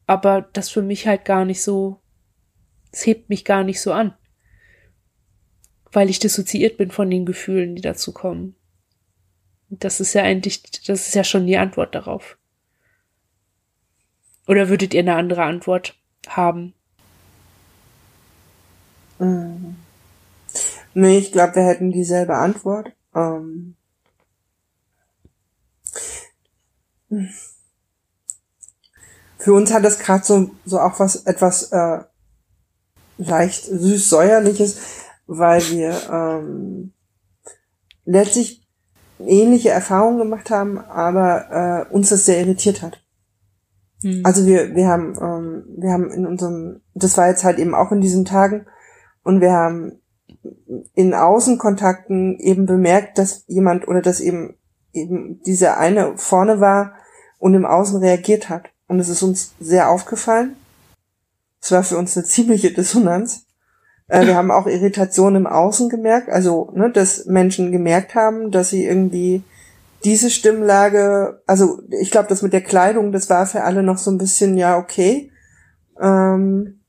Aber 0.07 0.41
das 0.53 0.69
für 0.69 0.81
mich 0.81 1.05
halt 1.05 1.25
gar 1.25 1.45
nicht 1.45 1.61
so, 1.61 1.99
es 2.91 3.05
hebt 3.05 3.29
mich 3.29 3.45
gar 3.45 3.63
nicht 3.63 3.81
so 3.81 3.91
an. 3.91 4.15
Weil 5.91 6.09
ich 6.09 6.19
dissoziiert 6.19 6.77
bin 6.77 6.91
von 6.91 7.09
den 7.09 7.25
Gefühlen, 7.25 7.75
die 7.75 7.81
dazu 7.81 8.13
kommen. 8.13 8.55
Das 9.69 9.99
ist 9.99 10.13
ja 10.13 10.23
eigentlich, 10.23 10.63
das 10.85 11.07
ist 11.07 11.15
ja 11.15 11.23
schon 11.23 11.45
die 11.45 11.57
Antwort 11.57 11.93
darauf. 11.93 12.37
Oder 14.47 14.69
würdet 14.69 14.93
ihr 14.93 15.01
eine 15.01 15.15
andere 15.15 15.43
Antwort 15.43 15.95
haben? 16.27 16.73
Mhm. 19.19 19.75
Nee, 20.93 21.17
ich 21.17 21.31
glaube, 21.33 21.55
wir 21.55 21.63
hätten 21.63 21.91
dieselbe 21.91 22.35
Antwort. 22.35 22.93
Ähm 23.13 23.75
für 29.37 29.53
uns 29.53 29.73
hat 29.73 29.83
das 29.83 29.99
gerade 29.99 30.23
so, 30.23 30.49
so 30.65 30.79
auch 30.79 30.99
was 30.99 31.25
etwas 31.25 31.71
äh, 31.71 31.99
leicht 33.17 33.65
süß-säuerliches, 33.65 34.79
weil 35.27 35.61
wir 35.69 35.95
ähm, 36.11 36.93
letztlich 38.05 38.67
ähnliche 39.19 39.69
Erfahrungen 39.69 40.19
gemacht 40.19 40.49
haben, 40.49 40.79
aber 40.79 41.87
äh, 41.89 41.93
uns 41.93 42.09
das 42.09 42.25
sehr 42.25 42.39
irritiert 42.39 42.81
hat. 42.81 43.03
Hm. 44.01 44.21
Also 44.23 44.45
wir, 44.45 44.75
wir 44.75 44.87
haben, 44.87 45.15
ähm, 45.19 45.63
wir 45.77 45.91
haben 45.91 46.11
in 46.11 46.25
unserem, 46.25 46.81
das 46.93 47.17
war 47.17 47.27
jetzt 47.27 47.43
halt 47.43 47.59
eben 47.59 47.75
auch 47.75 47.91
in 47.91 48.01
diesen 48.01 48.25
Tagen, 48.25 48.65
und 49.23 49.41
wir 49.41 49.51
haben 49.51 49.99
in 50.93 51.13
Außenkontakten 51.13 52.39
eben 52.39 52.65
bemerkt, 52.65 53.17
dass 53.17 53.43
jemand 53.47 53.85
oder 53.85 54.01
dass 54.01 54.21
eben 54.21 54.55
eben 54.93 55.41
dieser 55.41 55.77
eine 55.77 56.17
vorne 56.17 56.61
war 56.61 56.93
und 57.37 57.53
im 57.53 57.65
Außen 57.65 57.99
reagiert 57.99 58.47
hat. 58.47 58.69
Und 58.87 58.99
es 58.99 59.09
ist 59.09 59.23
uns 59.23 59.53
sehr 59.59 59.89
aufgefallen. 59.89 60.55
Es 61.61 61.71
war 61.71 61.83
für 61.83 61.97
uns 61.97 62.15
eine 62.15 62.25
ziemliche 62.25 62.71
Dissonanz. 62.71 63.45
Äh, 64.07 64.25
wir 64.25 64.35
haben 64.35 64.51
auch 64.51 64.67
Irritation 64.67 65.35
im 65.35 65.47
Außen 65.47 65.89
gemerkt, 65.89 66.29
also 66.29 66.71
ne, 66.73 66.91
dass 66.91 67.25
Menschen 67.25 67.71
gemerkt 67.71 68.15
haben, 68.15 68.51
dass 68.51 68.69
sie 68.69 68.85
irgendwie 68.85 69.43
diese 70.03 70.29
Stimmlage, 70.29 71.41
also 71.47 71.81
ich 71.89 72.11
glaube, 72.11 72.29
das 72.29 72.41
mit 72.41 72.53
der 72.53 72.61
Kleidung, 72.61 73.11
das 73.11 73.29
war 73.29 73.45
für 73.45 73.63
alle 73.63 73.83
noch 73.83 73.97
so 73.97 74.11
ein 74.11 74.17
bisschen 74.17 74.57
ja 74.57 74.77
okay. 74.77 75.31
Ähm, 75.99 76.79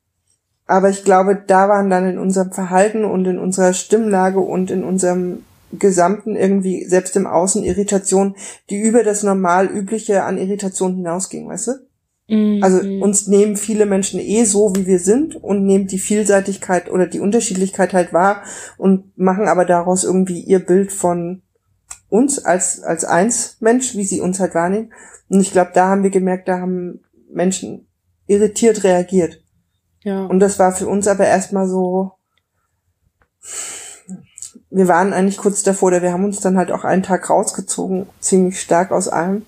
aber 0.66 0.90
ich 0.90 1.02
glaube, 1.02 1.42
da 1.46 1.68
waren 1.68 1.88
dann 1.88 2.06
in 2.06 2.18
unserem 2.18 2.52
Verhalten 2.52 3.04
und 3.04 3.26
in 3.26 3.38
unserer 3.38 3.72
Stimmlage 3.72 4.38
und 4.38 4.70
in 4.70 4.84
unserem 4.84 5.44
gesamten 5.72 6.36
irgendwie, 6.36 6.84
selbst 6.84 7.16
im 7.16 7.26
Außen 7.26 7.64
Irritation, 7.64 8.36
die 8.70 8.80
über 8.80 9.02
das 9.02 9.22
normal 9.22 9.66
übliche 9.66 10.24
an 10.24 10.38
Irritation 10.38 10.94
hinausging, 10.94 11.48
weißt 11.48 11.68
du? 11.68 11.87
Mhm. 12.28 12.62
Also 12.62 12.80
uns 13.02 13.26
nehmen 13.26 13.56
viele 13.56 13.86
Menschen 13.86 14.20
eh 14.20 14.44
so, 14.44 14.74
wie 14.76 14.86
wir 14.86 14.98
sind 14.98 15.36
und 15.36 15.64
nehmen 15.64 15.86
die 15.86 15.98
Vielseitigkeit 15.98 16.90
oder 16.90 17.06
die 17.06 17.20
Unterschiedlichkeit 17.20 17.94
halt 17.94 18.12
wahr 18.12 18.42
und 18.76 19.16
machen 19.18 19.48
aber 19.48 19.64
daraus 19.64 20.04
irgendwie 20.04 20.40
ihr 20.40 20.60
Bild 20.60 20.92
von 20.92 21.42
uns 22.10 22.44
als, 22.44 22.82
als 22.82 23.04
eins 23.04 23.56
Mensch, 23.60 23.94
wie 23.96 24.04
sie 24.04 24.20
uns 24.20 24.40
halt 24.40 24.54
wahrnehmen. 24.54 24.92
Und 25.28 25.40
ich 25.40 25.52
glaube, 25.52 25.72
da 25.74 25.88
haben 25.88 26.02
wir 26.02 26.10
gemerkt, 26.10 26.48
da 26.48 26.60
haben 26.60 27.00
Menschen 27.30 27.86
irritiert 28.26 28.84
reagiert. 28.84 29.42
Ja. 30.04 30.24
Und 30.24 30.40
das 30.40 30.58
war 30.58 30.72
für 30.72 30.86
uns 30.86 31.08
aber 31.08 31.26
erstmal 31.26 31.68
so, 31.68 32.12
wir 34.70 34.88
waren 34.88 35.12
eigentlich 35.12 35.38
kurz 35.38 35.62
davor, 35.62 35.88
oder 35.88 36.02
wir 36.02 36.12
haben 36.12 36.24
uns 36.24 36.40
dann 36.40 36.56
halt 36.56 36.72
auch 36.72 36.84
einen 36.84 37.02
Tag 37.02 37.28
rausgezogen, 37.28 38.06
ziemlich 38.20 38.60
stark 38.60 38.90
aus 38.90 39.08
allem. 39.08 39.44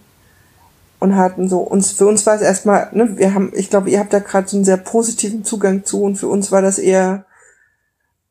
Und 1.01 1.17
hatten 1.17 1.49
so, 1.49 1.61
uns, 1.61 1.93
für 1.93 2.07
uns 2.07 2.27
war 2.27 2.35
es 2.35 2.43
erstmal, 2.43 2.91
ne, 2.93 3.17
wir 3.17 3.33
haben, 3.33 3.53
ich 3.55 3.71
glaube, 3.71 3.89
ihr 3.91 3.99
habt 3.99 4.13
da 4.13 4.19
gerade 4.19 4.47
so 4.47 4.57
einen 4.57 4.67
sehr 4.67 4.77
positiven 4.77 5.45
Zugang 5.45 5.85
zu 5.85 6.03
und 6.03 6.17
für 6.17 6.29
uns 6.29 6.53
war 6.53 6.61
das 6.61 6.79
eher 6.79 7.25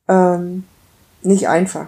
ähm, 0.07 0.65
nicht 1.24 1.47
einfach. 1.47 1.88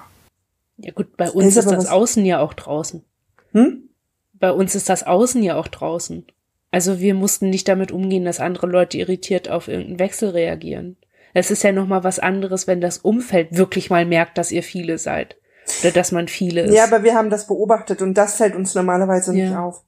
Ja 0.77 0.91
gut, 0.91 1.15
bei 1.17 1.29
uns 1.29 1.55
ist, 1.55 1.65
ist 1.65 1.71
das 1.71 1.88
Außen 1.88 2.25
ja 2.25 2.39
auch 2.39 2.53
draußen. 2.53 3.03
Hm? 3.51 3.89
Bei 4.34 4.51
uns 4.51 4.73
ist 4.73 4.89
das 4.89 5.03
Außen 5.03 5.43
ja 5.43 5.55
auch 5.55 5.67
draußen. 5.67 6.25
Also 6.71 6.99
wir 6.99 7.13
mussten 7.13 7.49
nicht 7.49 7.67
damit 7.67 7.91
umgehen, 7.91 8.25
dass 8.25 8.39
andere 8.39 8.65
Leute 8.65 8.97
irritiert 8.97 9.49
auf 9.49 9.67
irgendeinen 9.67 9.99
Wechsel 9.99 10.29
reagieren. 10.29 10.97
Es 11.34 11.51
ist 11.51 11.63
ja 11.63 11.71
noch 11.71 11.88
mal 11.88 12.03
was 12.03 12.19
anderes, 12.19 12.65
wenn 12.65 12.82
das 12.82 12.97
Umfeld 12.97 13.55
wirklich 13.55 13.89
mal 13.89 14.05
merkt, 14.05 14.38
dass 14.38 14.51
ihr 14.51 14.63
viele 14.63 14.97
seid 14.97 15.38
oder 15.82 15.91
dass 15.91 16.11
man 16.11 16.27
viele 16.27 16.61
ist. 16.61 16.73
Ja, 16.73 16.86
aber 16.86 17.03
wir 17.03 17.13
haben 17.13 17.29
das 17.29 17.47
beobachtet 17.47 18.01
und 18.01 18.15
das 18.15 18.36
fällt 18.36 18.55
uns 18.55 18.73
normalerweise 18.73 19.34
nicht 19.34 19.51
ja. 19.51 19.63
auf. 19.63 19.84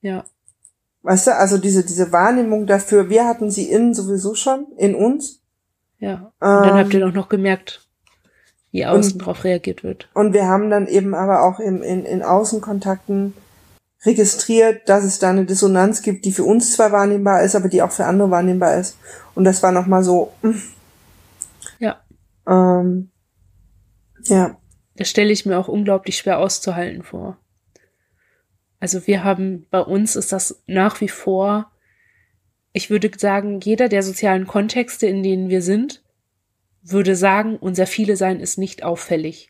Ja. 0.00 0.24
Weißt 1.02 1.28
du, 1.28 1.36
also 1.36 1.58
diese 1.58 1.84
diese 1.84 2.12
Wahrnehmung 2.12 2.66
dafür, 2.66 3.08
wir 3.08 3.26
hatten 3.26 3.50
sie 3.50 3.70
innen 3.70 3.94
sowieso 3.94 4.34
schon 4.34 4.66
in 4.76 4.94
uns. 4.94 5.42
Ja. 5.98 6.32
Und 6.40 6.48
ähm, 6.48 6.62
dann 6.62 6.78
habt 6.78 6.94
ihr 6.94 7.00
doch 7.00 7.12
noch 7.12 7.28
gemerkt, 7.28 7.86
wie 8.70 8.86
außen 8.86 9.12
und, 9.12 9.18
drauf 9.18 9.44
reagiert 9.44 9.84
wird. 9.84 10.08
Und 10.14 10.32
wir 10.32 10.46
haben 10.46 10.68
dann 10.70 10.86
eben 10.86 11.14
aber 11.14 11.42
auch 11.42 11.60
im, 11.60 11.82
in, 11.82 12.04
in 12.04 12.22
Außenkontakten 12.22 13.34
registriert, 14.04 14.88
dass 14.88 15.04
es 15.04 15.18
da 15.18 15.30
eine 15.30 15.44
Dissonanz 15.44 16.02
gibt, 16.02 16.24
die 16.24 16.32
für 16.32 16.44
uns 16.44 16.72
zwar 16.72 16.92
wahrnehmbar 16.92 17.42
ist, 17.42 17.54
aber 17.54 17.68
die 17.68 17.82
auch 17.82 17.90
für 17.90 18.06
andere 18.06 18.30
wahrnehmbar 18.30 18.76
ist. 18.76 18.98
Und 19.34 19.44
das 19.44 19.62
war 19.62 19.72
nochmal 19.72 20.02
so. 20.02 20.32
Mm. 20.42 20.52
Ja. 21.78 22.00
Ähm, 22.46 23.10
ja. 24.24 24.58
Das 24.96 25.08
stelle 25.08 25.32
ich 25.32 25.44
mir 25.44 25.58
auch 25.58 25.68
unglaublich 25.68 26.16
schwer 26.16 26.38
auszuhalten 26.38 27.02
vor. 27.02 27.38
Also 28.80 29.06
wir 29.06 29.24
haben, 29.24 29.66
bei 29.70 29.80
uns 29.80 30.16
ist 30.16 30.32
das 30.32 30.62
nach 30.66 31.00
wie 31.00 31.08
vor, 31.08 31.70
ich 32.72 32.90
würde 32.90 33.10
sagen, 33.16 33.60
jeder 33.60 33.88
der 33.88 34.02
sozialen 34.02 34.46
Kontexte, 34.46 35.06
in 35.06 35.22
denen 35.22 35.48
wir 35.48 35.62
sind, 35.62 36.02
würde 36.82 37.16
sagen, 37.16 37.56
unser 37.56 37.86
Viele 37.86 38.16
Sein 38.16 38.40
ist 38.40 38.58
nicht 38.58 38.82
auffällig. 38.84 39.48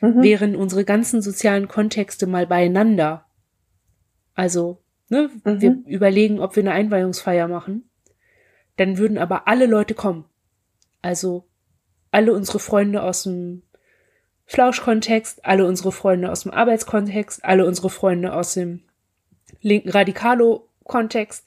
Mhm. 0.00 0.22
Wären 0.22 0.56
unsere 0.56 0.84
ganzen 0.84 1.20
sozialen 1.22 1.66
Kontexte 1.66 2.26
mal 2.26 2.46
beieinander, 2.46 3.28
also, 4.38 4.78
ne, 5.08 5.30
mhm. 5.42 5.60
wir 5.60 5.82
überlegen, 5.88 6.38
ob 6.38 6.54
wir 6.54 6.62
eine 6.62 6.70
Einweihungsfeier 6.70 7.48
machen. 7.48 7.90
Dann 8.76 8.96
würden 8.96 9.18
aber 9.18 9.48
alle 9.48 9.66
Leute 9.66 9.94
kommen. 9.94 10.26
Also 11.02 11.48
alle 12.12 12.32
unsere 12.32 12.60
Freunde 12.60 13.02
aus 13.02 13.24
dem 13.24 13.64
Flauschkontext, 14.48 15.44
alle 15.44 15.66
unsere 15.66 15.92
Freunde 15.92 16.32
aus 16.32 16.44
dem 16.44 16.52
Arbeitskontext, 16.52 17.44
alle 17.44 17.66
unsere 17.66 17.90
Freunde 17.90 18.32
aus 18.32 18.54
dem 18.54 18.82
linken 19.60 19.90
Radikalo-Kontext, 19.90 21.44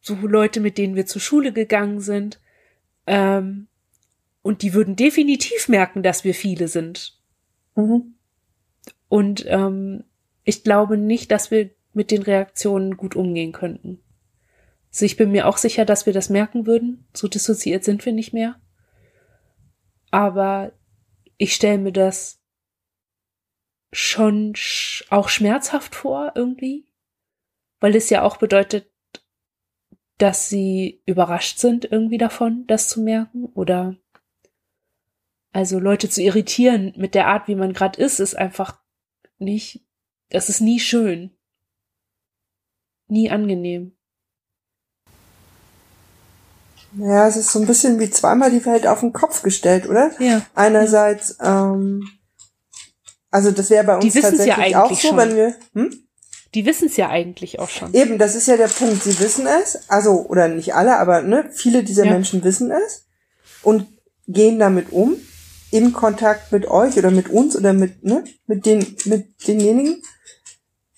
so 0.00 0.14
Leute, 0.14 0.58
mit 0.58 0.76
denen 0.76 0.96
wir 0.96 1.06
zur 1.06 1.22
Schule 1.22 1.52
gegangen 1.52 2.00
sind. 2.00 2.40
Ähm, 3.06 3.68
und 4.42 4.62
die 4.62 4.74
würden 4.74 4.96
definitiv 4.96 5.68
merken, 5.68 6.02
dass 6.02 6.24
wir 6.24 6.34
viele 6.34 6.66
sind. 6.66 7.16
Mhm. 7.76 8.14
Und 9.08 9.44
ähm, 9.46 10.02
ich 10.42 10.64
glaube 10.64 10.96
nicht, 10.96 11.30
dass 11.30 11.52
wir 11.52 11.70
mit 11.92 12.10
den 12.10 12.22
Reaktionen 12.22 12.96
gut 12.96 13.14
umgehen 13.14 13.52
könnten. 13.52 14.00
Also 14.90 15.04
ich 15.04 15.16
bin 15.16 15.30
mir 15.30 15.46
auch 15.46 15.58
sicher, 15.58 15.84
dass 15.84 16.06
wir 16.06 16.12
das 16.12 16.28
merken 16.28 16.66
würden. 16.66 17.06
So 17.14 17.28
dissoziiert 17.28 17.84
sind 17.84 18.04
wir 18.04 18.12
nicht 18.12 18.32
mehr. 18.32 18.56
Aber 20.10 20.72
ich 21.38 21.54
stelle 21.54 21.78
mir 21.78 21.92
das 21.92 22.40
schon 23.92 24.54
sch 24.54 25.04
auch 25.10 25.28
schmerzhaft 25.28 25.94
vor 25.94 26.32
irgendwie, 26.34 26.86
weil 27.80 27.94
es 27.94 28.10
ja 28.10 28.22
auch 28.22 28.36
bedeutet, 28.36 28.90
dass 30.18 30.48
sie 30.48 31.02
überrascht 31.06 31.58
sind 31.58 31.84
irgendwie 31.84 32.18
davon, 32.18 32.66
das 32.66 32.88
zu 32.88 33.02
merken 33.02 33.44
oder 33.46 33.96
also 35.52 35.78
Leute 35.78 36.10
zu 36.10 36.22
irritieren 36.22 36.92
mit 36.96 37.14
der 37.14 37.28
Art, 37.28 37.48
wie 37.48 37.54
man 37.54 37.72
gerade 37.72 38.00
ist, 38.02 38.20
ist 38.20 38.34
einfach 38.34 38.82
nicht, 39.38 39.86
das 40.28 40.48
ist 40.48 40.60
nie 40.60 40.80
schön, 40.80 41.34
nie 43.08 43.30
angenehm. 43.30 43.95
Ja, 46.98 47.28
es 47.28 47.36
ist 47.36 47.52
so 47.52 47.60
ein 47.60 47.66
bisschen 47.66 47.98
wie 47.98 48.10
zweimal 48.10 48.50
die 48.50 48.64
Welt 48.64 48.86
auf 48.86 49.00
den 49.00 49.12
Kopf 49.12 49.42
gestellt, 49.42 49.88
oder? 49.88 50.10
Ja. 50.18 50.42
Einerseits, 50.54 51.36
ähm, 51.42 52.08
also 53.30 53.50
das 53.50 53.70
wäre 53.70 53.84
bei 53.84 53.96
uns 53.96 54.14
tatsächlich 54.14 54.70
ja 54.70 54.84
auch 54.84 54.90
so, 54.90 55.08
schon. 55.08 55.16
wenn 55.16 55.36
wir. 55.36 55.54
Hm? 55.74 55.90
Die 56.54 56.64
wissen 56.64 56.86
es 56.86 56.96
ja 56.96 57.10
eigentlich 57.10 57.58
auch 57.58 57.68
schon. 57.68 57.92
Eben, 57.92 58.18
das 58.18 58.34
ist 58.34 58.48
ja 58.48 58.56
der 58.56 58.68
Punkt. 58.68 59.02
Sie 59.02 59.18
wissen 59.20 59.46
es, 59.46 59.88
also 59.88 60.26
oder 60.28 60.48
nicht 60.48 60.74
alle, 60.74 60.96
aber 60.98 61.22
ne, 61.22 61.50
viele 61.52 61.82
dieser 61.82 62.06
ja. 62.06 62.12
Menschen 62.12 62.42
wissen 62.44 62.70
es 62.70 63.06
und 63.62 63.86
gehen 64.26 64.58
damit 64.58 64.90
um 64.90 65.16
in 65.70 65.92
Kontakt 65.92 66.52
mit 66.52 66.66
euch 66.66 66.96
oder 66.96 67.10
mit 67.10 67.28
uns 67.28 67.56
oder 67.56 67.72
mit 67.72 68.04
ne, 68.04 68.24
mit 68.46 68.64
den 68.64 68.96
mit 69.04 69.46
denjenigen. 69.46 70.02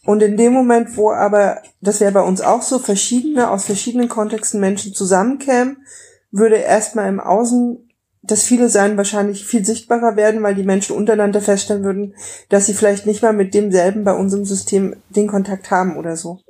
Und 0.09 0.23
in 0.23 0.39
dem 0.39 0.55
Moment, 0.55 0.97
wo 0.97 1.11
aber, 1.11 1.61
das 1.83 2.01
wäre 2.01 2.13
bei 2.13 2.23
uns 2.23 2.41
auch 2.41 2.63
so, 2.63 2.79
verschiedene, 2.79 3.51
aus 3.51 3.67
verschiedenen 3.67 4.09
Kontexten 4.09 4.59
Menschen 4.59 4.95
zusammenkämen, 4.95 5.85
würde 6.31 6.57
erstmal 6.57 7.11
im 7.11 7.21
Außen 7.21 7.91
das 8.23 8.43
viele 8.43 8.71
sein 8.71 8.97
wahrscheinlich 8.97 9.45
viel 9.45 9.67
sichtbarer 9.67 10.17
werden, 10.17 10.43
weil 10.43 10.55
die 10.55 10.63
Menschen 10.63 10.97
untereinander 10.97 11.43
feststellen 11.43 11.85
würden, 11.85 12.15
dass 12.49 12.65
sie 12.65 12.73
vielleicht 12.73 13.05
nicht 13.05 13.23
mal 13.23 13.35
mit 13.35 13.53
demselben 13.53 14.05
bei 14.05 14.15
unserem 14.15 14.47
System 14.47 14.97
den 15.11 15.27
Kontakt 15.27 15.71
haben 15.71 15.99
oder 15.99 16.17
so. 16.17 16.41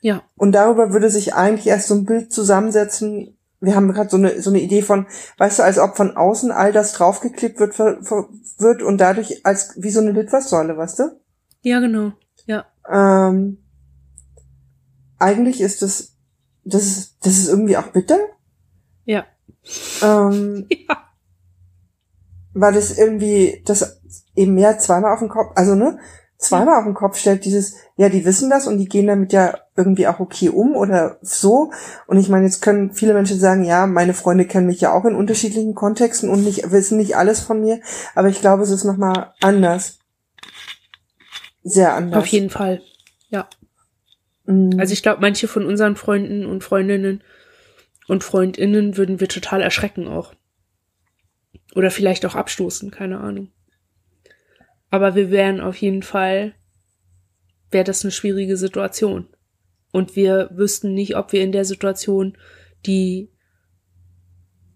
Ja. 0.00 0.22
Und 0.36 0.52
darüber 0.52 0.92
würde 0.92 1.10
sich 1.10 1.34
eigentlich 1.34 1.66
erst 1.66 1.88
so 1.88 1.96
ein 1.96 2.04
Bild 2.04 2.32
zusammensetzen. 2.32 3.36
Wir 3.58 3.74
haben 3.74 3.92
gerade 3.92 4.10
so 4.10 4.16
eine, 4.16 4.40
so 4.40 4.50
eine 4.50 4.60
Idee 4.60 4.82
von, 4.82 5.06
weißt 5.38 5.58
du, 5.58 5.64
als 5.64 5.80
ob 5.80 5.96
von 5.96 6.16
außen 6.16 6.52
all 6.52 6.70
das 6.70 6.92
draufgeklebt 6.92 7.58
wird, 7.58 7.80
wird 7.80 8.80
und 8.80 8.98
dadurch 8.98 9.44
als 9.44 9.72
wie 9.74 9.90
so 9.90 9.98
eine 9.98 10.12
Litfaßsäule, 10.12 10.76
weißt 10.76 11.00
du? 11.00 11.02
Ja, 11.62 11.80
genau. 11.80 12.12
Ja. 12.88 13.28
Ähm, 13.28 13.58
eigentlich 15.18 15.60
ist 15.60 15.82
das, 15.82 16.16
das 16.64 16.84
ist, 16.84 17.16
das 17.22 17.38
ist 17.38 17.48
irgendwie 17.48 17.76
auch 17.76 17.88
bitter. 17.88 18.18
Ja. 19.04 19.24
Ähm, 20.02 20.66
ja. 20.70 20.96
Weil 22.54 22.74
das 22.74 22.98
irgendwie, 22.98 23.62
das 23.64 24.02
eben 24.34 24.54
mehr 24.54 24.78
zweimal 24.78 25.12
auf 25.12 25.20
den 25.20 25.28
Kopf, 25.28 25.52
also 25.54 25.74
ne, 25.74 25.98
zweimal 26.42 26.76
auf 26.76 26.84
den 26.84 26.94
Kopf 26.94 27.16
stellt, 27.16 27.44
dieses, 27.44 27.74
ja, 27.96 28.08
die 28.08 28.24
wissen 28.24 28.50
das 28.50 28.66
und 28.66 28.78
die 28.78 28.88
gehen 28.88 29.06
damit 29.06 29.32
ja 29.32 29.54
irgendwie 29.76 30.06
auch 30.08 30.20
okay 30.20 30.48
um 30.48 30.74
oder 30.74 31.18
so. 31.22 31.70
Und 32.06 32.18
ich 32.18 32.28
meine, 32.28 32.44
jetzt 32.44 32.60
können 32.60 32.92
viele 32.92 33.14
Menschen 33.14 33.38
sagen, 33.38 33.64
ja, 33.64 33.86
meine 33.86 34.12
Freunde 34.12 34.44
kennen 34.44 34.66
mich 34.66 34.80
ja 34.80 34.92
auch 34.92 35.04
in 35.04 35.14
unterschiedlichen 35.14 35.74
Kontexten 35.74 36.28
und 36.28 36.44
nicht, 36.44 36.70
wissen 36.70 36.98
nicht 36.98 37.16
alles 37.16 37.40
von 37.40 37.60
mir, 37.60 37.80
aber 38.14 38.28
ich 38.28 38.40
glaube, 38.40 38.64
es 38.64 38.70
ist 38.70 38.84
nochmal 38.84 39.32
anders. 39.40 39.98
Sehr 41.62 41.94
anders. 41.94 42.22
Auf 42.22 42.26
jeden 42.26 42.50
Fall, 42.50 42.82
ja. 43.30 43.48
Mhm. 44.46 44.78
Also 44.78 44.92
ich 44.92 45.02
glaube, 45.02 45.20
manche 45.20 45.48
von 45.48 45.66
unseren 45.66 45.96
Freunden 45.96 46.46
und 46.46 46.64
Freundinnen 46.64 47.22
und 48.08 48.24
Freundinnen 48.24 48.96
würden 48.96 49.20
wir 49.20 49.28
total 49.28 49.60
erschrecken 49.60 50.08
auch. 50.08 50.34
Oder 51.74 51.90
vielleicht 51.90 52.26
auch 52.26 52.34
abstoßen, 52.34 52.90
keine 52.90 53.20
Ahnung. 53.20 53.50
Aber 54.90 55.14
wir 55.14 55.30
wären 55.30 55.60
auf 55.60 55.76
jeden 55.76 56.02
Fall, 56.02 56.54
wäre 57.70 57.84
das 57.84 58.04
eine 58.04 58.12
schwierige 58.12 58.56
Situation. 58.56 59.28
Und 59.90 60.16
wir 60.16 60.50
wüssten 60.52 60.92
nicht, 60.94 61.16
ob 61.16 61.32
wir 61.32 61.42
in 61.42 61.52
der 61.52 61.64
Situation 61.64 62.36
die 62.84 63.30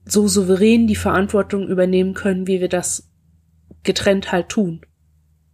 so 0.05 0.29
souverän 0.29 0.87
die 0.87 0.97
Verantwortung 0.97 1.69
übernehmen 1.69 2.15
können, 2.15 2.47
wie 2.47 2.61
wir 2.61 2.69
das 2.69 3.11
getrennt 3.83 4.31
halt 4.31 4.49
tun. 4.49 4.86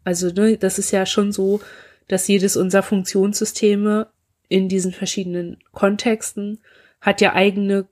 Also 0.05 0.30
ne, 0.30 0.57
das 0.57 0.78
ist 0.78 0.90
ja 0.90 1.07
schon 1.07 1.32
so, 1.32 1.61
dass 2.09 2.28
jedes 2.28 2.57
unserer 2.57 2.82
Funktionssysteme 2.82 4.09
in 4.48 4.68
diesen 4.68 4.92
verschiedenen 4.92 5.59
Kontexten 5.72 6.59
hat 7.00 7.20
ja 7.20 7.34
eigene 7.34 7.86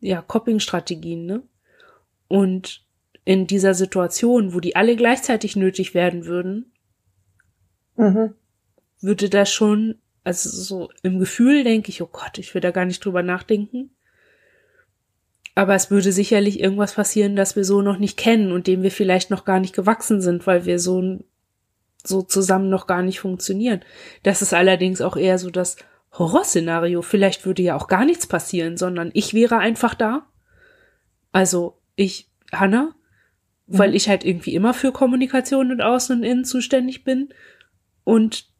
ja, 0.00 0.22
Coping-Strategien, 0.22 1.26
ne? 1.26 1.42
Und 2.28 2.84
in 3.24 3.46
dieser 3.46 3.74
Situation, 3.74 4.54
wo 4.54 4.60
die 4.60 4.76
alle 4.76 4.96
gleichzeitig 4.96 5.56
nötig 5.56 5.94
werden 5.94 6.24
würden, 6.24 6.72
mhm. 7.96 8.34
würde 9.00 9.28
das 9.28 9.52
schon, 9.52 9.96
also 10.24 10.48
so 10.48 10.90
im 11.02 11.18
Gefühl 11.18 11.64
denke 11.64 11.90
ich, 11.90 12.02
oh 12.02 12.08
Gott, 12.10 12.38
ich 12.38 12.54
will 12.54 12.60
da 12.60 12.70
gar 12.70 12.84
nicht 12.84 13.04
drüber 13.04 13.22
nachdenken. 13.22 13.90
Aber 15.54 15.74
es 15.74 15.90
würde 15.90 16.12
sicherlich 16.12 16.60
irgendwas 16.60 16.94
passieren, 16.94 17.36
das 17.36 17.56
wir 17.56 17.64
so 17.64 17.82
noch 17.82 17.98
nicht 17.98 18.16
kennen 18.16 18.52
und 18.52 18.66
dem 18.66 18.82
wir 18.82 18.90
vielleicht 18.90 19.30
noch 19.30 19.44
gar 19.44 19.60
nicht 19.60 19.74
gewachsen 19.74 20.20
sind, 20.20 20.46
weil 20.46 20.64
wir 20.64 20.78
so, 20.78 21.18
so 22.06 22.22
zusammen 22.22 22.68
noch 22.68 22.86
gar 22.86 23.02
nicht 23.02 23.20
funktionieren. 23.20 23.80
Das 24.22 24.42
ist 24.42 24.54
allerdings 24.54 25.00
auch 25.00 25.16
eher 25.16 25.38
so 25.38 25.50
das 25.50 25.76
Horrorszenario. 26.12 27.02
Vielleicht 27.02 27.46
würde 27.46 27.62
ja 27.62 27.76
auch 27.76 27.88
gar 27.88 28.04
nichts 28.04 28.26
passieren, 28.26 28.76
sondern 28.76 29.10
ich 29.14 29.34
wäre 29.34 29.58
einfach 29.58 29.94
da. 29.94 30.26
Also 31.32 31.80
ich, 31.96 32.30
Hanna, 32.52 32.94
mhm. 33.66 33.78
weil 33.78 33.94
ich 33.94 34.08
halt 34.08 34.24
irgendwie 34.24 34.54
immer 34.54 34.74
für 34.74 34.92
Kommunikation 34.92 35.70
und 35.70 35.80
Außen 35.80 36.18
und 36.18 36.24
Innen 36.24 36.44
zuständig 36.44 37.04
bin. 37.04 37.32
Und 38.04 38.50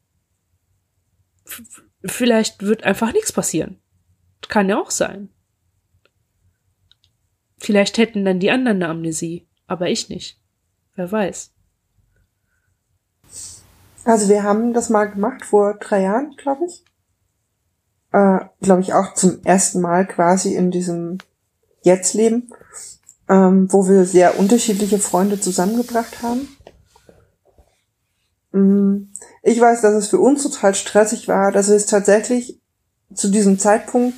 vielleicht 2.05 2.62
wird 2.62 2.84
einfach 2.84 3.12
nichts 3.12 3.32
passieren. 3.32 3.80
Kann 4.49 4.68
ja 4.68 4.80
auch 4.80 4.91
sein. 4.91 5.30
Vielleicht 7.59 7.99
hätten 7.99 8.24
dann 8.24 8.41
die 8.41 8.51
anderen 8.51 8.82
eine 8.82 8.88
Amnesie, 8.91 9.47
aber 9.66 9.91
ich 9.91 10.09
nicht. 10.09 10.41
Wer 10.95 11.12
weiß. 11.12 11.53
Also 14.05 14.29
wir 14.29 14.43
haben 14.43 14.73
das 14.73 14.89
mal 14.89 15.07
gemacht 15.07 15.45
vor 15.45 15.75
drei 15.75 16.03
Jahren, 16.03 16.35
glaube 16.37 16.65
ich 16.67 16.85
äh, 18.13 18.41
glaube 18.61 18.83
ich, 18.83 18.93
auch 18.93 19.15
zum 19.15 19.43
ersten 19.45 19.81
Mal 19.81 20.07
quasi 20.07 20.55
in 20.55 20.71
diesem 20.71 21.19
Jetzt-Leben, 21.83 22.51
ähm, 23.29 23.73
wo 23.73 23.89
wir 23.89 24.05
sehr 24.05 24.39
unterschiedliche 24.39 24.99
Freunde 24.99 25.41
zusammengebracht 25.41 26.23
haben. 26.23 26.49
Mm, 28.53 29.13
ich 29.43 29.61
weiß, 29.61 29.81
dass 29.81 29.95
es 29.95 30.09
für 30.09 30.19
uns 30.19 30.43
total 30.43 30.75
stressig 30.75 31.29
war, 31.29 31.53
dass 31.53 31.69
wir 31.69 31.77
es 31.77 31.87
tatsächlich 31.87 32.61
zu 33.15 33.29
diesem 33.29 33.59
Zeitpunkt 33.59 34.17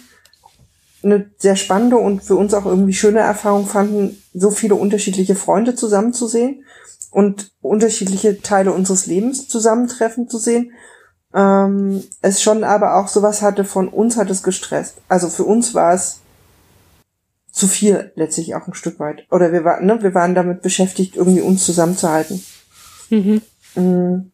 eine 1.03 1.31
sehr 1.37 1.57
spannende 1.57 1.97
und 1.97 2.23
für 2.23 2.37
uns 2.37 2.55
auch 2.55 2.65
irgendwie 2.65 2.93
schöne 2.93 3.21
Erfahrung 3.21 3.67
fanden, 3.67 4.23
so 4.33 4.51
viele 4.51 4.77
unterschiedliche 4.77 5.35
Freunde 5.35 5.75
zusammenzusehen 5.75 6.65
und 7.13 7.53
unterschiedliche 7.61 8.41
Teile 8.41 8.73
unseres 8.73 9.07
Lebens 9.07 9.47
zusammentreffen 9.47 10.29
zu 10.29 10.39
sehen 10.39 10.73
ähm, 11.35 12.05
es 12.21 12.43
schon 12.43 12.63
aber 12.65 12.97
auch 12.97 13.09
sowas 13.09 13.43
hatte, 13.43 13.65
von 13.65 13.89
uns 13.89 14.17
hat 14.17 14.31
es 14.31 14.43
gestresst. 14.43 15.01
Also 15.09 15.29
für 15.29 15.45
uns 15.45 15.75
war 15.75 15.95
es 15.95 16.21
zu 17.51 17.69
viel 17.69 18.13
letztlich 18.17 18.55
auch 18.55 18.67
ein 18.67 18.75
Stück 18.75 18.99
weit. 18.99 19.27
Oder 19.31 19.53
wir 19.53 19.65
waren, 19.65 19.87
ne, 19.87 20.03
wir 20.03 20.15
waren 20.15 20.35
damit 20.35 20.63
beschäftigt, 20.63 21.17
irgendwie 21.17 21.41
uns 21.41 21.65
zusammenzuhalten. 21.65 22.43
Mhm. 23.11 23.43
Mm. 23.75 24.33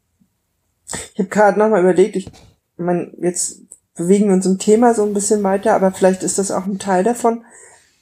Ich 1.12 1.18
habe 1.18 1.28
gerade 1.28 1.58
nochmal 1.58 1.82
überlegt, 1.82 2.16
ich 2.16 2.30
meine, 2.76 3.12
jetzt 3.20 3.60
bewegen 3.94 4.28
wir 4.28 4.34
uns 4.34 4.46
im 4.46 4.58
Thema 4.58 4.94
so 4.94 5.04
ein 5.04 5.14
bisschen 5.14 5.42
weiter, 5.42 5.74
aber 5.74 5.92
vielleicht 5.92 6.22
ist 6.22 6.38
das 6.38 6.50
auch 6.50 6.64
ein 6.64 6.78
Teil 6.78 7.04
davon, 7.04 7.44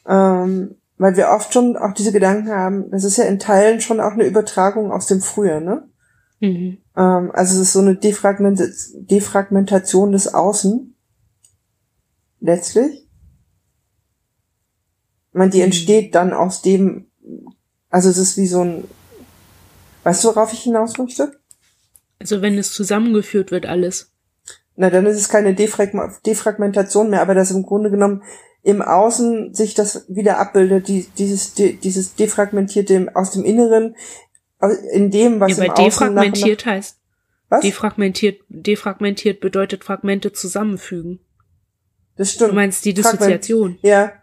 ähm, 0.07 0.77
weil 0.99 1.17
wir 1.17 1.29
oft 1.29 1.53
schon 1.53 1.77
auch 1.77 1.93
diese 1.93 2.13
Gedanken 2.13 2.51
haben, 2.51 2.91
das 2.91 3.05
ist 3.05 3.17
ja 3.17 3.25
in 3.25 3.39
Teilen 3.39 3.81
schon 3.81 4.01
auch 4.01 4.13
eine 4.13 4.25
Übertragung 4.25 4.93
aus 4.93 5.07
dem 5.07 5.21
Früher, 5.21 5.61
ne? 5.61 5.89
Mhm. 6.41 6.79
Ähm, 6.97 7.31
also 7.33 7.55
es 7.55 7.69
ist 7.69 7.73
so 7.73 7.81
eine 7.81 7.97
Defragment 7.97 8.61
Defragmentation 8.95 10.13
des 10.13 10.33
Außen. 10.33 10.95
Letztlich. 12.41 13.09
Ich 15.33 15.39
meine, 15.39 15.51
die 15.51 15.59
mhm. 15.59 15.65
entsteht 15.65 16.15
dann 16.15 16.33
aus 16.33 16.63
dem, 16.63 17.11
also 17.91 18.09
es 18.09 18.19
ist 18.19 18.37
wie 18.37 18.47
so 18.47 18.63
ein 18.63 18.85
Weißt 20.07 20.23
du, 20.23 20.29
worauf 20.29 20.53
ich 20.53 20.61
hinaus 20.61 20.99
möchte? 20.99 21.33
Also 22.21 22.41
wenn 22.41 22.57
es 22.59 22.71
zusammengeführt 22.71 23.51
wird, 23.51 23.67
alles. 23.67 24.13
Na, 24.77 24.89
dann 24.89 25.05
ist 25.05 25.17
es 25.17 25.29
keine 25.29 25.53
Defrag 25.53 25.91
Defragmentation 26.25 27.11
mehr, 27.11 27.23
aber 27.23 27.35
das 27.35 27.51
im 27.51 27.65
Grunde 27.65 27.91
genommen 27.91 28.23
im 28.67 28.83
Außen 28.83 29.55
sich 29.55 29.75
das 29.75 30.07
wieder 30.09 30.39
abbildet, 30.39 30.89
die, 30.89 31.07
dieses, 31.19 31.55
die, 31.55 31.77
dieses 31.77 32.17
defragmentierte 32.17 33.13
aus 33.15 33.31
dem 33.31 33.45
Inneren, 33.45 33.95
in 34.93 35.13
dem, 35.13 35.39
was 35.39 35.57
ja, 35.57 35.67
im 35.67 35.71
Außen 35.71 35.85
defragmentiert 35.85 36.61
nach, 36.61 36.67
nach, 36.67 36.73
heißt. 36.73 36.99
Was? 37.49 37.61
Defragmentiert, 37.61 38.41
defragmentiert 38.49 39.39
bedeutet 39.39 39.85
Fragmente 39.85 40.33
zusammenfügen. 40.33 41.21
Das 42.17 42.33
stimmt. 42.33 42.51
Du 42.51 42.55
meinst 42.57 42.85
die 42.85 42.93
Dissoziation. 42.93 43.79
Ja. 43.83 44.15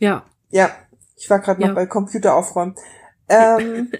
Ja. 0.00 0.26
Ja. 0.50 0.70
Ich 1.14 1.30
war 1.30 1.38
gerade 1.38 1.60
noch 1.60 1.68
ja. 1.68 1.74
bei 1.74 1.86
Computer 1.86 2.34
aufräumen. 2.34 2.74
Ähm, 3.28 3.92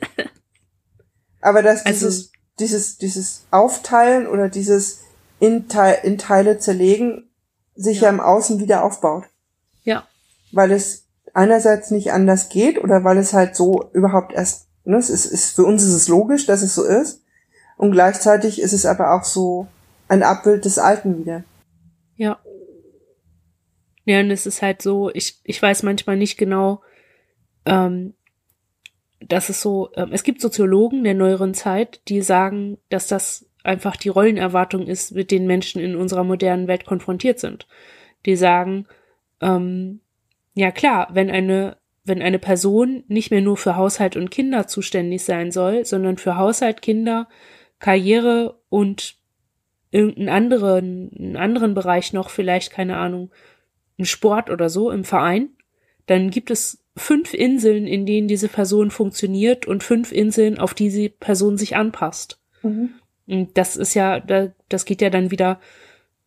aber 1.41 1.62
dass 1.62 1.87
also, 1.87 2.07
dieses, 2.07 2.33
dieses, 2.59 2.99
dieses 2.99 3.47
Aufteilen 3.53 4.26
oder 4.26 4.49
dieses 4.49 5.03
in, 5.39 5.68
Teil, 5.68 6.01
in 6.03 6.18
Teile 6.18 6.59
zerlegen 6.59 7.30
sich 7.81 8.01
ja. 8.01 8.05
ja 8.05 8.09
im 8.11 8.20
Außen 8.20 8.61
wieder 8.61 8.85
aufbaut. 8.85 9.24
Ja. 9.85 10.07
Weil 10.53 10.72
es 10.72 11.07
einerseits 11.33 11.91
nicht 11.91 12.12
anders 12.12 12.49
geht 12.49 12.83
oder 12.83 13.05
weil 13.05 13.18
es 13.18 13.33
halt 13.33 13.57
so 13.57 13.91
überhaupt 13.93 14.33
erst, 14.33 14.68
ne, 14.85 14.97
es 14.97 15.11
ist, 15.11 15.26
ist 15.26 15.55
für 15.55 15.64
uns 15.64 15.83
ist 15.83 15.95
es 15.95 16.09
logisch, 16.09 16.47
dass 16.47 16.62
es 16.62 16.74
so 16.74 16.85
ist. 16.85 17.22
Und 17.76 17.93
gleichzeitig 17.93 18.61
ist 18.61 18.72
es 18.72 18.85
aber 18.85 19.14
auch 19.14 19.24
so 19.24 19.68
ein 20.09 20.22
Abbild 20.22 20.64
des 20.64 20.78
Alten 20.78 21.18
wieder. 21.18 21.45
Ja. 22.16 22.39
Ja, 24.05 24.20
und 24.20 24.31
es 24.31 24.45
ist 24.45 24.61
halt 24.61 24.83
so, 24.83 25.11
ich, 25.14 25.41
ich 25.45 25.62
weiß 25.62 25.83
manchmal 25.83 26.16
nicht 26.16 26.37
genau, 26.37 26.83
ähm, 27.64 28.14
dass 29.20 29.49
es 29.49 29.61
so, 29.61 29.91
ähm, 29.95 30.11
es 30.12 30.22
gibt 30.22 30.41
Soziologen 30.41 31.05
der 31.05 31.14
neueren 31.14 31.55
Zeit, 31.55 32.01
die 32.09 32.22
sagen, 32.22 32.78
dass 32.89 33.07
das 33.07 33.47
einfach 33.63 33.97
die 33.97 34.09
Rollenerwartung 34.09 34.87
ist, 34.87 35.13
mit 35.13 35.31
denen 35.31 35.47
Menschen 35.47 35.81
in 35.81 35.97
unserer 35.97 36.25
modernen 36.25 36.69
Welt 36.69 36.85
konfrontiert 36.85 37.39
sind. 37.39 37.67
Die 38.27 38.37
sagen, 38.37 38.87
ähm, 39.41 40.01
ja 40.55 40.71
klar, 40.71 41.09
wenn 41.13 41.31
eine, 41.31 41.77
wenn 42.05 42.23
eine 42.23 42.39
Person 42.39 43.05
nicht 43.09 43.31
mehr 43.31 43.41
nur 43.41 43.57
für 43.57 43.77
Haushalt 43.77 44.17
und 44.17 44.31
Kinder 44.31 44.67
zuständig 44.67 45.25
sein 45.25 45.51
soll, 45.51 45.85
sondern 45.85 46.17
für 46.17 46.37
Haushalt, 46.37 46.83
Kinder, 46.83 47.29
Karriere 47.79 48.61
und 48.69 49.17
irgendeinen 49.91 50.29
anderen, 50.29 51.11
einen 51.19 51.37
anderen 51.37 51.75
Bereich 51.75 52.13
noch, 52.13 52.31
vielleicht, 52.31 52.73
keine 52.73 52.97
Ahnung, 52.97 53.31
ein 53.99 54.05
Sport 54.05 54.51
oder 54.51 54.69
so 54.69 54.91
im 54.91 55.05
Verein, 55.05 55.51
dann 56.07 56.31
gibt 56.31 56.51
es 56.51 56.85
fünf 56.97 57.35
Inseln, 57.35 57.87
in 57.87 58.07
denen 58.07 58.29
diese 58.29 58.49
Person 58.49 58.91
funktioniert 58.91 59.67
und 59.67 59.83
fünf 59.83 60.13
Inseln, 60.13 60.59
auf 60.59 60.75
die 60.75 60.91
die 60.91 61.09
Person 61.09 61.57
sich 61.57 61.77
anpasst. 61.77 62.41
Mhm. 62.63 62.91
Und 63.31 63.57
das 63.57 63.76
ist 63.76 63.95
ja, 63.95 64.20
das 64.20 64.85
geht 64.85 65.01
ja 65.01 65.11
dann 65.11 65.31
wieder 65.31 65.61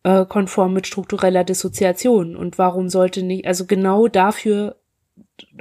äh, 0.02 0.24
konform 0.24 0.72
mit 0.72 0.86
struktureller 0.86 1.44
Dissoziation. 1.44 2.36
Und 2.36 2.58
warum 2.58 2.88
sollte 2.88 3.22
nicht, 3.22 3.46
also 3.46 3.66
genau 3.66 4.08
dafür, 4.08 4.76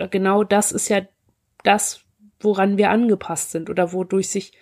genau 0.10 0.44
das 0.44 0.72
ist 0.72 0.90
ja 0.90 1.02
das, 1.64 2.02
woran 2.40 2.78
wir 2.78 2.90
angepasst 2.90 3.52
sind 3.52 3.70
oder 3.70 3.94
wodurch 3.94 4.30
sich 4.30 4.54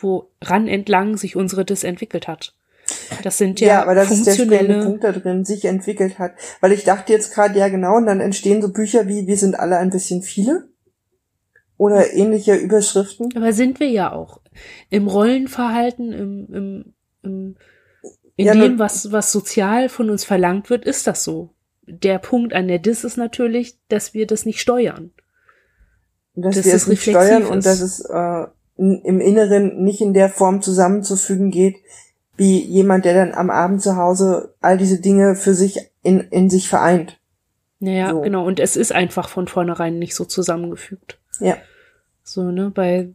woran 0.00 0.68
entlang 0.68 1.16
sich 1.16 1.36
unsere 1.36 1.64
Dis 1.64 1.84
entwickelt 1.84 2.28
hat. 2.28 2.54
Das 3.22 3.36
sind 3.36 3.60
ja, 3.60 3.68
ja 3.68 3.82
aber 3.82 3.94
das 3.94 4.10
ist 4.10 4.26
der 4.26 4.84
Punkt 4.84 5.04
da 5.04 5.12
drin, 5.12 5.44
sich 5.44 5.64
entwickelt 5.66 6.18
hat. 6.18 6.32
Weil 6.60 6.72
ich 6.72 6.84
dachte 6.84 7.12
jetzt 7.12 7.34
gerade, 7.34 7.58
ja 7.58 7.68
genau, 7.68 7.96
und 7.96 8.06
dann 8.06 8.20
entstehen 8.20 8.62
so 8.62 8.72
Bücher 8.72 9.08
wie 9.08 9.26
Wir 9.26 9.36
sind 9.36 9.58
alle 9.58 9.76
ein 9.76 9.90
bisschen 9.90 10.22
viele 10.22 10.67
oder 11.78 12.12
ähnliche 12.12 12.54
Überschriften. 12.56 13.30
Aber 13.34 13.52
sind 13.54 13.80
wir 13.80 13.88
ja 13.88 14.12
auch. 14.12 14.40
Im 14.90 15.06
Rollenverhalten, 15.06 16.12
im, 16.12 16.46
im, 16.52 16.94
im 17.22 17.56
in 18.36 18.46
ja, 18.46 18.54
dem, 18.54 18.78
was, 18.78 19.10
was 19.10 19.32
sozial 19.32 19.88
von 19.88 20.10
uns 20.10 20.24
verlangt 20.24 20.70
wird, 20.70 20.84
ist 20.84 21.08
das 21.08 21.24
so. 21.24 21.50
Der 21.86 22.18
Punkt 22.18 22.52
an 22.52 22.68
der 22.68 22.78
Dis 22.78 23.02
ist 23.02 23.16
natürlich, 23.16 23.78
dass 23.88 24.14
wir 24.14 24.28
das 24.28 24.46
nicht 24.46 24.60
steuern. 24.60 25.10
Dass, 26.34 26.54
dass 26.54 26.64
wir 26.64 26.74
es 26.74 26.86
nicht 26.86 27.02
steuern 27.02 27.42
ist. 27.42 27.50
und 27.50 27.66
dass 27.66 27.80
es 27.80 28.00
äh, 28.00 28.46
im 28.76 29.20
Inneren 29.20 29.82
nicht 29.82 30.00
in 30.00 30.14
der 30.14 30.28
Form 30.28 30.62
zusammenzufügen 30.62 31.50
geht, 31.50 31.76
wie 32.36 32.60
jemand, 32.60 33.04
der 33.04 33.14
dann 33.14 33.34
am 33.34 33.50
Abend 33.50 33.82
zu 33.82 33.96
Hause 33.96 34.54
all 34.60 34.78
diese 34.78 35.00
Dinge 35.00 35.34
für 35.34 35.54
sich 35.54 35.90
in, 36.04 36.20
in 36.20 36.48
sich 36.48 36.68
vereint. 36.68 37.18
Naja, 37.80 38.10
so. 38.10 38.20
genau. 38.20 38.46
Und 38.46 38.60
es 38.60 38.76
ist 38.76 38.92
einfach 38.92 39.28
von 39.28 39.48
vornherein 39.48 39.98
nicht 39.98 40.14
so 40.14 40.24
zusammengefügt. 40.24 41.18
Ja. 41.40 41.56
So, 42.28 42.50
ne, 42.50 42.70
bei, 42.70 43.08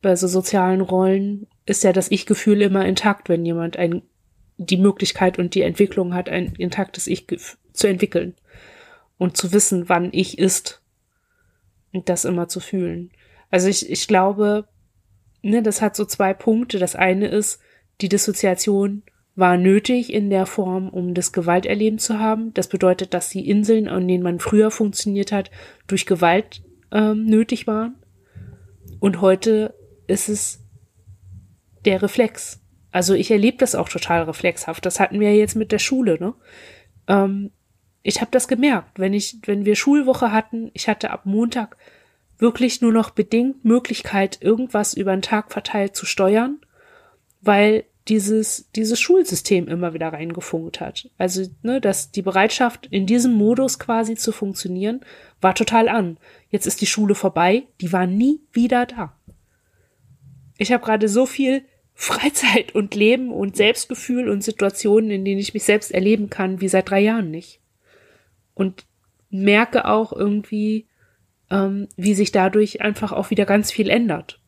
bei 0.00 0.16
so 0.16 0.26
sozialen 0.26 0.80
Rollen 0.80 1.46
ist 1.66 1.84
ja 1.84 1.92
das 1.92 2.10
Ich-Gefühl 2.10 2.62
immer 2.62 2.86
intakt, 2.86 3.28
wenn 3.28 3.44
jemand 3.44 3.76
ein, 3.76 4.00
die 4.56 4.78
Möglichkeit 4.78 5.38
und 5.38 5.54
die 5.54 5.60
Entwicklung 5.60 6.14
hat, 6.14 6.30
ein 6.30 6.54
intaktes 6.56 7.08
Ich 7.08 7.26
zu 7.74 7.86
entwickeln. 7.86 8.34
Und 9.18 9.36
zu 9.36 9.52
wissen, 9.52 9.90
wann 9.90 10.08
Ich 10.12 10.38
ist. 10.38 10.80
Und 11.92 12.08
das 12.08 12.24
immer 12.24 12.48
zu 12.48 12.60
fühlen. 12.60 13.10
Also 13.50 13.68
ich, 13.68 13.90
ich 13.90 14.08
glaube, 14.08 14.66
ne, 15.42 15.62
das 15.62 15.82
hat 15.82 15.94
so 15.94 16.06
zwei 16.06 16.32
Punkte. 16.32 16.78
Das 16.78 16.96
eine 16.96 17.28
ist, 17.28 17.60
die 18.00 18.08
Dissoziation 18.08 19.02
war 19.36 19.58
nötig 19.58 20.10
in 20.10 20.30
der 20.30 20.46
Form, 20.46 20.88
um 20.88 21.12
das 21.12 21.32
Gewalterleben 21.34 21.98
zu 21.98 22.18
haben. 22.18 22.54
Das 22.54 22.68
bedeutet, 22.68 23.12
dass 23.12 23.28
die 23.28 23.46
Inseln, 23.46 23.88
an 23.88 24.08
denen 24.08 24.22
man 24.22 24.38
früher 24.38 24.70
funktioniert 24.70 25.32
hat, 25.32 25.50
durch 25.86 26.06
Gewalt 26.06 26.62
ähm, 26.92 27.26
nötig 27.26 27.66
waren. 27.66 27.96
Und 29.00 29.20
heute 29.20 29.74
ist 30.06 30.28
es 30.28 30.64
der 31.84 32.02
Reflex. 32.02 32.60
Also 32.90 33.14
ich 33.14 33.30
erlebe 33.30 33.58
das 33.58 33.74
auch 33.74 33.88
total 33.88 34.22
reflexhaft. 34.22 34.84
Das 34.84 34.98
hatten 35.00 35.20
wir 35.20 35.34
jetzt 35.36 35.54
mit 35.54 35.72
der 35.72 35.78
Schule, 35.78 36.18
ne? 36.18 36.34
Ähm, 37.06 37.50
ich 38.02 38.20
habe 38.20 38.30
das 38.30 38.48
gemerkt, 38.48 38.98
wenn 38.98 39.12
ich, 39.12 39.38
wenn 39.44 39.64
wir 39.64 39.76
Schulwoche 39.76 40.32
hatten, 40.32 40.70
ich 40.72 40.88
hatte 40.88 41.10
ab 41.10 41.26
Montag 41.26 41.76
wirklich 42.38 42.80
nur 42.80 42.92
noch 42.92 43.10
bedingt 43.10 43.64
Möglichkeit, 43.64 44.40
irgendwas 44.40 44.94
über 44.94 45.12
den 45.12 45.22
Tag 45.22 45.52
verteilt 45.52 45.96
zu 45.96 46.06
steuern, 46.06 46.60
weil 47.40 47.84
dieses, 48.08 48.70
dieses 48.72 48.98
Schulsystem 49.00 49.68
immer 49.68 49.92
wieder 49.92 50.12
reingefunkt 50.12 50.80
hat. 50.80 51.10
Also, 51.18 51.46
ne, 51.62 51.80
dass 51.80 52.10
die 52.10 52.22
Bereitschaft, 52.22 52.86
in 52.90 53.06
diesem 53.06 53.32
Modus 53.32 53.78
quasi 53.78 54.14
zu 54.14 54.32
funktionieren, 54.32 55.00
war 55.40 55.54
total 55.54 55.88
an. 55.88 56.18
Jetzt 56.50 56.66
ist 56.66 56.80
die 56.80 56.86
Schule 56.86 57.14
vorbei, 57.14 57.64
die 57.80 57.92
war 57.92 58.06
nie 58.06 58.40
wieder 58.52 58.86
da. 58.86 59.14
Ich 60.56 60.72
habe 60.72 60.84
gerade 60.84 61.08
so 61.08 61.26
viel 61.26 61.62
Freizeit 61.94 62.74
und 62.74 62.94
Leben 62.94 63.32
und 63.32 63.56
Selbstgefühl 63.56 64.28
und 64.28 64.42
Situationen, 64.42 65.10
in 65.10 65.24
denen 65.24 65.40
ich 65.40 65.52
mich 65.52 65.64
selbst 65.64 65.90
erleben 65.90 66.30
kann, 66.30 66.60
wie 66.60 66.68
seit 66.68 66.90
drei 66.90 67.00
Jahren 67.00 67.30
nicht. 67.30 67.60
Und 68.54 68.86
merke 69.30 69.84
auch 69.84 70.12
irgendwie, 70.12 70.86
ähm, 71.50 71.88
wie 71.96 72.14
sich 72.14 72.32
dadurch 72.32 72.80
einfach 72.80 73.12
auch 73.12 73.30
wieder 73.30 73.44
ganz 73.44 73.70
viel 73.72 73.90
ändert. 73.90 74.40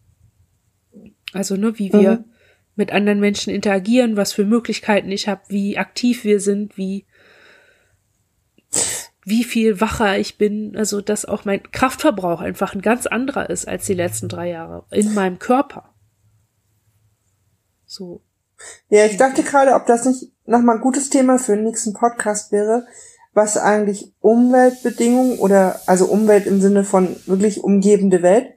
Also, 1.33 1.57
ne, 1.57 1.79
wie 1.79 1.93
wir 1.93 2.19
mhm. 2.19 2.25
Mit 2.77 2.93
anderen 2.93 3.21
Menschen 3.21 3.53
interagieren, 3.53 4.17
was 4.17 4.33
für 4.33 4.45
Möglichkeiten 4.45 5.11
ich 5.11 5.29
habe, 5.29 5.43
wie 5.49 5.79
aktiv 5.79 6.25
wir 6.25 6.41
sind, 6.41 6.77
wie 6.77 7.07
wie 9.25 9.45
viel 9.45 9.81
wacher 9.81 10.19
ich 10.19 10.39
bin, 10.39 10.77
also 10.77 11.01
dass 11.01 11.25
auch 11.25 11.45
mein 11.45 11.63
Kraftverbrauch 11.71 12.41
einfach 12.41 12.75
ein 12.75 12.83
ganz 12.83 13.07
anderer 13.07 13.51
ist 13.51 13.69
als 13.69 13.87
die 13.87 13.95
letzten 13.95 14.29
drei 14.29 14.49
Jahre 14.51 14.85
in 14.91 15.15
meinem 15.15 15.39
Körper. 15.39 15.95
So. 17.87 18.23
Ja, 18.89 19.07
ich 19.07 19.17
dachte 19.17 19.43
gerade, 19.43 19.75
ob 19.75 19.87
das 19.87 20.05
nicht 20.05 20.33
nochmal 20.47 20.77
ein 20.77 20.83
gutes 20.83 21.11
Thema 21.11 21.39
für 21.39 21.55
den 21.55 21.65
nächsten 21.65 21.93
Podcast 21.93 22.53
wäre, 22.53 22.87
was 23.33 23.57
eigentlich 23.57 24.13
Umweltbedingungen 24.21 25.39
oder 25.39 25.81
also 25.87 26.07
Umwelt 26.07 26.47
im 26.47 26.61
Sinne 26.61 26.85
von 26.85 27.17
wirklich 27.27 27.63
umgebende 27.63 28.23
Welt, 28.23 28.55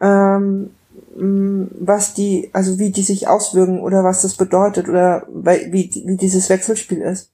ähm, 0.00 0.74
was 1.14 2.14
die, 2.14 2.50
also 2.52 2.78
wie 2.78 2.90
die 2.90 3.02
sich 3.02 3.28
auswirken 3.28 3.80
oder 3.80 4.04
was 4.04 4.22
das 4.22 4.34
bedeutet 4.34 4.88
oder 4.88 5.26
wie, 5.28 5.90
wie 6.06 6.16
dieses 6.16 6.48
Wechselspiel 6.48 7.00
ist. 7.00 7.32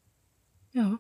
Ja. 0.73 0.99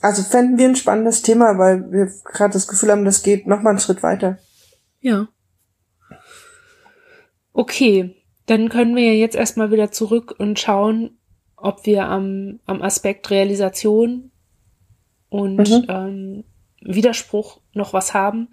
Also 0.00 0.22
fänden 0.22 0.58
wir 0.58 0.68
ein 0.68 0.76
spannendes 0.76 1.22
Thema, 1.22 1.58
weil 1.58 1.90
wir 1.90 2.10
gerade 2.24 2.52
das 2.52 2.68
Gefühl 2.68 2.90
haben, 2.90 3.04
das 3.04 3.22
geht 3.22 3.46
nochmal 3.46 3.72
einen 3.72 3.80
Schritt 3.80 4.02
weiter. 4.02 4.38
Ja. 5.00 5.28
Okay, 7.52 8.14
dann 8.46 8.68
können 8.68 8.96
wir 8.96 9.04
ja 9.04 9.12
jetzt 9.12 9.36
erstmal 9.36 9.70
wieder 9.70 9.90
zurück 9.90 10.34
und 10.38 10.58
schauen, 10.58 11.18
ob 11.56 11.86
wir 11.86 12.06
am, 12.06 12.60
am 12.66 12.82
Aspekt 12.82 13.30
Realisation 13.30 14.30
und 15.28 15.68
mhm. 15.68 15.86
ähm, 15.88 16.44
Widerspruch 16.80 17.60
noch 17.72 17.92
was 17.92 18.14
haben. 18.14 18.48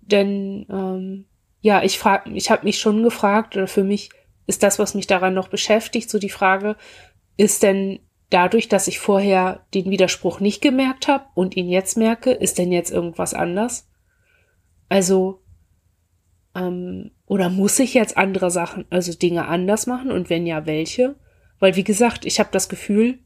Denn 0.00 0.66
ähm, 0.68 1.26
ja, 1.60 1.82
ich 1.82 1.98
frage, 1.98 2.30
ich 2.30 2.50
habe 2.50 2.64
mich 2.64 2.78
schon 2.78 3.02
gefragt, 3.02 3.56
oder 3.56 3.66
für 3.66 3.84
mich 3.84 4.10
ist 4.46 4.62
das, 4.62 4.78
was 4.78 4.94
mich 4.94 5.06
daran 5.06 5.34
noch 5.34 5.48
beschäftigt, 5.48 6.10
so 6.10 6.18
die 6.18 6.30
Frage, 6.30 6.76
ist 7.36 7.62
denn 7.62 8.00
dadurch, 8.30 8.68
dass 8.68 8.88
ich 8.88 8.98
vorher 8.98 9.66
den 9.74 9.90
Widerspruch 9.90 10.40
nicht 10.40 10.62
gemerkt 10.62 11.08
habe 11.08 11.24
und 11.34 11.56
ihn 11.56 11.68
jetzt 11.68 11.96
merke, 11.96 12.30
ist 12.30 12.58
denn 12.58 12.72
jetzt 12.72 12.90
irgendwas 12.90 13.34
anders? 13.34 13.88
Also, 14.88 15.42
ähm, 16.54 17.12
Oder 17.26 17.48
muss 17.48 17.78
ich 17.78 17.94
jetzt 17.94 18.16
andere 18.16 18.50
Sachen, 18.50 18.84
also 18.90 19.12
Dinge 19.12 19.46
anders 19.46 19.86
machen? 19.86 20.10
Und 20.10 20.30
wenn 20.30 20.46
ja, 20.46 20.66
welche? 20.66 21.16
Weil, 21.60 21.76
wie 21.76 21.84
gesagt, 21.84 22.24
ich 22.24 22.40
habe 22.40 22.50
das 22.50 22.68
Gefühl, 22.68 23.20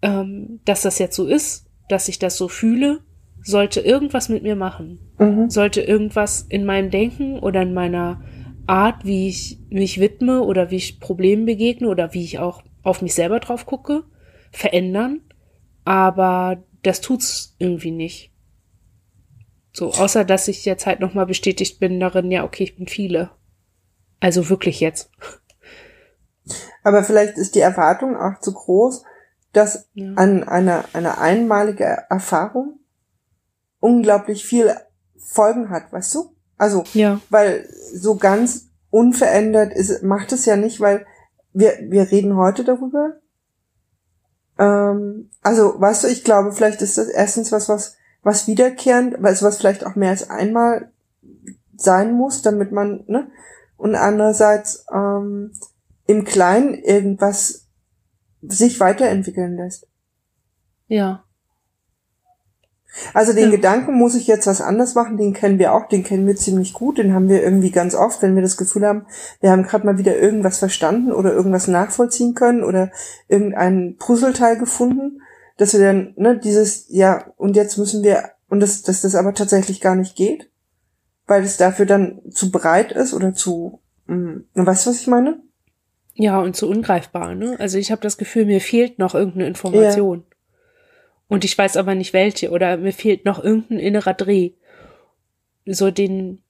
ähm, 0.00 0.60
dass 0.64 0.82
das 0.82 0.98
jetzt 0.98 1.14
so 1.14 1.26
ist, 1.26 1.66
dass 1.88 2.08
ich 2.08 2.18
das 2.18 2.36
so 2.36 2.48
fühle, 2.48 3.04
sollte 3.42 3.80
irgendwas 3.80 4.28
mit 4.28 4.42
mir 4.42 4.56
machen. 4.56 4.98
Mhm. 5.18 5.50
Sollte 5.50 5.82
irgendwas 5.82 6.42
in 6.48 6.64
meinem 6.64 6.90
Denken 6.90 7.38
oder 7.38 7.62
in 7.62 7.74
meiner 7.74 8.22
Art, 8.66 9.04
wie 9.04 9.28
ich 9.28 9.58
mich 9.70 10.00
widme 10.00 10.42
oder 10.42 10.70
wie 10.70 10.76
ich 10.76 11.00
Problemen 11.00 11.46
begegne 11.46 11.88
oder 11.88 12.14
wie 12.14 12.24
ich 12.24 12.38
auch 12.38 12.62
auf 12.82 13.02
mich 13.02 13.14
selber 13.14 13.40
drauf 13.40 13.66
gucke, 13.66 14.04
verändern. 14.50 15.20
Aber 15.84 16.62
das 16.82 17.00
tut's 17.00 17.56
irgendwie 17.58 17.90
nicht. 17.90 18.32
So, 19.72 19.90
außer 19.92 20.24
dass 20.24 20.48
ich 20.48 20.64
jetzt 20.64 20.86
halt 20.86 21.00
nochmal 21.00 21.26
bestätigt 21.26 21.80
bin 21.80 21.98
darin, 21.98 22.30
ja, 22.30 22.44
okay, 22.44 22.64
ich 22.64 22.76
bin 22.76 22.86
viele. 22.86 23.30
Also 24.20 24.48
wirklich 24.48 24.80
jetzt. 24.80 25.10
Aber 26.84 27.02
vielleicht 27.02 27.38
ist 27.38 27.54
die 27.54 27.60
Erwartung 27.60 28.16
auch 28.16 28.40
zu 28.40 28.52
groß, 28.52 29.04
dass 29.52 29.88
ja. 29.94 30.12
an 30.14 30.44
einer, 30.44 30.84
eine 30.92 31.18
einmalige 31.18 32.04
Erfahrung 32.08 32.80
unglaublich 33.82 34.46
viel 34.46 34.74
Folgen 35.18 35.68
hat, 35.68 35.92
weißt 35.92 36.14
du? 36.14 36.34
Also, 36.56 36.84
ja. 36.94 37.20
weil 37.28 37.68
so 37.92 38.16
ganz 38.16 38.68
unverändert 38.90 39.74
ist, 39.74 40.02
macht 40.02 40.32
es 40.32 40.46
ja 40.46 40.56
nicht, 40.56 40.80
weil 40.80 41.04
wir, 41.52 41.78
wir 41.88 42.10
reden 42.10 42.36
heute 42.36 42.62
darüber. 42.62 43.16
Ähm, 44.58 45.30
also, 45.42 45.80
weißt 45.80 46.04
du, 46.04 46.08
ich 46.08 46.22
glaube, 46.22 46.52
vielleicht 46.52 46.80
ist 46.80 46.96
das 46.96 47.08
erstens 47.08 47.50
was, 47.50 47.68
was, 47.68 47.96
was 48.22 48.46
wiederkehrend, 48.46 49.22
also 49.24 49.44
was 49.44 49.58
vielleicht 49.58 49.84
auch 49.84 49.96
mehr 49.96 50.10
als 50.10 50.30
einmal 50.30 50.92
sein 51.76 52.12
muss, 52.12 52.42
damit 52.42 52.70
man, 52.70 53.04
ne? 53.08 53.28
Und 53.76 53.96
andererseits 53.96 54.86
ähm, 54.92 55.52
im 56.06 56.24
Kleinen 56.24 56.74
irgendwas 56.74 57.66
sich 58.42 58.78
weiterentwickeln 58.78 59.56
lässt. 59.56 59.88
Ja. 60.86 61.24
Also 63.14 63.32
den 63.32 63.50
ja. 63.50 63.56
Gedanken, 63.56 63.94
muss 63.94 64.14
ich 64.14 64.26
jetzt 64.26 64.46
was 64.46 64.60
anders 64.60 64.94
machen, 64.94 65.16
den 65.16 65.32
kennen 65.32 65.58
wir 65.58 65.72
auch, 65.72 65.88
den 65.88 66.04
kennen 66.04 66.26
wir 66.26 66.36
ziemlich 66.36 66.74
gut, 66.74 66.98
den 66.98 67.14
haben 67.14 67.28
wir 67.28 67.42
irgendwie 67.42 67.70
ganz 67.70 67.94
oft, 67.94 68.20
wenn 68.22 68.34
wir 68.34 68.42
das 68.42 68.56
Gefühl 68.56 68.86
haben, 68.86 69.06
wir 69.40 69.50
haben 69.50 69.62
gerade 69.62 69.86
mal 69.86 69.98
wieder 69.98 70.16
irgendwas 70.18 70.58
verstanden 70.58 71.12
oder 71.12 71.32
irgendwas 71.32 71.68
nachvollziehen 71.68 72.34
können 72.34 72.62
oder 72.62 72.90
irgendein 73.28 73.96
Puzzleteil 73.98 74.58
gefunden, 74.58 75.22
dass 75.56 75.72
wir 75.72 75.80
dann, 75.80 76.14
ne, 76.16 76.38
dieses, 76.38 76.86
ja, 76.88 77.32
und 77.36 77.56
jetzt 77.56 77.78
müssen 77.78 78.02
wir, 78.02 78.30
und 78.48 78.60
das, 78.60 78.82
dass 78.82 79.00
das 79.00 79.14
aber 79.14 79.32
tatsächlich 79.32 79.80
gar 79.80 79.94
nicht 79.94 80.14
geht, 80.14 80.50
weil 81.26 81.42
es 81.44 81.56
dafür 81.56 81.86
dann 81.86 82.20
zu 82.30 82.50
breit 82.50 82.92
ist 82.92 83.14
oder 83.14 83.32
zu, 83.32 83.80
mh, 84.06 84.42
hm, 84.52 84.66
weißt 84.66 84.86
du, 84.86 84.90
was 84.90 85.00
ich 85.00 85.06
meine? 85.06 85.40
Ja, 86.14 86.40
und 86.40 86.56
zu 86.56 86.68
ungreifbar, 86.68 87.34
ne? 87.34 87.56
Also 87.58 87.78
ich 87.78 87.90
habe 87.90 88.02
das 88.02 88.18
Gefühl, 88.18 88.44
mir 88.44 88.60
fehlt 88.60 88.98
noch 88.98 89.14
irgendeine 89.14 89.46
Information. 89.46 90.24
Ja. 90.28 90.31
Und 91.32 91.46
ich 91.46 91.56
weiß 91.56 91.78
aber 91.78 91.94
nicht 91.94 92.12
welche 92.12 92.50
oder 92.50 92.76
mir 92.76 92.92
fehlt 92.92 93.24
noch 93.24 93.42
irgendein 93.42 93.78
innerer 93.78 94.12
Dreh. 94.12 94.50
So 95.64 95.90
den, 95.90 96.42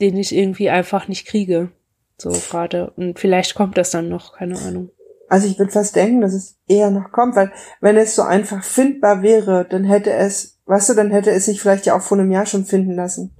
den 0.00 0.16
ich 0.16 0.34
irgendwie 0.34 0.70
einfach 0.70 1.08
nicht 1.08 1.26
kriege. 1.26 1.70
So 2.16 2.30
gerade. 2.30 2.90
Und 2.96 3.18
vielleicht 3.18 3.54
kommt 3.54 3.76
das 3.76 3.90
dann 3.90 4.08
noch, 4.08 4.38
keine 4.38 4.58
Ahnung. 4.60 4.90
Also 5.28 5.46
ich 5.46 5.58
würde 5.58 5.72
fast 5.72 5.94
denken, 5.94 6.22
dass 6.22 6.32
es 6.32 6.56
eher 6.66 6.90
noch 6.90 7.12
kommt, 7.12 7.36
weil 7.36 7.52
wenn 7.82 7.98
es 7.98 8.14
so 8.14 8.22
einfach 8.22 8.64
findbar 8.64 9.20
wäre, 9.20 9.66
dann 9.68 9.84
hätte 9.84 10.10
es, 10.10 10.58
weißt 10.64 10.88
du, 10.88 10.94
dann 10.94 11.10
hätte 11.10 11.30
es 11.30 11.44
sich 11.44 11.60
vielleicht 11.60 11.84
ja 11.84 11.94
auch 11.94 12.00
vor 12.00 12.18
einem 12.18 12.32
Jahr 12.32 12.46
schon 12.46 12.64
finden 12.64 12.94
lassen. 12.94 13.36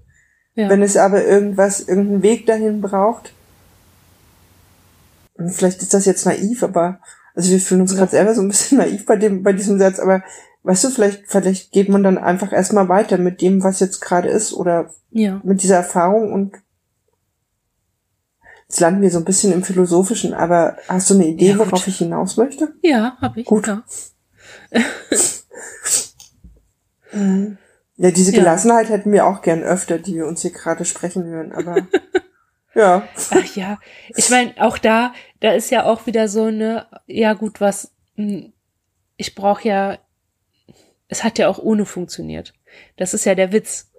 Ja. 0.54 0.68
Wenn 0.68 0.82
es 0.82 0.98
aber 0.98 1.24
irgendwas, 1.24 1.80
irgendeinen 1.80 2.22
Weg 2.22 2.44
dahin 2.44 2.82
braucht, 2.82 3.32
vielleicht 5.46 5.80
ist 5.80 5.94
das 5.94 6.04
jetzt 6.04 6.26
naiv, 6.26 6.62
aber 6.62 7.00
also 7.34 7.52
wir 7.52 7.60
fühlen 7.60 7.80
uns 7.80 7.92
ja. 7.92 7.98
gerade 8.00 8.10
selber 8.10 8.34
so 8.34 8.42
ein 8.42 8.48
bisschen 8.48 8.78
naiv 8.78 9.06
bei 9.06 9.16
dem, 9.16 9.42
bei 9.42 9.54
diesem 9.54 9.78
Satz, 9.78 9.98
aber 9.98 10.22
weißt 10.62 10.84
du, 10.84 10.90
vielleicht, 10.90 11.24
vielleicht 11.26 11.72
geht 11.72 11.88
man 11.88 12.02
dann 12.02 12.18
einfach 12.18 12.52
erstmal 12.52 12.88
weiter 12.88 13.18
mit 13.18 13.40
dem, 13.40 13.62
was 13.62 13.80
jetzt 13.80 14.00
gerade 14.00 14.28
ist 14.28 14.52
oder 14.52 14.90
ja. 15.10 15.40
mit 15.44 15.62
dieser 15.62 15.76
Erfahrung 15.76 16.32
und 16.32 16.56
jetzt 18.68 18.80
landen 18.80 19.02
wir 19.02 19.10
so 19.10 19.18
ein 19.18 19.24
bisschen 19.24 19.52
im 19.52 19.62
Philosophischen, 19.62 20.34
aber 20.34 20.76
hast 20.88 21.10
du 21.10 21.14
eine 21.14 21.26
Idee, 21.26 21.50
ja, 21.50 21.58
worauf 21.58 21.86
ich 21.86 21.98
hinaus 21.98 22.36
möchte? 22.36 22.74
Ja, 22.82 23.16
habe 23.20 23.40
ich. 23.40 23.46
Gut. 23.46 23.66
Ja, 23.66 23.82
ja 27.96 28.10
diese 28.10 28.32
Gelassenheit 28.32 28.90
hätten 28.90 29.12
wir 29.12 29.26
auch 29.26 29.42
gern 29.42 29.62
öfter, 29.62 29.98
die 29.98 30.16
wir 30.16 30.26
uns 30.26 30.42
hier 30.42 30.52
gerade 30.52 30.84
sprechen 30.84 31.24
hören, 31.24 31.52
aber 31.52 31.86
Ja. 32.78 33.08
Ach 33.30 33.56
ja. 33.56 33.78
Ich 34.16 34.30
meine, 34.30 34.54
auch 34.58 34.78
da, 34.78 35.12
da 35.40 35.50
ist 35.50 35.70
ja 35.70 35.84
auch 35.84 36.06
wieder 36.06 36.28
so 36.28 36.44
eine, 36.44 36.86
ja 37.06 37.32
gut, 37.32 37.60
was, 37.60 37.90
hm, 38.14 38.52
ich 39.16 39.34
brauche 39.34 39.66
ja, 39.66 39.98
es 41.08 41.24
hat 41.24 41.38
ja 41.38 41.48
auch 41.48 41.58
ohne 41.58 41.86
funktioniert. 41.86 42.54
Das 42.96 43.14
ist 43.14 43.24
ja 43.24 43.34
der 43.34 43.52
Witz. 43.52 43.90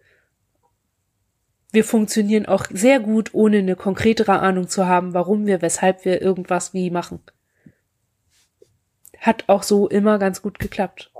Wir 1.72 1.84
funktionieren 1.84 2.46
auch 2.46 2.66
sehr 2.72 3.00
gut, 3.00 3.34
ohne 3.34 3.58
eine 3.58 3.76
konkretere 3.76 4.40
Ahnung 4.40 4.68
zu 4.68 4.88
haben, 4.88 5.14
warum 5.14 5.46
wir, 5.46 5.62
weshalb 5.62 6.06
wir 6.06 6.22
irgendwas 6.22 6.74
wie 6.74 6.90
machen. 6.90 7.20
Hat 9.18 9.44
auch 9.48 9.64
so 9.64 9.88
immer 9.88 10.18
ganz 10.18 10.42
gut 10.42 10.60
geklappt. 10.60 11.12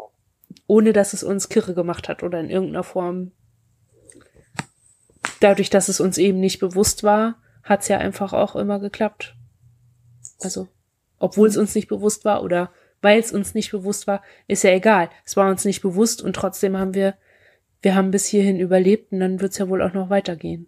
Ohne 0.66 0.94
dass 0.94 1.14
es 1.14 1.24
uns 1.24 1.50
kirre 1.50 1.74
gemacht 1.74 2.08
hat 2.08 2.24
oder 2.24 2.40
in 2.40 2.50
irgendeiner 2.50 2.84
Form 2.84 3.32
dadurch, 5.40 5.70
dass 5.70 5.90
es 5.90 6.00
uns 6.00 6.18
eben 6.18 6.40
nicht 6.40 6.60
bewusst 6.60 7.04
war, 7.04 7.42
hat's 7.64 7.88
ja 7.88 7.98
einfach 7.98 8.34
auch 8.34 8.56
immer 8.56 8.80
geklappt. 8.80 9.36
Also, 10.42 10.68
obwohl 11.18 11.48
es 11.48 11.58
uns 11.58 11.76
nicht 11.76 11.88
bewusst 11.88 12.26
war 12.26 12.44
oder 12.44 12.72
weil 13.02 13.20
es 13.20 13.32
uns 13.32 13.54
nicht 13.54 13.72
bewusst 13.72 14.08
war, 14.08 14.22
ist 14.48 14.64
ja 14.64 14.72
egal. 14.72 15.10
Es 15.26 15.38
war 15.38 15.50
uns 15.50 15.66
nicht 15.66 15.82
bewusst 15.82 16.22
und 16.22 16.34
trotzdem 16.36 16.78
haben 16.78 16.94
wir, 16.94 17.16
wir 17.82 17.96
haben 17.96 18.12
bis 18.12 18.26
hierhin 18.26 18.60
überlebt 18.60 19.12
und 19.12 19.20
dann 19.20 19.42
wird's 19.42 19.58
ja 19.58 19.70
wohl 19.70 19.82
auch 19.82 19.94
noch 19.94 20.10
weitergehen. 20.10 20.68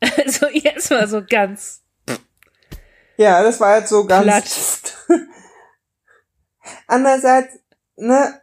Also 0.18 0.48
jetzt 0.48 0.90
mal 0.90 1.08
so 1.08 1.22
ganz. 1.26 1.82
Ja, 3.16 3.42
das 3.42 3.58
war 3.58 3.78
jetzt 3.78 3.88
so 3.88 4.04
ganz. 4.06 4.82
Andererseits, 6.86 7.58
ne, 7.96 8.40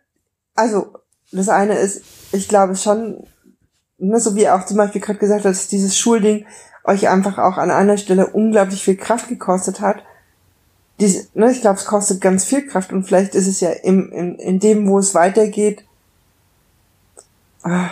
also 0.55 0.93
das 1.31 1.49
eine 1.49 1.77
ist, 1.77 2.03
ich 2.31 2.47
glaube 2.47 2.75
schon, 2.75 3.27
ne, 3.97 4.19
so 4.19 4.35
wie 4.35 4.49
auch 4.49 4.65
zum 4.65 4.77
Beispiel 4.77 5.01
gerade 5.01 5.19
gesagt 5.19 5.45
dass 5.45 5.67
dieses 5.67 5.97
Schulding 5.97 6.45
euch 6.83 7.09
einfach 7.09 7.37
auch 7.37 7.57
an 7.57 7.71
einer 7.71 7.97
Stelle 7.97 8.27
unglaublich 8.27 8.83
viel 8.83 8.97
Kraft 8.97 9.29
gekostet 9.29 9.81
hat. 9.81 10.03
Dies, 10.99 11.29
ne, 11.33 11.51
ich 11.51 11.61
glaube, 11.61 11.77
es 11.77 11.85
kostet 11.85 12.21
ganz 12.21 12.45
viel 12.45 12.67
Kraft 12.67 12.91
und 12.93 13.03
vielleicht 13.03 13.35
ist 13.35 13.47
es 13.47 13.59
ja 13.59 13.71
im, 13.71 14.11
in, 14.11 14.35
in 14.35 14.59
dem, 14.59 14.87
wo 14.87 14.99
es 14.99 15.15
weitergeht, 15.15 15.83
ah, 17.63 17.89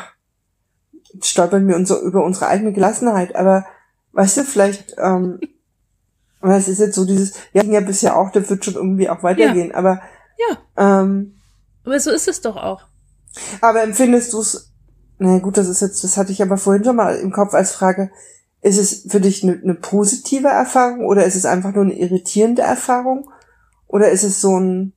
stolpern 1.22 1.68
wir 1.68 1.76
uns 1.76 1.90
so 1.90 2.02
über 2.02 2.24
unsere 2.24 2.48
eigene 2.48 2.74
Gelassenheit. 2.74 3.36
Aber 3.36 3.66
weißt 4.14 4.38
du, 4.38 4.44
vielleicht, 4.44 4.96
ähm, 4.98 5.40
es 6.42 6.68
ist 6.68 6.80
jetzt 6.80 6.96
so 6.96 7.06
dieses, 7.06 7.34
ja, 7.54 7.64
ja 7.64 7.82
bisher 7.82 8.18
auch, 8.18 8.32
das 8.32 8.50
wird 8.50 8.66
schon 8.66 8.76
irgendwie 8.76 9.10
auch 9.10 9.24
weitergehen, 9.24 9.70
ja. 9.70 9.76
aber 9.76 10.02
ja. 10.38 10.58
Ähm, 11.02 11.36
aber 11.84 12.00
so 12.00 12.12
ist 12.12 12.28
es 12.28 12.42
doch 12.42 12.56
auch. 12.56 12.84
Aber 13.62 13.84
empfindest 13.84 14.34
du 14.34 14.42
es, 14.42 14.72
na 15.18 15.40
gut, 15.40 15.58
das 15.58 15.68
ist 15.68 15.82
jetzt, 15.82 16.04
das 16.04 16.18
hatte 16.18 16.32
ich 16.32 16.42
aber 16.42 16.58
vorhin 16.58 16.84
schon 16.84 16.96
mal 16.96 17.16
im 17.16 17.32
Kopf 17.32 17.54
als 17.54 17.72
Frage, 17.72 18.12
ist 18.62 18.78
es 18.78 19.12
für 19.12 19.22
dich 19.22 19.44
eine, 19.44 19.60
eine 19.62 19.76
positive 19.76 20.48
Erfahrung 20.48 21.06
oder 21.06 21.26
ist 21.26 21.36
es 21.36 21.46
einfach 21.46 21.74
nur 21.74 21.86
eine 21.86 21.98
irritierende 21.98 22.62
Erfahrung? 22.62 23.30
Oder 23.88 24.10
ist 24.10 24.24
es 24.24 24.42
so 24.42 24.60
ein 24.60 24.94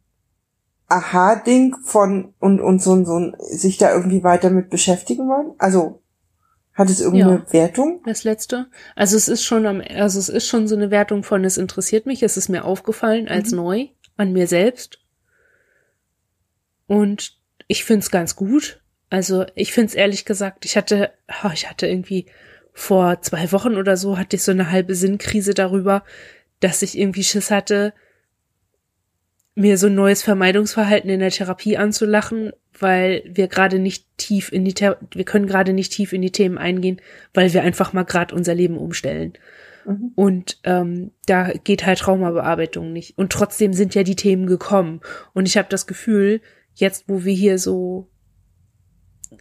Aha-Ding 0.88 1.76
von 1.82 2.34
und, 2.40 2.60
und 2.60 2.82
so 2.82 2.94
ein, 2.94 3.06
so 3.06 3.18
ein, 3.18 3.36
sich 3.38 3.78
da 3.78 3.92
irgendwie 3.92 4.24
weiter 4.24 4.50
mit 4.50 4.68
beschäftigen 4.68 5.28
wollen? 5.28 5.54
Also, 5.58 6.02
hat 6.74 6.88
es 6.88 7.00
irgendeine 7.00 7.44
ja, 7.46 7.52
Wertung? 7.52 8.02
Das 8.06 8.24
letzte. 8.24 8.66
Also 8.96 9.16
es 9.16 9.28
ist 9.28 9.44
schon 9.44 9.66
am, 9.66 9.82
also 9.94 10.18
es 10.18 10.28
ist 10.28 10.48
schon 10.48 10.66
so 10.68 10.74
eine 10.74 10.90
Wertung 10.90 11.22
von, 11.22 11.44
es 11.44 11.58
interessiert 11.58 12.06
mich, 12.06 12.22
es 12.22 12.36
ist 12.36 12.48
mir 12.48 12.64
aufgefallen 12.64 13.28
als 13.28 13.50
mhm. 13.50 13.56
neu 13.56 13.88
an 14.16 14.32
mir 14.32 14.46
selbst. 14.46 14.98
Und 16.86 17.38
ich 17.68 17.84
find's 17.84 18.10
ganz 18.10 18.36
gut. 18.36 18.82
Also 19.10 19.44
ich 19.54 19.72
find's 19.72 19.94
ehrlich 19.94 20.24
gesagt, 20.24 20.64
ich 20.64 20.76
hatte, 20.76 21.12
oh, 21.44 21.50
ich 21.52 21.68
hatte 21.68 21.86
irgendwie 21.86 22.26
vor 22.72 23.20
zwei 23.20 23.52
Wochen 23.52 23.76
oder 23.76 23.96
so 23.96 24.18
hatte 24.18 24.36
ich 24.36 24.42
so 24.42 24.52
eine 24.52 24.70
halbe 24.70 24.94
Sinnkrise 24.94 25.54
darüber, 25.54 26.04
dass 26.60 26.82
ich 26.82 26.98
irgendwie 26.98 27.24
Schiss 27.24 27.50
hatte, 27.50 27.92
mir 29.54 29.76
so 29.76 29.88
ein 29.88 29.94
neues 29.94 30.22
Vermeidungsverhalten 30.22 31.10
in 31.10 31.20
der 31.20 31.30
Therapie 31.30 31.76
anzulachen, 31.76 32.52
weil 32.78 33.22
wir 33.26 33.48
gerade 33.48 33.78
nicht 33.78 34.06
tief 34.16 34.50
in 34.50 34.64
die, 34.64 34.72
Thera 34.72 34.96
wir 35.12 35.24
können 35.24 35.46
gerade 35.46 35.74
nicht 35.74 35.92
tief 35.92 36.14
in 36.14 36.22
die 36.22 36.32
Themen 36.32 36.56
eingehen, 36.56 37.02
weil 37.34 37.52
wir 37.52 37.62
einfach 37.62 37.92
mal 37.92 38.04
gerade 38.04 38.34
unser 38.34 38.54
Leben 38.54 38.78
umstellen. 38.78 39.34
Mhm. 39.84 40.12
Und 40.14 40.58
ähm, 40.64 41.10
da 41.26 41.52
geht 41.52 41.84
halt 41.84 41.98
Traumabearbeitung 41.98 42.94
nicht. 42.94 43.18
Und 43.18 43.30
trotzdem 43.30 43.74
sind 43.74 43.94
ja 43.94 44.04
die 44.04 44.16
Themen 44.16 44.46
gekommen. 44.46 45.00
Und 45.34 45.46
ich 45.46 45.58
habe 45.58 45.68
das 45.68 45.86
Gefühl, 45.86 46.40
jetzt, 46.74 47.04
wo 47.08 47.24
wir 47.24 47.34
hier 47.34 47.58
so 47.58 48.08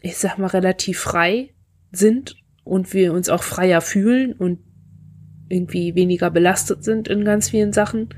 ich 0.02 0.18
sag 0.18 0.38
mal, 0.38 0.48
relativ 0.48 1.00
frei 1.00 1.54
sind 1.92 2.36
und 2.64 2.94
wir 2.94 3.14
uns 3.14 3.30
auch 3.30 3.44
freier 3.44 3.82
fühlen 3.82 4.34
und 4.34 4.60
irgendwie 5.50 5.96
weniger 5.96 6.32
belastet 6.32 6.84
sind 6.84 7.08
in 7.08 7.26
ganz 7.26 7.50
vielen 7.50 7.74
Sachen, 7.74 8.10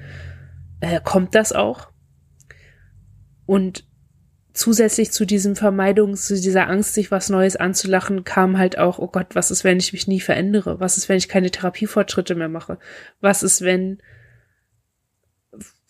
äh, 0.82 1.00
kommt 1.04 1.36
das 1.36 1.52
auch. 1.52 1.92
Und 3.46 3.86
zusätzlich 4.54 5.12
zu 5.12 5.26
diesem 5.26 5.56
Vermeidung, 5.56 6.16
zu 6.16 6.40
dieser 6.40 6.70
Angst, 6.70 6.94
sich 6.94 7.12
was 7.12 7.30
Neues 7.30 7.56
anzulachen, 7.56 8.24
kam 8.24 8.58
halt 8.58 8.78
auch, 8.78 9.00
oh 9.00 9.08
Gott, 9.08 9.34
was 9.34 9.52
ist, 9.52 9.64
wenn 9.64 9.80
ich 9.80 9.94
mich 9.94 10.08
nie 10.08 10.20
verändere? 10.20 10.80
Was 10.80 10.98
ist, 10.98 11.10
wenn 11.10 11.18
ich 11.18 11.28
keine 11.28 11.50
Therapiefortschritte 11.50 12.36
mehr 12.36 12.50
mache? 12.50 12.78
Was 13.20 13.42
ist, 13.42 13.62
wenn, 13.62 14.02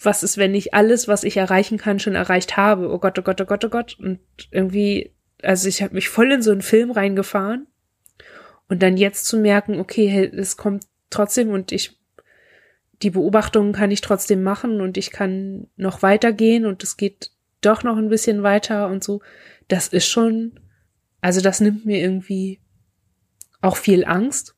was 0.01 0.23
ist, 0.23 0.37
wenn 0.37 0.55
ich 0.55 0.73
alles, 0.73 1.07
was 1.07 1.23
ich 1.23 1.37
erreichen 1.37 1.77
kann, 1.77 1.99
schon 1.99 2.15
erreicht 2.15 2.55
habe? 2.55 2.89
Oh 2.89 2.99
Gott, 2.99 3.19
oh 3.19 3.21
Gott, 3.21 3.41
oh 3.41 3.45
Gott, 3.45 3.65
oh 3.65 3.69
Gott. 3.69 3.97
Und 3.99 4.19
irgendwie, 4.51 5.13
also 5.41 5.67
ich 5.67 5.83
habe 5.83 5.93
mich 5.93 6.07
voll 6.07 6.31
in 6.31 6.41
so 6.41 6.51
einen 6.51 6.61
Film 6.61 6.91
reingefahren. 6.91 7.67
Und 8.73 8.81
dann 8.81 8.97
jetzt 8.97 9.27
zu 9.27 9.37
merken, 9.37 9.79
okay, 9.79 10.31
es 10.35 10.57
kommt 10.57 10.87
trotzdem 11.11 11.49
und 11.49 11.71
ich, 11.71 11.95
die 13.03 13.11
Beobachtungen 13.11 13.71
kann 13.71 13.91
ich 13.91 14.01
trotzdem 14.01 14.41
machen 14.41 14.81
und 14.81 14.97
ich 14.97 15.11
kann 15.11 15.67
noch 15.75 16.01
weitergehen 16.01 16.65
und 16.65 16.81
es 16.81 16.97
geht 16.97 17.29
doch 17.61 17.83
noch 17.83 17.97
ein 17.97 18.09
bisschen 18.09 18.41
weiter 18.41 18.87
und 18.87 19.03
so. 19.03 19.21
Das 19.67 19.89
ist 19.89 20.07
schon, 20.07 20.59
also 21.21 21.39
das 21.39 21.61
nimmt 21.61 21.85
mir 21.85 21.99
irgendwie 21.99 22.61
auch 23.61 23.77
viel 23.77 24.05
Angst, 24.05 24.55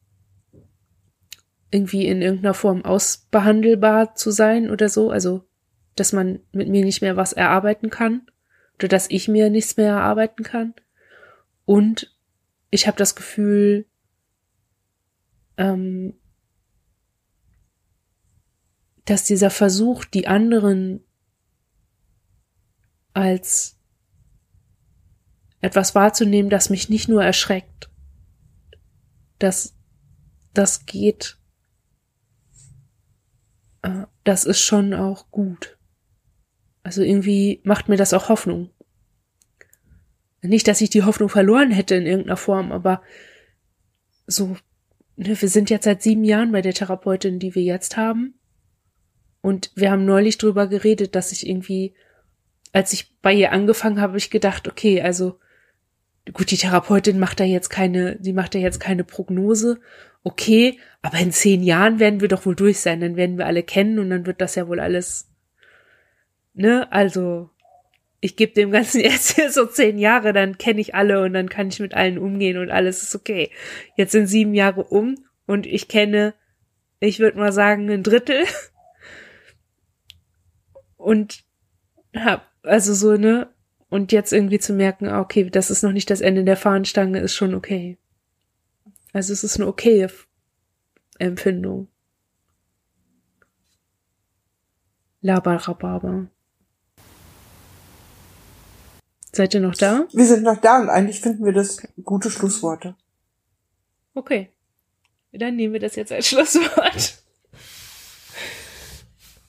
irgendwie 1.69 2.07
in 2.07 2.21
irgendeiner 2.21 2.53
Form 2.53 2.85
ausbehandelbar 2.85 4.15
zu 4.15 4.31
sein 4.31 4.69
oder 4.69 4.87
so. 4.87 5.11
Also, 5.11 5.43
dass 5.97 6.13
man 6.13 6.39
mit 6.53 6.69
mir 6.69 6.85
nicht 6.85 7.01
mehr 7.01 7.17
was 7.17 7.33
erarbeiten 7.33 7.89
kann 7.89 8.21
oder 8.75 8.87
dass 8.87 9.09
ich 9.09 9.27
mir 9.27 9.49
nichts 9.49 9.75
mehr 9.75 9.89
erarbeiten 9.89 10.43
kann. 10.43 10.73
Und 11.65 12.15
ich 12.69 12.87
habe 12.87 12.95
das 12.95 13.17
Gefühl, 13.17 13.87
ähm, 15.57 16.13
dass 19.05 19.23
dieser 19.23 19.49
Versuch, 19.49 20.03
die 20.05 20.27
anderen 20.27 21.03
als 23.13 23.79
etwas 25.61 25.95
wahrzunehmen, 25.95 26.49
das 26.49 26.69
mich 26.69 26.89
nicht 26.89 27.07
nur 27.07 27.23
erschreckt. 27.23 27.89
Das, 29.39 29.75
das 30.53 30.85
geht. 30.85 31.37
Äh, 33.81 34.05
das 34.23 34.43
ist 34.43 34.61
schon 34.61 34.93
auch 34.93 35.31
gut. 35.31 35.77
Also 36.83 37.01
irgendwie 37.01 37.61
macht 37.63 37.89
mir 37.89 37.97
das 37.97 38.13
auch 38.13 38.29
Hoffnung. 38.29 38.69
Nicht, 40.41 40.67
dass 40.67 40.81
ich 40.81 40.91
die 40.91 41.03
Hoffnung 41.03 41.29
verloren 41.29 41.71
hätte 41.71 41.95
in 41.95 42.05
irgendeiner 42.05 42.37
Form, 42.37 42.71
aber 42.71 43.01
so, 44.27 44.57
wir 45.17 45.35
sind 45.35 45.69
jetzt 45.69 45.85
seit 45.85 46.01
sieben 46.01 46.23
Jahren 46.23 46.51
bei 46.51 46.61
der 46.61 46.73
Therapeutin, 46.73 47.39
die 47.39 47.55
wir 47.55 47.63
jetzt 47.63 47.97
haben. 47.97 48.35
Und 49.41 49.71
wir 49.75 49.91
haben 49.91 50.05
neulich 50.05 50.37
drüber 50.37 50.67
geredet, 50.67 51.15
dass 51.15 51.31
ich 51.31 51.47
irgendwie 51.47 51.93
als 52.75 52.91
ich 52.91 53.17
bei 53.21 53.31
ihr 53.31 53.53
angefangen 53.53 54.01
habe, 54.01 54.11
habe 54.11 54.17
ich 54.17 54.29
gedacht, 54.29 54.67
okay, 54.67 55.01
also 55.01 55.39
gut, 56.33 56.51
die 56.51 56.57
Therapeutin 56.57 57.19
macht 57.19 57.39
da 57.39 57.45
jetzt 57.45 57.69
keine, 57.69 58.17
die 58.17 58.33
macht 58.33 58.53
da 58.53 58.59
jetzt 58.59 58.81
keine 58.81 59.05
Prognose, 59.05 59.79
okay, 60.25 60.77
aber 61.01 61.17
in 61.19 61.31
zehn 61.31 61.63
Jahren 61.63 61.99
werden 61.99 62.19
wir 62.19 62.27
doch 62.27 62.45
wohl 62.45 62.55
durch 62.55 62.81
sein, 62.81 62.99
dann 62.99 63.15
werden 63.15 63.37
wir 63.37 63.45
alle 63.45 63.63
kennen 63.63 63.97
und 63.97 64.09
dann 64.09 64.25
wird 64.25 64.41
das 64.41 64.55
ja 64.55 64.67
wohl 64.67 64.81
alles, 64.81 65.29
ne, 66.53 66.91
also 66.91 67.49
ich 68.25 68.35
gebe 68.35 68.53
dem 68.53 68.71
Ganzen 68.71 69.01
jetzt 69.01 69.39
so 69.53 69.65
zehn 69.67 69.99
Jahre, 69.99 70.33
dann 70.33 70.57
kenne 70.57 70.81
ich 70.81 70.95
alle 70.95 71.23
und 71.23 71.33
dann 71.33 71.47
kann 71.47 71.67
ich 71.67 71.79
mit 71.79 71.93
allen 71.93 72.17
umgehen 72.17 72.57
und 72.57 72.71
alles 72.71 73.03
ist 73.03 73.15
okay. 73.15 73.51
Jetzt 73.95 74.11
sind 74.11 74.27
sieben 74.27 74.55
Jahre 74.55 74.83
um 74.83 75.15
und 75.45 75.67
ich 75.67 75.87
kenne, 75.87 76.33
ich 76.99 77.19
würde 77.19 77.37
mal 77.37 77.51
sagen, 77.51 77.89
ein 77.89 78.01
Drittel 78.01 78.43
und 80.97 81.43
hab 82.15 82.51
also 82.63 82.95
so, 82.95 83.15
ne? 83.15 83.49
Und 83.89 84.11
jetzt 84.11 84.33
irgendwie 84.33 84.59
zu 84.59 84.73
merken, 84.73 85.07
ah, 85.07 85.21
okay, 85.21 85.47
das 85.49 85.69
ist 85.69 85.83
noch 85.83 85.91
nicht 85.91 86.09
das 86.09 86.21
Ende 86.21 86.43
der 86.43 86.57
Fahnenstange, 86.57 87.19
ist 87.19 87.35
schon 87.35 87.53
okay. 87.53 87.99
Also 89.13 89.31
es 89.31 89.43
ist 89.43 89.57
eine 89.57 89.67
okaye 89.67 90.09
Empfindung. 91.19 91.87
Labarababa. 95.21 96.27
Seid 99.35 99.53
ihr 99.53 99.59
noch 99.59 99.75
da? 99.75 100.07
Wir 100.13 100.25
sind 100.25 100.43
noch 100.43 100.61
da 100.61 100.79
und 100.79 100.87
eigentlich 100.87 101.19
finden 101.19 101.43
wir 101.43 101.51
das 101.51 101.85
gute 102.05 102.31
Schlussworte. 102.31 102.95
Okay. 104.13 104.49
Dann 105.33 105.57
nehmen 105.57 105.73
wir 105.73 105.81
das 105.81 105.97
jetzt 105.97 106.13
als 106.13 106.29
Schlusswort. 106.29 107.21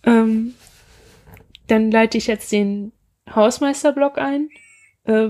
ähm, 0.03 0.57
dann 1.68 1.93
leite 1.93 2.18
ich 2.18 2.26
jetzt 2.26 2.51
den 2.51 2.91
Hausmeisterblock 3.32 4.18
ein. 4.18 4.51
Äh, 5.05 5.28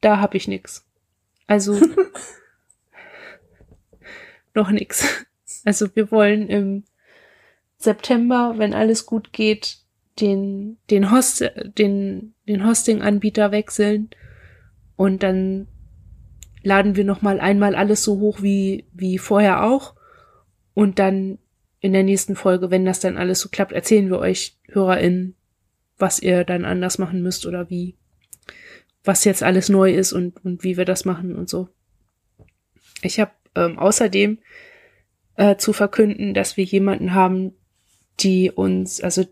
da 0.00 0.16
habe 0.16 0.38
ich 0.38 0.48
nix. 0.48 0.86
Also 1.46 1.78
noch 4.54 4.70
nix. 4.70 5.06
Also 5.66 5.94
wir 5.94 6.10
wollen 6.10 6.48
im 6.48 6.84
September, 7.76 8.54
wenn 8.56 8.72
alles 8.72 9.04
gut 9.04 9.34
geht, 9.34 9.83
den 10.20 10.78
den 10.90 11.10
Host 11.10 11.44
den 11.78 12.34
den 12.46 12.66
Hosting-Anbieter 12.66 13.50
wechseln 13.50 14.10
und 14.96 15.22
dann 15.22 15.66
laden 16.62 16.96
wir 16.96 17.04
noch 17.04 17.20
mal 17.20 17.40
einmal 17.40 17.74
alles 17.74 18.04
so 18.04 18.20
hoch 18.20 18.42
wie 18.42 18.86
wie 18.92 19.18
vorher 19.18 19.64
auch 19.64 19.94
und 20.74 20.98
dann 20.98 21.38
in 21.84 21.92
der 21.92 22.02
nächsten 22.02 22.34
Folge, 22.34 22.70
wenn 22.70 22.86
das 22.86 23.00
dann 23.00 23.18
alles 23.18 23.40
so 23.40 23.50
klappt, 23.50 23.72
erzählen 23.72 24.08
wir 24.08 24.18
euch 24.18 24.56
HörerInnen, 24.68 25.34
was 25.98 26.18
ihr 26.18 26.44
dann 26.44 26.64
anders 26.64 26.96
machen 26.96 27.22
müsst 27.22 27.44
oder 27.44 27.68
wie, 27.68 27.94
was 29.04 29.24
jetzt 29.24 29.42
alles 29.42 29.68
neu 29.68 29.92
ist 29.92 30.14
und, 30.14 30.42
und 30.46 30.64
wie 30.64 30.78
wir 30.78 30.86
das 30.86 31.04
machen 31.04 31.36
und 31.36 31.50
so. 31.50 31.68
Ich 33.02 33.20
habe 33.20 33.32
ähm, 33.54 33.78
außerdem 33.78 34.38
äh, 35.36 35.56
zu 35.56 35.74
verkünden, 35.74 36.32
dass 36.32 36.56
wir 36.56 36.64
jemanden 36.64 37.12
haben, 37.12 37.52
die 38.18 38.50
uns, 38.50 39.02
also 39.02 39.24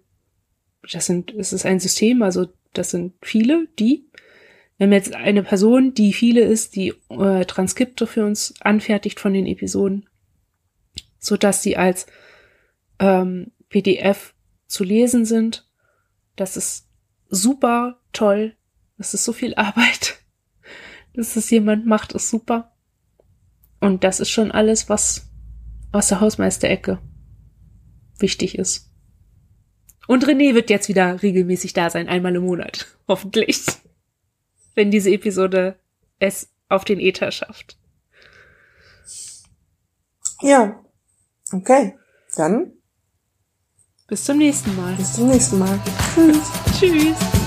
das 0.90 1.06
sind, 1.06 1.32
es 1.34 1.52
ist 1.52 1.66
ein 1.66 1.80
System, 1.80 2.22
also 2.22 2.48
das 2.72 2.90
sind 2.90 3.14
viele, 3.22 3.68
die. 3.78 4.06
Wir 4.76 4.86
haben 4.86 4.92
jetzt 4.92 5.14
eine 5.14 5.42
Person, 5.42 5.94
die 5.94 6.12
viele 6.12 6.40
ist, 6.40 6.74
die 6.74 6.94
äh, 7.10 7.44
Transkripte 7.44 8.06
für 8.06 8.24
uns 8.24 8.54
anfertigt 8.60 9.20
von 9.20 9.32
den 9.32 9.46
Episoden, 9.46 10.08
so 11.18 11.36
dass 11.36 11.62
sie 11.62 11.76
als 11.76 12.06
ähm, 12.98 13.52
PDF 13.68 14.34
zu 14.66 14.82
lesen 14.82 15.24
sind 15.24 15.66
das 16.36 16.56
ist 16.56 16.88
super 17.28 18.00
toll. 18.12 18.56
Das 18.98 19.14
ist 19.14 19.24
so 19.24 19.32
viel 19.32 19.54
Arbeit. 19.56 20.18
Dass 21.14 21.36
es 21.36 21.50
jemand 21.50 21.86
macht, 21.86 22.12
ist 22.12 22.30
super. 22.30 22.72
Und 23.80 24.04
das 24.04 24.20
ist 24.20 24.30
schon 24.30 24.52
alles, 24.52 24.88
was 24.88 25.30
aus 25.90 26.08
der 26.08 26.20
Hausmeisterecke 26.20 26.98
wichtig 28.18 28.56
ist. 28.56 28.91
Und 30.06 30.26
René 30.26 30.54
wird 30.54 30.70
jetzt 30.70 30.88
wieder 30.88 31.22
regelmäßig 31.22 31.72
da 31.72 31.90
sein, 31.90 32.08
einmal 32.08 32.34
im 32.34 32.44
Monat. 32.44 32.86
Hoffentlich. 33.08 33.64
Wenn 34.74 34.90
diese 34.90 35.10
Episode 35.10 35.76
es 36.18 36.48
auf 36.68 36.84
den 36.84 37.00
Äther 37.00 37.30
schafft. 37.30 37.76
Ja. 40.40 40.82
Okay. 41.52 41.96
Dann 42.36 42.72
bis 44.12 44.24
zum 44.24 44.38
nächsten 44.38 44.76
Mal. 44.76 44.94
Bis 44.96 45.14
zum 45.14 45.28
nächsten 45.28 45.58
Mal. 45.58 45.80
Tschüss. 46.14 46.50
Tschüss. 46.78 47.41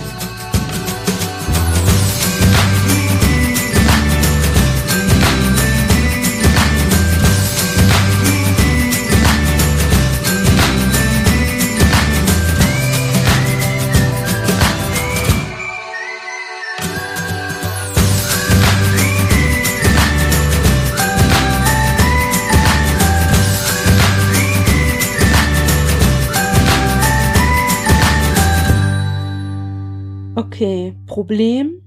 Okay, 30.55 30.95
Problem. 31.05 31.81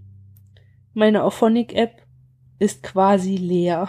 Meine 0.93 1.25
Auphonic-App 1.25 2.03
ist 2.59 2.83
quasi 2.83 3.37
leer. 3.37 3.89